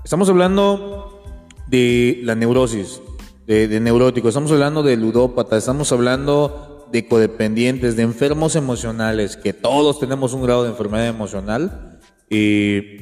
Estamos 0.08 0.30
hablando 0.30 1.22
de 1.68 2.22
la 2.24 2.34
neurosis, 2.34 3.02
de, 3.46 3.68
de 3.68 3.82
neuróticos, 3.82 4.30
estamos 4.30 4.54
hablando 4.54 4.82
de 4.82 4.96
ludópatas, 4.96 5.58
estamos 5.58 5.92
hablando 5.92 6.88
de 6.94 7.10
codependientes, 7.10 7.98
de 7.98 8.04
enfermos 8.04 8.56
emocionales, 8.56 9.36
que 9.36 9.52
todos 9.52 10.00
tenemos 10.00 10.32
un 10.32 10.44
grado 10.44 10.64
de 10.64 10.70
enfermedad 10.70 11.08
emocional. 11.08 12.00
Y 12.30 13.00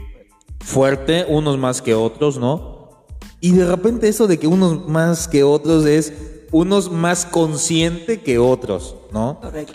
fuerte, 0.61 1.27
unos 1.29 1.59
más 1.59 1.83
que 1.83 1.93
otros, 1.93 2.39
¿no? 2.39 3.05
Y 3.39 3.51
de 3.51 3.67
repente 3.67 4.07
eso 4.07 4.25
de 4.25 4.39
que 4.39 4.47
unos 4.47 4.87
más 4.89 5.27
que 5.27 5.43
otros 5.43 5.85
es 5.85 6.11
unos 6.51 6.91
más 6.91 7.27
consciente 7.27 8.21
que 8.21 8.39
otros, 8.39 8.95
¿no? 9.13 9.41
Correcto. 9.43 9.73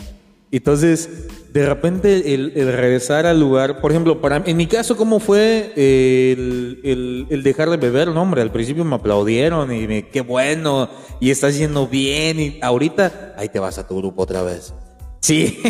Entonces, 0.51 1.29
de 1.53 1.67
repente 1.67 2.35
el, 2.35 2.53
regresar 2.55 3.27
al 3.27 3.41
lugar, 3.41 3.81
por 3.81 3.91
ejemplo, 3.91 4.21
para 4.21 4.43
en 4.47 4.57
mi 4.57 4.67
caso, 4.67 4.97
¿cómo 4.97 5.19
fue 5.19 5.73
el, 5.77 7.27
el, 7.29 7.43
dejar 7.43 7.71
de 7.71 7.77
beber? 7.77 8.09
No, 8.09 8.23
hombre, 8.23 8.43
al 8.43 8.53
principio 8.53 8.85
me 8.85 8.95
aplaudieron 8.95 9.73
y 9.75 9.87
me, 9.89 10.09
qué 10.09 10.21
bueno, 10.21 10.89
y 11.19 11.31
estás 11.31 11.59
yendo 11.59 11.89
bien, 11.89 12.39
y 12.39 12.59
ahorita, 12.63 13.35
ahí 13.37 13.49
te 13.49 13.59
vas 13.59 13.79
a 13.79 13.87
tu 13.87 13.97
grupo 13.97 14.23
otra 14.23 14.43
vez. 14.43 14.73
Sí, 15.21 15.61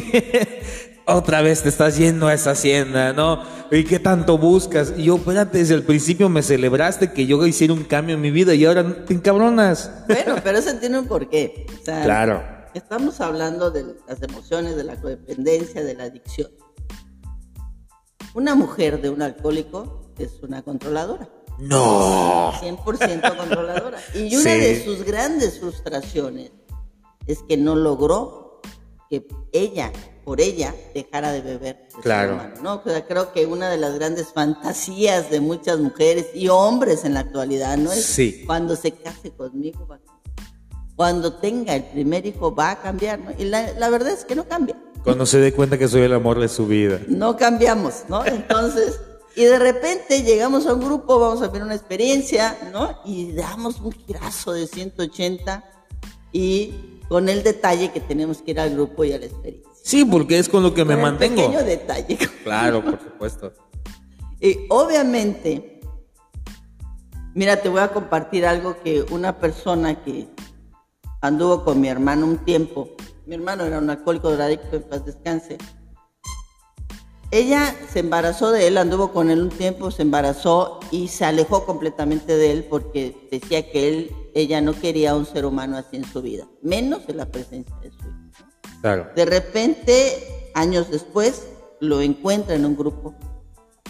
otra 1.07 1.41
vez 1.41 1.63
te 1.63 1.71
estás 1.71 1.97
yendo 1.97 2.29
a 2.29 2.35
esa 2.35 2.51
hacienda, 2.51 3.15
¿no? 3.15 3.43
¿Y 3.71 3.85
qué 3.85 3.99
tanto 3.99 4.37
buscas? 4.37 4.93
Y 4.99 5.05
yo, 5.05 5.17
espérate, 5.17 5.59
desde 5.59 5.75
el 5.75 5.83
principio 5.83 6.29
me 6.29 6.43
celebraste 6.43 7.13
que 7.13 7.27
yo 7.27 7.45
hiciera 7.47 7.73
un 7.73 7.85
cambio 7.85 8.17
en 8.17 8.21
mi 8.21 8.31
vida 8.31 8.55
y 8.55 8.67
ahora 8.67 9.05
te 9.07 9.15
encabronas. 9.15 9.91
Bueno, 10.07 10.37
pero 10.45 10.59
eso 10.59 10.75
tiene 10.75 10.99
un 10.99 11.07
porqué. 11.07 11.67
claro 11.85 12.60
Estamos 12.75 13.21
hablando 13.21 13.73
de 13.73 13.97
las 14.07 14.23
emociones, 14.23 14.77
de 14.77 14.85
la 14.85 15.01
codependencia, 15.01 15.83
de 15.83 15.95
la 15.95 16.05
adicción. 16.05 16.51
Una 18.35 18.55
mujer 18.55 19.03
de 19.03 19.11
un 19.11 19.23
alcohólico 19.23 20.13
es 20.19 20.41
una 20.43 20.63
controladora. 20.63 21.29
No. 21.59 22.53
100% 22.53 23.37
controladora. 23.37 23.99
Y 24.15 24.37
una 24.41 24.53
de 24.53 24.85
sus 24.85 25.03
grandes 25.03 25.59
frustraciones 25.59 26.53
es 27.27 27.41
que 27.49 27.57
no 27.57 27.75
logró 27.75 28.61
que 29.11 29.27
ella, 29.53 29.93
por 30.25 30.41
ella, 30.41 30.73
dejara 30.95 31.33
de 31.33 31.41
beber. 31.41 31.89
claro. 32.03 32.41
¿no? 32.63 32.85
creo 32.85 33.33
que 33.33 33.47
una 33.47 33.69
de 33.69 33.79
las 33.79 33.95
grandes 33.97 34.29
fantasías 34.33 35.29
de 35.29 35.41
muchas 35.41 35.81
mujeres 35.81 36.29
y 36.35 36.49
hombres 36.49 37.05
en 37.05 37.15
la 37.15 37.21
actualidad, 37.21 37.77
¿no? 37.77 37.91
Es 37.91 38.05
sí. 38.05 38.45
cuando 38.47 38.77
se 38.77 38.93
case 38.93 39.33
conmigo 39.33 39.89
va 39.89 39.97
a 39.97 40.20
cuando 41.01 41.33
tenga 41.33 41.75
el 41.75 41.85
primer 41.85 42.27
hijo 42.27 42.55
va 42.55 42.73
a 42.73 42.83
cambiar, 42.83 43.21
¿no? 43.21 43.31
Y 43.39 43.45
la, 43.47 43.89
verdad 43.89 44.11
es 44.11 44.27
que 44.27 44.35
no 44.35 44.45
cambia. 44.45 44.77
Cuando 45.03 45.25
se 45.25 45.39
dé 45.39 45.51
cuenta 45.51 45.79
que 45.79 45.89
soy 45.89 46.03
el 46.03 46.13
amor 46.13 46.39
de 46.39 46.47
su 46.47 46.67
vida. 46.67 47.01
No 47.09 47.39
cambiamos, 47.39 48.05
¿no? 48.11 48.23
Entonces, 48.27 49.01
y 49.35 49.45
de 49.45 49.59
repente 49.59 50.23
llegamos 50.25 50.67
a 50.67 50.75
un 50.75 50.85
grupo, 50.85 51.19
vamos 51.19 51.41
a 51.41 51.49
ver 51.49 51.63
una 51.63 51.75
experiencia, 51.75 52.55
¿no? 52.71 53.01
Y 53.07 53.33
damos 53.33 53.81
un 53.81 53.93
girazo 53.93 54.53
de 54.53 54.67
180 54.67 55.65
y 56.33 56.75
con 57.09 57.31
el 57.31 57.45
detalle 57.45 57.93
que 57.93 58.01
tenemos 58.01 58.43
que 58.43 58.51
ir 58.51 58.61
al 58.61 58.75
grupo 58.75 59.03
y 59.03 59.15
a 59.15 59.19
la 59.19 59.25
experiencia. 59.25 59.73
Sí, 59.83 60.05
porque 60.05 60.39
es 60.39 60.51
con 60.51 60.63
lo 60.63 60.75
que 60.75 60.85
me 60.85 60.99
mantengo. 60.99 61.47
Un 61.47 61.53
pequeño 61.53 61.65
detalle. 61.65 62.19
Claro, 62.45 62.85
por 62.85 63.01
supuesto. 63.01 63.55
Y 64.39 64.67
obviamente, 64.69 65.81
mira, 67.33 67.57
te 67.57 67.71
voy 67.71 67.81
a 67.81 67.89
compartir 67.89 68.45
algo 68.45 68.77
que 68.83 69.07
una 69.11 69.39
persona 69.39 70.05
que 70.05 70.29
anduvo 71.21 71.65
con 71.65 71.81
mi 71.81 71.89
hermano 71.89 72.27
un 72.27 72.39
tiempo. 72.39 72.89
Mi 73.27 73.35
hermano 73.35 73.65
era 73.65 73.79
un 73.79 73.91
alcohólico 73.91 74.31
drogadicto, 74.31 74.77
en 74.77 74.83
paz 74.83 75.05
descanse. 75.05 75.59
Ella 77.33 77.77
se 77.93 78.01
embarazó 78.01 78.51
de 78.51 78.67
él, 78.67 78.77
anduvo 78.77 79.13
con 79.13 79.31
él 79.31 79.41
un 79.41 79.51
tiempo, 79.51 79.93
se 79.93 80.03
embarazó 80.03 80.81
y 80.91 81.09
se 81.09 81.25
alejó 81.25 81.65
completamente 81.65 82.37
de 82.37 82.51
él 82.51 82.67
porque 82.69 83.29
decía 83.31 83.71
que 83.71 83.89
él, 83.89 84.11
ella 84.35 84.61
no 84.61 84.73
quería 84.73 85.15
un 85.15 85.27
ser 85.27 85.47
humano 85.47 85.77
así 85.77 85.97
en 85.97 86.05
su 86.05 86.23
vida, 86.23 86.49
menos 86.61 87.03
en 87.07 87.19
la 87.19 87.27
presencia 87.27 87.77
de 87.77 87.91
su 87.91 87.99
hijo. 87.99 88.51
Claro. 88.81 89.09
De 89.15 89.25
repente, 89.27 90.51
años 90.55 90.91
después, 90.91 91.47
lo 91.79 92.01
encuentra 92.01 92.57
en 92.57 92.65
un 92.67 92.77
grupo 92.77 93.15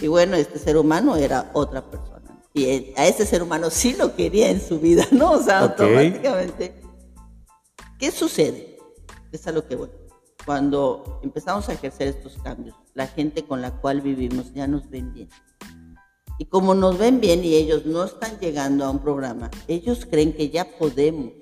y 0.03 0.07
bueno, 0.09 0.37
este 0.37 0.59
ser 0.59 0.77
humano 0.77 1.17
era 1.17 1.51
otra 1.55 1.83
persona. 1.91 2.21
Y 2.53 2.93
a 2.97 3.07
ese 3.07 3.25
ser 3.25 3.43
humano 3.43 3.71
sí 3.71 3.95
lo 3.97 4.17
quería 4.17 4.51
en 4.51 4.61
su 4.61 4.81
vida, 4.81 5.07
¿no? 5.13 5.33
O 5.33 5.43
sea, 5.43 5.61
automáticamente 5.61 6.75
¿Qué 8.01 8.11
sucede? 8.11 8.79
Es 9.31 9.47
a 9.47 9.53
lo 9.53 9.69
que 9.69 9.77
voy. 9.77 9.91
Cuando 10.47 11.21
empezamos 11.23 11.69
a 11.69 11.75
ejercer 11.75 12.09
estos 12.09 12.39
cambios, 12.43 12.75
la 12.95 13.07
gente 13.07 13.45
con 13.45 13.61
la 13.61 13.73
cual 13.73 14.01
vivimos 14.01 14.55
ya 14.55 14.67
nos 14.67 14.89
ven 14.89 15.13
bien. 15.13 15.29
Y 16.39 16.47
como 16.47 16.75
nos 16.75 16.97
ven 16.97 17.21
bien 17.21 17.45
y 17.45 17.55
ellos 17.55 17.85
no 17.85 18.03
están 18.03 18.41
llegando 18.41 18.87
a 18.87 18.91
un 18.91 19.01
programa, 19.01 19.51
ellos 19.69 20.07
creen 20.11 20.33
que 20.33 20.49
ya 20.49 20.65
podemos 20.79 21.33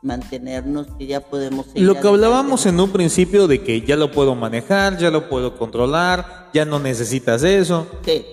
mantenernos, 0.00 0.86
que 0.98 1.06
ya 1.06 1.20
podemos 1.20 1.66
seguir. 1.66 1.82
Lo 1.82 2.00
que 2.00 2.08
hablábamos 2.08 2.64
en 2.64 2.80
un 2.80 2.90
principio 2.90 3.46
de 3.46 3.62
que 3.62 3.82
ya 3.82 3.96
lo 3.96 4.10
puedo 4.10 4.34
manejar, 4.34 4.96
ya 4.96 5.10
lo 5.10 5.28
puedo 5.28 5.58
controlar, 5.58 6.48
ya 6.54 6.64
no 6.64 6.78
necesitas 6.78 7.42
eso. 7.42 7.86
Sí, 8.06 8.24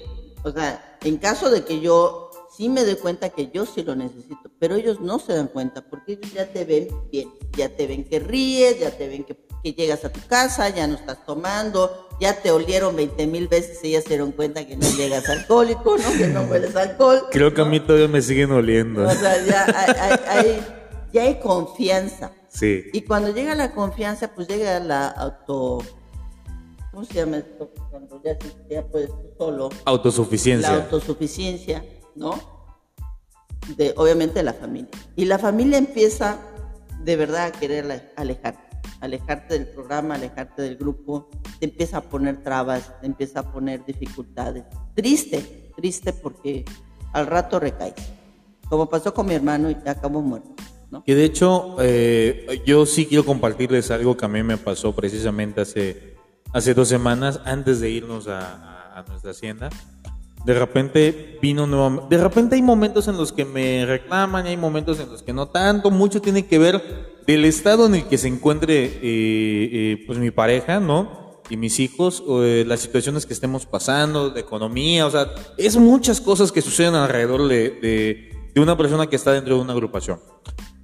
o 0.44 0.52
sea, 0.52 0.98
en 1.04 1.18
caso 1.18 1.50
de 1.50 1.66
que 1.66 1.82
yo 1.82 2.25
sí 2.56 2.70
me 2.70 2.84
doy 2.84 2.96
cuenta 2.96 3.30
que 3.30 3.50
yo 3.52 3.66
sí 3.66 3.84
lo 3.84 3.96
necesito, 3.96 4.50
pero 4.60 4.76
ellos 4.76 5.02
no 5.02 5.20
se 5.20 5.34
dan 5.34 5.48
cuenta 5.48 5.82
porque 5.82 6.14
ellos 6.14 6.34
ya 6.34 6.48
te 6.48 6.64
ven 6.66 6.88
bien, 7.12 7.30
ya 7.58 7.70
te 7.70 7.88
ven 7.88 8.04
que 8.04 8.20
ríes, 8.20 8.80
ya 8.80 8.92
te 8.92 9.08
ven 9.08 9.24
que, 9.24 9.36
llegas 9.74 10.06
a 10.06 10.12
tu 10.12 10.20
casa, 10.28 10.70
ya 10.70 10.86
no 10.86 10.94
estás 10.94 11.26
tomando, 11.26 12.08
ya 12.22 12.40
te 12.40 12.52
olieron 12.52 12.96
20 12.96 13.26
mil 13.26 13.48
veces 13.48 13.84
y 13.84 13.94
ya 13.94 14.02
se 14.02 14.10
dieron 14.10 14.32
cuenta 14.32 14.66
que 14.68 14.78
no 14.78 14.88
llegas 14.92 15.28
alcohólico, 15.28 15.98
¿no? 15.98 16.12
que 16.16 16.28
no 16.28 16.44
hueles 16.44 16.76
alcohol. 16.76 17.24
Creo 17.32 17.52
que 17.52 17.62
a 17.62 17.66
mí 17.66 17.80
todavía 17.80 18.08
me 18.08 18.22
siguen 18.22 18.52
oliendo. 18.52 19.08
O 19.08 19.12
sea, 19.12 19.44
ya 19.44 19.66
hay, 20.30 20.64
ya 21.12 21.24
hay 21.24 21.40
confianza. 21.40 22.32
Sí. 22.48 22.84
Y 22.94 23.02
cuando 23.02 23.34
llega 23.34 23.56
la 23.56 23.74
confianza, 23.74 24.36
pues 24.36 24.48
llega 24.48 24.80
la 24.80 25.08
auto... 25.08 25.80
¿Cómo 26.92 27.04
se 27.04 27.16
llama 27.16 27.38
esto? 27.38 27.72
Cuando 27.90 28.22
ya, 28.24 28.38
ya 28.70 28.86
puedes 28.86 29.10
solo. 29.38 29.70
Autosuficiencia. 29.84 30.70
La 30.70 30.84
autosuficiencia 30.84 31.84
¿no? 32.16 32.40
De, 33.78 33.94
obviamente 33.98 34.44
la 34.44 34.54
familia. 34.54 34.90
Y 35.16 35.26
la 35.26 35.40
familia 35.40 35.78
empieza 35.78 36.40
de 37.04 37.16
verdad 37.16 37.48
a 37.48 37.52
querer 37.52 38.12
alejarte, 38.16 38.78
alejarte 39.00 39.54
del 39.54 39.68
programa, 39.68 40.16
alejarte 40.16 40.62
del 40.62 40.78
grupo, 40.78 41.30
te 41.60 41.66
empieza 41.66 41.98
a 41.98 42.02
poner 42.02 42.44
trabas, 42.44 43.00
te 43.00 43.08
empieza 43.08 43.42
a 43.42 43.52
poner 43.52 43.86
dificultades. 43.86 44.64
Triste, 44.96 45.72
triste 45.76 46.14
porque 46.14 46.66
al 47.14 47.28
rato 47.28 47.60
recaes. 47.60 47.96
Como 48.70 48.90
pasó 48.90 49.14
con 49.14 49.28
mi 49.28 49.36
hermano 49.36 49.70
y 49.70 49.78
acabó 49.88 50.22
muerto. 50.22 50.56
¿no? 50.90 51.04
Que 51.04 51.14
de 51.14 51.26
hecho, 51.26 51.78
eh, 51.80 52.62
yo 52.66 52.86
sí 52.86 53.06
quiero 53.06 53.26
compartirles 53.26 53.92
algo 53.92 54.18
que 54.18 54.26
a 54.26 54.30
mí 54.30 54.42
me 54.42 54.58
pasó 54.58 54.96
precisamente 54.96 55.62
hace, 55.62 56.16
hace 56.52 56.74
dos 56.74 56.88
semanas, 56.88 57.40
antes 57.46 57.80
de 57.80 57.90
irnos 57.92 58.28
a 58.28 59.06
nuestra 59.08 59.32
hacienda 59.32 59.70
de 60.46 60.54
repente 60.54 61.40
vino 61.42 61.66
nuevamente. 61.66 62.16
De 62.16 62.24
repente 62.24 62.56
hay 62.56 62.62
momentos 62.62 63.08
en 63.08 63.18
los 63.18 63.34
que 63.34 63.46
me 63.46 63.86
reclaman 63.86 64.46
y 64.46 64.50
hay 64.50 64.58
momentos 64.58 65.00
en 65.00 65.10
los 65.10 65.24
que 65.24 65.34
no 65.34 65.48
tanto. 65.48 65.90
Mucho 65.90 66.22
tiene 66.22 66.46
que 66.46 66.60
ver 66.60 67.24
del 67.26 67.46
estado 67.46 67.88
en 67.88 67.96
el 67.96 68.06
que 68.06 68.20
se 68.20 68.28
encuentre 68.28 68.86
eh, 68.86 69.00
eh, 69.02 70.04
pues 70.06 70.20
mi 70.20 70.30
pareja, 70.30 70.80
¿no? 70.80 71.42
Y 71.50 71.58
mis 71.58 71.80
hijos, 71.80 72.24
eh, 72.28 72.64
las 72.68 72.80
situaciones 72.80 73.26
que 73.26 73.34
estemos 73.34 73.66
pasando, 73.66 74.30
de 74.30 74.42
economía, 74.42 75.08
o 75.08 75.12
sea, 75.12 75.32
es 75.58 75.78
muchas 75.78 76.22
cosas 76.22 76.52
que 76.52 76.62
suceden 76.62 76.96
alrededor 76.96 77.48
de, 77.48 78.32
de 78.54 78.62
una 78.62 78.78
persona 78.78 79.08
que 79.08 79.16
está 79.16 79.32
dentro 79.32 79.56
de 79.56 79.62
una 79.62 79.74
agrupación. 79.74 80.20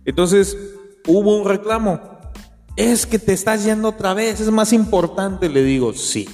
Entonces, 0.05 0.57
hubo 1.07 1.37
un 1.37 1.47
reclamo. 1.47 1.99
Es 2.75 3.05
que 3.05 3.19
te 3.19 3.33
estás 3.33 3.63
yendo 3.63 3.89
otra 3.89 4.13
vez, 4.13 4.39
es 4.39 4.49
más 4.49 4.71
importante, 4.73 5.49
le 5.49 5.63
digo, 5.63 5.93
sí. 5.93 6.27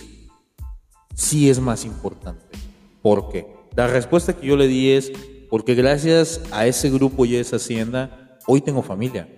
Sí 1.16 1.50
es 1.50 1.60
más 1.60 1.84
importante 1.84 2.66
¿Por 3.08 3.30
qué? 3.30 3.47
La 3.74 3.88
respuesta 3.88 4.34
que 4.34 4.45
yo 4.45 4.58
le 4.58 4.68
di 4.68 4.91
es 4.91 5.14
porque 5.49 5.76
gracias 5.76 6.41
a 6.51 6.68
ese 6.68 6.89
grupo 6.89 7.24
y 7.24 7.38
a 7.38 7.39
esa 7.39 7.55
hacienda, 7.55 8.38
hoy 8.47 8.60
tengo 8.60 8.82
familia, 8.82 9.30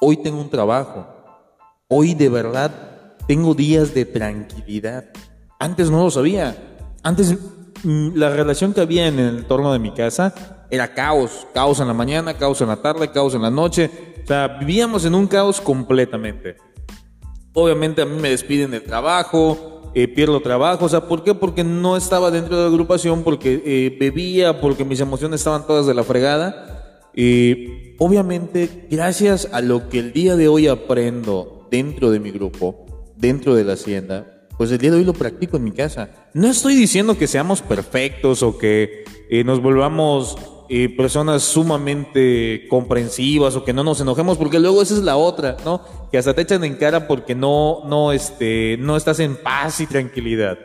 hoy 0.00 0.16
tengo 0.16 0.40
un 0.40 0.48
trabajo, 0.48 1.06
hoy 1.88 2.14
de 2.14 2.30
verdad 2.30 3.18
tengo 3.28 3.52
días 3.52 3.92
de 3.92 4.06
tranquilidad. 4.06 5.04
Antes 5.60 5.90
no 5.90 6.04
lo 6.04 6.10
sabía. 6.10 6.56
Antes 7.02 7.36
mm, 7.82 8.14
la 8.14 8.30
relación 8.30 8.72
que 8.72 8.80
había 8.80 9.08
en 9.08 9.18
el 9.18 9.40
entorno 9.40 9.70
de 9.70 9.78
mi 9.78 9.92
casa 9.92 10.66
era 10.70 10.94
caos, 10.94 11.46
caos 11.52 11.80
en 11.80 11.88
la 11.88 11.92
mañana, 11.92 12.38
caos 12.38 12.62
en 12.62 12.68
la 12.68 12.76
tarde, 12.76 13.10
caos 13.10 13.34
en 13.34 13.42
la 13.42 13.50
noche. 13.50 13.90
O 14.24 14.26
sea, 14.26 14.48
vivíamos 14.58 15.04
en 15.04 15.14
un 15.14 15.26
caos 15.26 15.60
completamente. 15.60 16.56
Obviamente 17.52 18.00
a 18.00 18.06
mí 18.06 18.18
me 18.18 18.30
despiden 18.30 18.70
del 18.70 18.84
trabajo, 18.84 19.73
eh, 19.94 20.08
pierdo 20.08 20.40
trabajo. 20.40 20.84
O 20.84 20.88
sea, 20.88 21.08
¿por 21.08 21.22
qué? 21.24 21.34
Porque 21.34 21.64
no 21.64 21.96
estaba 21.96 22.30
dentro 22.30 22.56
de 22.56 22.62
la 22.62 22.68
agrupación, 22.68 23.22
porque 23.22 23.62
eh, 23.64 23.96
bebía, 23.98 24.60
porque 24.60 24.84
mis 24.84 25.00
emociones 25.00 25.40
estaban 25.40 25.66
todas 25.66 25.86
de 25.86 25.94
la 25.94 26.04
fregada. 26.04 27.10
Y 27.14 27.94
obviamente, 27.98 28.86
gracias 28.90 29.48
a 29.52 29.60
lo 29.60 29.88
que 29.88 30.00
el 30.00 30.12
día 30.12 30.36
de 30.36 30.48
hoy 30.48 30.66
aprendo 30.66 31.68
dentro 31.70 32.10
de 32.10 32.20
mi 32.20 32.30
grupo, 32.30 33.12
dentro 33.16 33.54
de 33.54 33.64
la 33.64 33.74
hacienda, 33.74 34.46
pues 34.56 34.70
el 34.70 34.78
día 34.78 34.90
de 34.90 34.98
hoy 34.98 35.04
lo 35.04 35.12
practico 35.12 35.56
en 35.56 35.64
mi 35.64 35.72
casa. 35.72 36.10
No 36.32 36.48
estoy 36.48 36.74
diciendo 36.74 37.16
que 37.16 37.26
seamos 37.26 37.62
perfectos 37.62 38.42
o 38.42 38.58
que 38.58 39.04
eh, 39.30 39.44
nos 39.44 39.62
volvamos 39.62 40.36
personas 40.96 41.42
sumamente 41.42 42.66
comprensivas 42.68 43.54
o 43.56 43.64
que 43.64 43.72
no 43.72 43.84
nos 43.84 44.00
enojemos, 44.00 44.38
porque 44.38 44.58
luego 44.58 44.82
esa 44.82 44.94
es 44.94 45.02
la 45.02 45.16
otra, 45.16 45.56
¿no? 45.64 45.82
Que 46.10 46.18
hasta 46.18 46.34
te 46.34 46.42
echan 46.42 46.64
en 46.64 46.76
cara 46.76 47.06
porque 47.06 47.34
no, 47.34 47.82
no, 47.86 48.12
este, 48.12 48.76
no 48.78 48.96
estás 48.96 49.20
en 49.20 49.36
paz 49.36 49.80
y 49.80 49.86
tranquilidad. 49.86 50.58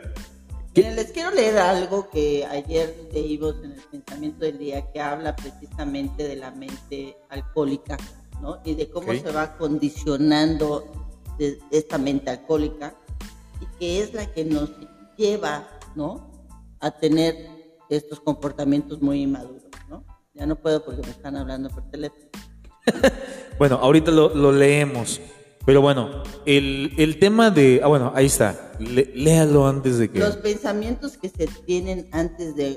les 0.74 1.12
quiero 1.12 1.30
leer 1.32 1.58
algo 1.58 2.08
que 2.10 2.46
ayer 2.46 3.08
leímos 3.12 3.56
en 3.62 3.72
el 3.72 3.82
pensamiento 3.90 4.44
del 4.44 4.58
día 4.58 4.90
que 4.90 5.00
habla 5.00 5.36
precisamente 5.36 6.26
de 6.26 6.36
la 6.36 6.50
mente 6.50 7.16
alcohólica, 7.28 7.98
¿no? 8.40 8.60
Y 8.64 8.74
de 8.74 8.88
cómo 8.88 9.12
se 9.12 9.30
va 9.30 9.56
condicionando 9.58 10.84
de 11.38 11.58
esta 11.70 11.98
mente 11.98 12.30
alcohólica 12.30 12.94
y 13.60 13.78
que 13.78 14.02
es 14.02 14.14
la 14.14 14.26
que 14.32 14.44
nos 14.44 14.70
lleva, 15.16 15.68
¿no? 15.94 16.30
A 16.80 16.90
tener 16.90 17.34
estos 17.90 18.20
comportamientos 18.20 19.02
muy 19.02 19.22
inmaduros. 19.22 19.59
Ya 20.40 20.46
no 20.46 20.56
puedo 20.56 20.82
porque 20.82 21.02
me 21.02 21.10
están 21.10 21.36
hablando 21.36 21.68
por 21.68 21.82
teléfono. 21.90 22.24
bueno, 23.58 23.74
ahorita 23.76 24.10
lo, 24.10 24.52
leemos. 24.52 25.20
Pero 25.66 25.82
bueno, 25.82 26.22
el, 26.46 27.18
tema 27.20 27.50
de... 27.50 27.82
Ah, 27.84 27.88
bueno, 27.88 28.10
ahí 28.14 28.24
está. 28.24 28.72
léalo 28.78 29.66
antes 29.66 29.98
de 29.98 30.10
que... 30.10 30.18
Los 30.18 30.38
pensamientos 30.38 31.18
que 31.18 31.28
se 31.28 31.46
tienen 31.66 32.08
antes 32.12 32.56
de 32.56 32.76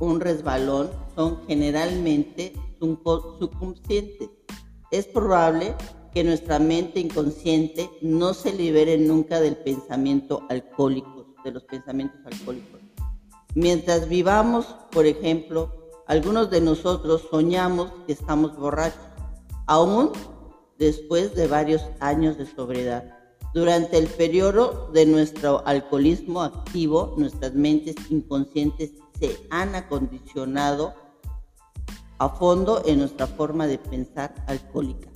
un 0.00 0.18
resbalón 0.18 0.90
son 1.14 1.46
generalmente 1.46 2.54
subconscientes. 2.80 4.28
Es 4.90 5.06
probable 5.06 5.76
que 6.12 6.24
nuestra 6.24 6.58
mente 6.58 6.98
inconsciente 6.98 7.88
no 8.02 8.34
se 8.34 8.52
libere 8.52 8.98
nunca 8.98 9.38
del 9.38 9.56
pensamiento 9.56 10.44
alcohólico, 10.48 11.36
de 11.44 11.52
los 11.52 11.62
pensamientos 11.62 12.18
alcohólicos. 12.24 12.80
Mientras 13.54 14.08
vivamos, 14.08 14.66
por 14.90 15.06
ejemplo, 15.06 15.79
algunos 16.10 16.50
de 16.50 16.60
nosotros 16.60 17.22
soñamos 17.30 17.92
que 18.04 18.14
estamos 18.14 18.56
borrachos 18.56 18.98
aún 19.68 20.10
después 20.76 21.36
de 21.36 21.46
varios 21.46 21.82
años 22.00 22.36
de 22.36 22.46
sobriedad. 22.46 23.16
Durante 23.54 23.96
el 23.96 24.08
periodo 24.08 24.90
de 24.92 25.06
nuestro 25.06 25.64
alcoholismo 25.64 26.42
activo, 26.42 27.14
nuestras 27.16 27.54
mentes 27.54 27.94
inconscientes 28.10 28.90
se 29.20 29.38
han 29.50 29.76
acondicionado 29.76 30.94
a 32.18 32.28
fondo 32.28 32.82
en 32.86 32.98
nuestra 32.98 33.28
forma 33.28 33.68
de 33.68 33.78
pensar 33.78 34.34
alcohólica. 34.48 35.08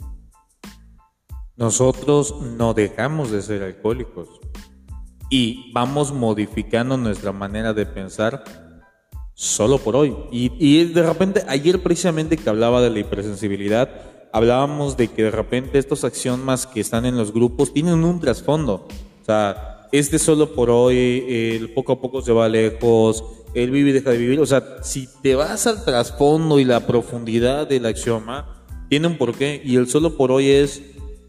Nosotros 1.57 2.41
no 2.41 2.73
dejamos 2.73 3.33
de 3.33 3.43
ser 3.43 3.65
alcohólicos 3.65 4.29
y 5.29 5.73
vamos 5.73 6.13
modificando 6.13 6.97
nuestra 6.97 7.33
manera 7.33 7.75
de 7.75 7.85
pensar 7.85 8.64
solo 9.35 9.79
por 9.79 9.97
hoy. 9.97 10.15
Y, 10.31 10.53
y 10.59 10.85
de 10.85 11.03
repente, 11.03 11.45
ayer 11.49 11.83
precisamente 11.83 12.37
que 12.37 12.49
hablaba 12.49 12.81
de 12.81 12.91
la 12.91 13.01
hipersensibilidad, 13.01 13.89
hablábamos 14.33 14.97
de 14.97 15.09
que 15.09 15.25
de 15.25 15.31
repente 15.31 15.79
estos 15.79 16.05
axiomas 16.05 16.67
que 16.67 16.81
están 16.81 17.07
en 17.07 17.17
los 17.17 17.33
grupos 17.33 17.73
tienen 17.73 18.05
un 18.05 18.21
trasfondo. 18.21 18.87
O 19.23 19.25
sea, 19.25 19.89
este 19.93 20.19
solo 20.19 20.55
por 20.55 20.71
hoy, 20.71 21.25
el 21.29 21.73
poco 21.73 21.93
a 21.93 22.01
poco 22.01 22.21
se 22.21 22.33
va 22.33 22.49
lejos, 22.49 23.23
el 23.55 23.71
vive 23.71 23.91
y 23.91 23.93
deja 23.93 24.11
de 24.11 24.19
vivir. 24.19 24.41
O 24.41 24.47
sea, 24.47 24.79
si 24.83 25.09
te 25.23 25.37
vas 25.37 25.67
al 25.67 25.85
trasfondo 25.85 26.59
y 26.59 26.65
la 26.65 26.81
profundidad 26.87 27.69
del 27.69 27.87
axioma, 27.87 28.65
tiene 28.89 29.07
un 29.07 29.17
porqué. 29.17 29.63
Y 29.65 29.77
el 29.77 29.89
solo 29.89 30.17
por 30.17 30.33
hoy 30.33 30.51
es, 30.51 30.83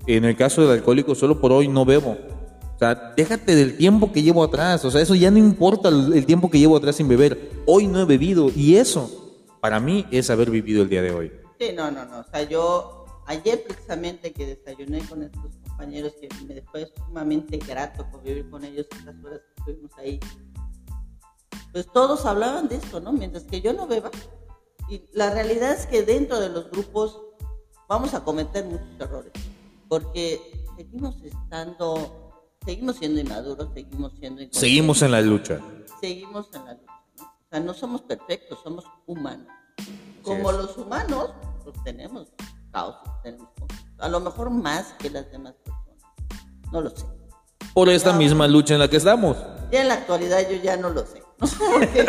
en 0.07 0.25
el 0.25 0.35
caso 0.35 0.61
del 0.61 0.71
alcohólico, 0.71 1.15
solo 1.15 1.39
por 1.39 1.51
hoy 1.51 1.67
no 1.67 1.85
bebo. 1.85 2.17
O 2.75 2.77
sea, 2.77 3.13
déjate 3.15 3.55
del 3.55 3.77
tiempo 3.77 4.11
que 4.11 4.21
llevo 4.21 4.43
atrás. 4.43 4.83
O 4.83 4.91
sea, 4.91 5.01
eso 5.01 5.15
ya 5.15 5.31
no 5.31 5.37
importa 5.37 5.89
el 5.89 6.25
tiempo 6.25 6.49
que 6.49 6.59
llevo 6.59 6.75
atrás 6.75 6.97
sin 6.97 7.07
beber. 7.07 7.51
Hoy 7.65 7.87
no 7.87 8.01
he 8.01 8.05
bebido. 8.05 8.49
Y 8.53 8.75
eso, 8.75 9.33
para 9.61 9.79
mí, 9.79 10.05
es 10.11 10.29
haber 10.29 10.49
vivido 10.49 10.83
el 10.83 10.89
día 10.89 11.01
de 11.01 11.11
hoy. 11.11 11.31
Sí, 11.59 11.69
no, 11.73 11.89
no, 11.89 12.05
no. 12.05 12.19
O 12.19 12.23
sea, 12.25 12.43
yo 12.43 13.05
ayer 13.27 13.63
precisamente 13.63 14.33
que 14.33 14.45
desayuné 14.45 14.99
con 15.07 15.23
estos 15.23 15.55
compañeros 15.67 16.13
que 16.19 16.29
me 16.45 16.61
fue 16.63 16.91
sumamente 17.05 17.57
grato 17.57 18.05
convivir 18.11 18.49
con 18.49 18.63
ellos 18.63 18.87
estas 18.91 19.15
horas 19.23 19.39
que 19.39 19.61
estuvimos 19.61 19.91
ahí. 19.97 20.19
Pues 21.71 21.91
todos 21.91 22.25
hablaban 22.25 22.67
de 22.67 22.75
esto, 22.75 22.99
¿no? 22.99 23.11
Mientras 23.11 23.43
que 23.43 23.61
yo 23.61 23.73
no 23.73 23.87
beba. 23.87 24.11
Y 24.89 25.01
la 25.13 25.31
realidad 25.31 25.73
es 25.73 25.85
que 25.87 26.03
dentro 26.03 26.39
de 26.39 26.49
los 26.49 26.69
grupos 26.71 27.21
vamos 27.87 28.13
a 28.13 28.23
cometer 28.23 28.65
muchos 28.65 28.87
errores. 28.99 29.31
Porque 29.87 30.39
seguimos 30.77 31.21
estando, 31.23 32.24
seguimos 32.65 32.97
siendo 32.97 33.21
inmaduros, 33.21 33.69
seguimos 33.73 34.13
siendo... 34.19 34.41
Seguimos 34.51 35.01
en 35.01 35.11
la 35.11 35.21
lucha. 35.21 35.59
Seguimos 36.01 36.47
en 36.53 36.65
la 36.65 36.73
lucha. 36.73 36.93
¿no? 37.17 37.23
O 37.23 37.49
sea, 37.49 37.59
no 37.59 37.73
somos 37.73 38.01
perfectos, 38.01 38.59
somos 38.63 38.85
humanos 39.05 39.47
como 40.25 40.51
los 40.51 40.75
humanos, 40.77 41.29
pues 41.63 41.75
tenemos 41.83 42.27
caos, 42.71 42.95
tenemos 43.23 43.47
a 43.99 44.09
lo 44.09 44.19
mejor 44.19 44.49
más 44.49 44.93
que 44.99 45.09
las 45.09 45.31
demás 45.31 45.53
personas. 45.63 46.03
No 46.71 46.81
lo 46.81 46.89
sé. 46.89 47.05
Por 47.73 47.89
esta 47.89 48.11
misma 48.11 48.47
lucha 48.47 48.73
en 48.73 48.79
la 48.79 48.89
que 48.89 48.97
estamos. 48.97 49.37
Ya 49.71 49.81
en 49.81 49.87
la 49.87 49.95
actualidad 49.95 50.49
yo 50.49 50.57
ya 50.57 50.75
no 50.75 50.89
lo 50.89 51.05
sé. 51.05 51.21
Porque 51.37 52.03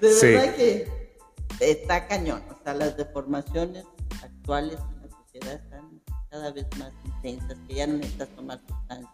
de 0.00 0.14
verdad 0.22 0.54
que 0.56 1.16
está 1.60 2.08
cañón. 2.08 2.42
O 2.50 2.62
sea, 2.62 2.74
las 2.74 2.96
deformaciones 2.96 3.84
actuales 4.22 4.78
en 4.78 5.02
la 5.02 5.16
sociedad 5.16 5.54
están 5.54 6.02
cada 6.30 6.50
vez 6.50 6.66
más 6.78 6.92
intensas, 7.04 7.58
que 7.68 7.74
ya 7.74 7.86
no 7.86 7.94
necesitas 7.94 8.28
tomar 8.30 8.58
sustancias 8.66 9.11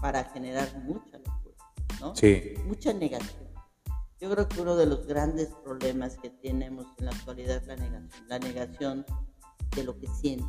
para 0.00 0.24
generar 0.24 0.68
mucha 0.84 1.18
locura, 1.18 1.56
¿no? 2.00 2.16
Sí. 2.16 2.54
Mucha 2.66 2.92
negación. 2.92 3.48
Yo 4.20 4.30
creo 4.30 4.48
que 4.48 4.60
uno 4.60 4.76
de 4.76 4.86
los 4.86 5.06
grandes 5.06 5.48
problemas 5.62 6.16
que 6.20 6.30
tenemos 6.30 6.86
en 6.98 7.06
la 7.06 7.12
actualidad 7.12 7.58
es 7.58 7.66
la 7.68 7.76
negación, 7.76 8.28
la 8.28 8.38
negación 8.40 9.06
de 9.76 9.84
lo 9.84 9.98
que 9.98 10.08
siento. 10.20 10.48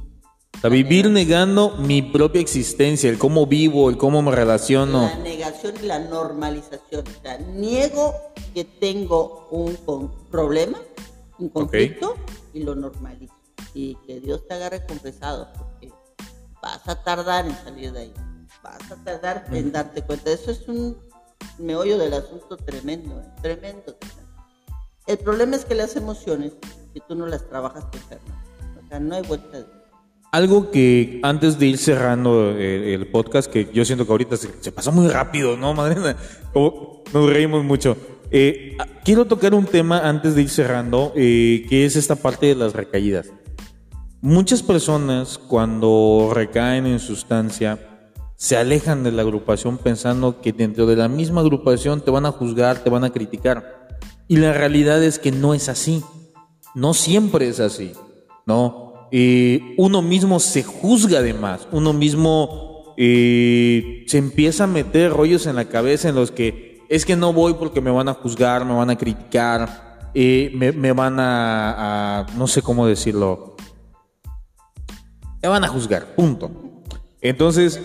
A 0.63 0.67
vivir 0.67 1.09
negando 1.09 1.77
mi 1.77 2.01
propia 2.01 2.41
existencia, 2.41 3.09
el 3.09 3.17
cómo 3.17 3.45
vivo, 3.45 3.89
el 3.89 3.97
cómo 3.97 4.21
me 4.21 4.31
relaciono. 4.31 5.03
La 5.03 5.15
negación 5.19 5.75
y 5.81 5.85
la 5.85 5.99
normalización. 5.99 7.05
O 7.07 7.21
sea, 7.21 7.37
niego 7.37 8.13
que 8.53 8.65
tengo 8.65 9.47
un 9.51 9.77
problema, 10.29 10.79
un 11.37 11.49
conflicto, 11.49 12.15
y 12.53 12.63
lo 12.63 12.75
normalizo. 12.75 13.33
Y 13.73 13.95
que 14.05 14.19
Dios 14.19 14.47
te 14.47 14.55
agarre 14.55 14.85
confesado, 14.85 15.47
porque 15.57 15.93
vas 16.61 16.85
a 16.87 17.03
tardar 17.03 17.45
en 17.45 17.55
salir 17.55 17.93
de 17.93 17.99
ahí. 17.99 18.13
Vas 18.63 18.91
a 18.91 18.95
tardar 19.03 19.45
en 19.51 19.71
darte 19.71 20.01
cuenta. 20.01 20.31
Eso 20.31 20.51
es 20.51 20.67
un 20.67 20.97
meollo 21.57 21.97
del 21.97 22.13
asunto 22.13 22.57
tremendo, 22.57 23.19
¿eh? 23.19 23.25
tremendo, 23.41 23.95
El 25.07 25.17
problema 25.19 25.55
es 25.55 25.65
que 25.65 25.75
las 25.75 25.95
emociones, 25.95 26.53
si 26.93 27.01
tú 27.07 27.15
no 27.15 27.25
las 27.25 27.47
trabajas, 27.47 27.89
te 27.91 27.97
enfermas. 27.97 28.37
O 28.83 28.87
sea, 28.87 28.99
no 28.99 29.15
hay 29.15 29.21
vuelta 29.23 29.65
Algo 30.31 30.71
que 30.71 31.19
antes 31.23 31.59
de 31.59 31.67
ir 31.67 31.77
cerrando 31.77 32.51
el, 32.51 33.07
podcast, 33.11 33.51
que 33.51 33.69
yo 33.73 33.85
siento 33.85 34.05
que 34.05 34.11
ahorita 34.11 34.37
se, 34.37 34.71
pasó 34.71 34.91
muy 34.91 35.07
rápido, 35.07 35.57
¿no? 35.57 35.73
Madre 35.75 36.15
como 36.53 37.03
nos 37.13 37.29
reímos 37.29 37.63
mucho. 37.63 37.97
Eh, 38.31 38.77
quiero 39.03 39.25
tocar 39.25 39.53
un 39.53 39.65
tema 39.65 40.07
antes 40.07 40.35
de 40.35 40.43
ir 40.43 40.49
cerrando, 40.49 41.13
eh, 41.15 41.65
que 41.67 41.85
es 41.85 41.95
esta 41.95 42.15
parte 42.15 42.45
de 42.45 42.55
las 42.55 42.73
recaídas. 42.73 43.31
Muchas 44.21 44.61
personas 44.61 45.37
cuando 45.37 46.31
recaen 46.33 46.85
en 46.85 46.99
sustancia 46.99 47.88
se 48.39 48.55
alejan 48.55 49.03
de 49.03 49.11
la 49.11 49.23
agrupación 49.23 49.77
pensando 49.77 50.39
que 50.39 50.53
dentro 50.53 50.85
de 50.85 50.95
la 50.95 51.09
misma 51.09 51.41
agrupación 51.41 51.99
te 51.99 52.09
van 52.09 52.25
a 52.25 52.31
juzgar, 52.31 52.81
te 52.81 52.89
van 52.89 53.03
a 53.03 53.09
criticar. 53.09 53.89
Y 54.29 54.37
la 54.37 54.53
realidad 54.53 55.03
es 55.03 55.19
que 55.19 55.33
no 55.33 55.53
es 55.53 55.67
así. 55.67 56.01
No 56.73 56.93
siempre 56.93 57.49
es 57.49 57.59
así. 57.59 57.91
¿no? 58.45 58.93
Uno 59.77 60.01
mismo 60.01 60.39
se 60.39 60.63
juzga 60.63 61.21
de 61.21 61.33
más. 61.33 61.67
Uno 61.73 61.91
mismo 61.91 62.95
eh, 62.95 64.05
se 64.07 64.19
empieza 64.19 64.63
a 64.63 64.67
meter 64.67 65.11
rollos 65.11 65.45
en 65.45 65.57
la 65.57 65.65
cabeza 65.65 66.07
en 66.07 66.15
los 66.15 66.31
que 66.31 66.79
es 66.87 67.05
que 67.05 67.17
no 67.17 67.33
voy 67.33 67.55
porque 67.55 67.81
me 67.81 67.91
van 67.91 68.07
a 68.07 68.13
juzgar, 68.13 68.63
me 68.63 68.73
van 68.73 68.89
a 68.89 68.97
criticar, 68.97 70.11
eh, 70.13 70.49
me, 70.55 70.93
van 70.93 71.19
a, 71.19 72.21
a, 72.21 72.25
no 72.37 72.47
sé 72.47 72.61
cómo 72.61 72.87
decirlo, 72.87 73.57
me 75.43 75.49
van 75.49 75.65
a 75.65 75.67
juzgar, 75.67 76.15
punto. 76.15 76.49
Entonces, 77.21 77.79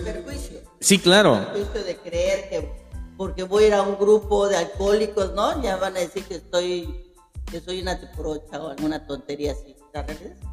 Sí, 0.85 0.99
claro. 0.99 1.41
De 1.87 1.97
creer 1.97 2.51
que 2.51 2.85
porque 3.17 3.43
voy 3.43 3.65
a 3.65 3.67
ir 3.69 3.75
a 3.75 3.83
un 3.83 3.97
grupo 3.97 4.49
de 4.49 4.57
alcohólicos, 4.57 5.33
¿no? 5.33 5.63
Ya 5.63 5.77
van 5.77 5.97
a 5.97 6.01
decir 6.01 6.25
que 6.25 6.35
estoy, 6.35 7.07
que 7.51 7.59
soy 7.61 7.81
una 7.81 7.99
teprocha 7.99 8.61
o 8.61 8.69
alguna 8.69 9.07
tontería 9.07 9.53
así. 9.53 9.75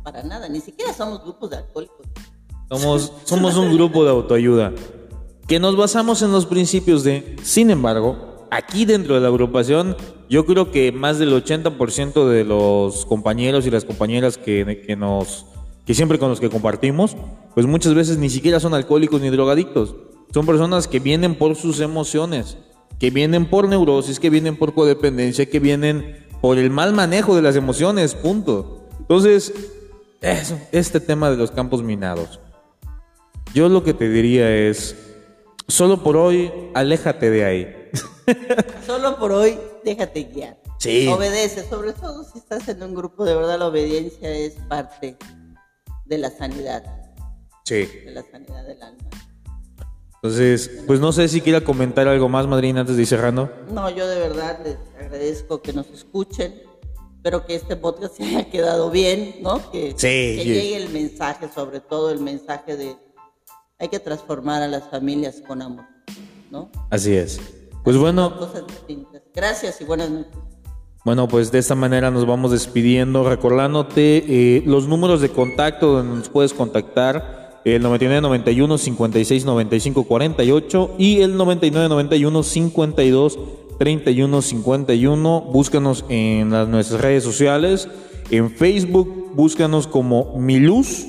para 0.04 0.24
nada, 0.24 0.48
ni 0.48 0.62
siquiera 0.62 0.94
somos 0.94 1.22
grupos 1.22 1.50
de 1.50 1.58
alcohólicos. 1.58 2.06
Somos, 2.70 3.12
somos 3.26 3.58
un 3.58 3.74
grupo 3.74 4.06
de 4.06 4.12
autoayuda 4.12 4.72
que 5.50 5.60
nos 5.60 5.76
basamos 5.76 6.22
en 6.22 6.32
los 6.32 6.46
principios 6.46 7.04
de, 7.04 7.36
sin 7.44 7.70
embargo, 7.70 8.48
aquí 8.52 8.86
dentro 8.86 9.16
de 9.16 9.20
la 9.20 9.28
agrupación, 9.28 9.98
yo 10.30 10.46
creo 10.46 10.72
que 10.72 10.94
más 10.94 11.20
del 11.20 11.34
80% 11.34 12.30
de 12.30 12.46
los 12.46 13.06
compañeros 13.06 13.68
y 13.68 13.70
las 13.70 13.84
compañeras 13.84 14.38
que, 14.38 14.86
que 14.88 14.96
nos 14.96 15.46
que 15.86 15.94
siempre 15.94 16.20
con 16.20 16.30
los 16.30 16.40
que 16.40 16.50
compartimos, 16.50 17.18
pues 17.54 17.66
muchas 17.66 17.96
veces 17.96 18.18
ni 18.18 18.30
siquiera 18.30 18.62
son 18.62 18.74
alcohólicos 18.74 19.20
ni 19.20 19.30
drogadictos. 19.30 19.94
Son 20.34 20.46
personas 20.46 20.88
que 20.88 21.00
vienen 21.00 21.36
por 21.36 21.56
sus 21.56 21.80
emociones, 21.80 22.58
que 23.00 23.10
vienen 23.10 23.50
por 23.50 23.68
neurosis, 23.68 24.20
que 24.20 24.30
vienen 24.30 24.56
por 24.56 24.74
codependencia, 24.74 25.46
que 25.46 25.60
vienen 25.60 26.26
por 26.42 26.58
el 26.58 26.70
mal 26.70 26.94
manejo 26.94 27.36
de 27.36 27.42
las 27.42 27.56
emociones, 27.56 28.16
punto. 28.16 28.88
Entonces, 29.00 29.54
eso, 30.22 30.58
este 30.72 31.00
tema 31.00 31.30
de 31.30 31.38
los 31.38 31.52
campos 31.52 31.84
minados. 31.84 32.40
Yo 33.54 33.68
lo 33.68 33.84
que 33.84 33.94
te 33.94 34.08
diría 34.08 34.50
es, 34.56 34.96
solo 35.68 36.04
por 36.04 36.16
hoy, 36.16 36.52
aléjate 36.74 37.30
de 37.30 37.46
ahí. 37.46 37.78
Solo 38.86 39.18
por 39.18 39.32
hoy, 39.34 39.58
déjate 39.84 40.24
guiar. 40.24 40.58
Sí. 40.78 41.08
Obedece, 41.08 41.68
sobre 41.68 41.92
todo 41.92 42.24
si 42.24 42.40
estás 42.40 42.68
en 42.70 42.82
un 42.82 42.96
grupo, 42.96 43.26
de 43.26 43.36
verdad 43.36 43.60
la 43.60 43.68
obediencia 43.68 44.30
es 44.30 44.54
parte 44.70 45.18
de 46.06 46.18
la 46.18 46.30
sanidad. 46.30 46.84
Sí. 47.66 47.90
De 48.06 48.12
la 48.12 48.24
sanidad 48.24 48.66
del 48.66 48.82
alma. 48.82 49.10
Entonces, 50.24 50.84
pues 50.86 51.00
no 51.00 51.12
sé 51.12 51.28
si 51.28 51.42
quiera 51.42 51.62
comentar 51.62 52.08
algo 52.08 52.30
más, 52.30 52.46
madrina, 52.46 52.82
antes 52.82 52.96
de 52.96 53.02
ir 53.02 53.08
cerrando. 53.08 53.52
No, 53.72 53.90
yo 53.90 54.08
de 54.08 54.20
verdad 54.20 54.60
les 54.64 54.78
agradezco 55.00 55.64
que 55.64 55.74
nos 55.74 55.88
escuchen. 55.90 56.62
Espero 57.16 57.44
que 57.48 57.56
este 57.56 57.76
podcast 57.76 58.16
se 58.18 58.26
haya 58.26 58.50
quedado 58.50 58.92
bien, 58.92 59.38
¿no? 59.42 59.72
Que, 59.72 59.94
Sí, 59.96 60.38
que 60.38 60.44
llegue 60.46 60.78
el 60.78 60.90
mensaje, 60.90 61.50
sobre 61.54 61.80
todo 61.80 62.12
el 62.12 62.20
mensaje 62.20 62.78
de 62.78 62.96
hay 63.80 63.88
que 63.90 64.00
transformar 64.00 64.62
a 64.62 64.68
las 64.68 64.88
familias 64.92 65.42
con 65.48 65.64
amor, 65.64 65.86
¿no? 66.52 66.70
Así 66.92 67.16
es. 67.16 67.42
Pues 67.84 67.98
bueno, 67.98 68.38
Cosas 68.38 68.68
distintas. 68.68 69.24
Gracias 69.34 69.82
y 69.82 69.86
buenas 69.86 70.12
noches. 70.12 70.38
Bueno, 71.04 71.28
pues 71.28 71.52
de 71.52 71.58
esta 71.58 71.74
manera 71.74 72.12
nos 72.12 72.28
vamos 72.28 72.52
despidiendo, 72.52 73.28
recordándote 73.28 74.24
eh, 74.28 74.64
los 74.68 74.88
números 74.88 75.20
de 75.20 75.30
contacto 75.30 75.94
donde 75.94 76.16
nos 76.16 76.30
puedes 76.30 76.54
contactar, 76.54 77.41
el 77.66 77.82
99 77.82 78.22
91 78.22 78.78
56 78.78 79.46
95 79.46 80.04
48 80.04 80.96
y 80.98 81.22
el 81.22 81.38
99 81.38 81.90
91 81.90 82.44
52 82.44 83.40
31 83.78 84.42
51. 84.42 85.42
Búscanos 85.52 86.06
en 86.10 86.52
las, 86.52 86.68
nuestras 86.68 87.02
redes 87.02 87.24
sociales, 87.24 87.88
en 88.30 88.52
Facebook, 88.52 89.32
búscanos 89.36 89.88
como 89.88 90.36
Miluz 90.38 91.06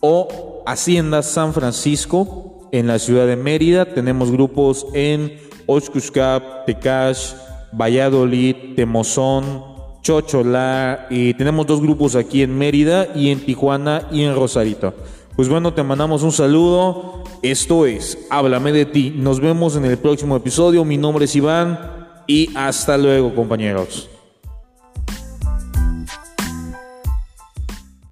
o 0.00 0.62
Hacienda 0.66 1.22
San 1.22 1.52
Francisco 1.52 2.68
en 2.72 2.86
la 2.86 2.98
ciudad 2.98 3.26
de 3.26 3.36
Mérida. 3.36 3.84
Tenemos 3.84 4.30
grupos 4.30 4.86
en 4.92 5.38
Oxcuscap, 5.66 6.66
Tecash, 6.66 7.34
Valladolid, 7.72 8.74
Temozón, 8.76 9.74
Chocholá 10.02 11.06
y 11.10 11.34
tenemos 11.34 11.66
dos 11.66 11.80
grupos 11.80 12.14
aquí 12.14 12.42
en 12.42 12.58
Mérida 12.58 13.08
y 13.14 13.30
en 13.30 13.40
Tijuana 13.40 14.08
y 14.12 14.22
en 14.22 14.34
Rosarito. 14.34 14.94
Pues 15.36 15.48
bueno, 15.48 15.74
te 15.74 15.82
mandamos 15.82 16.22
un 16.22 16.30
saludo. 16.30 17.24
Esto 17.42 17.86
es 17.86 18.18
Háblame 18.30 18.70
de 18.72 18.86
ti. 18.86 19.12
Nos 19.16 19.40
vemos 19.40 19.74
en 19.74 19.84
el 19.84 19.98
próximo 19.98 20.36
episodio. 20.36 20.84
Mi 20.84 20.96
nombre 20.96 21.24
es 21.24 21.34
Iván 21.34 22.06
y 22.28 22.56
hasta 22.56 22.96
luego, 22.96 23.34
compañeros. 23.34 24.08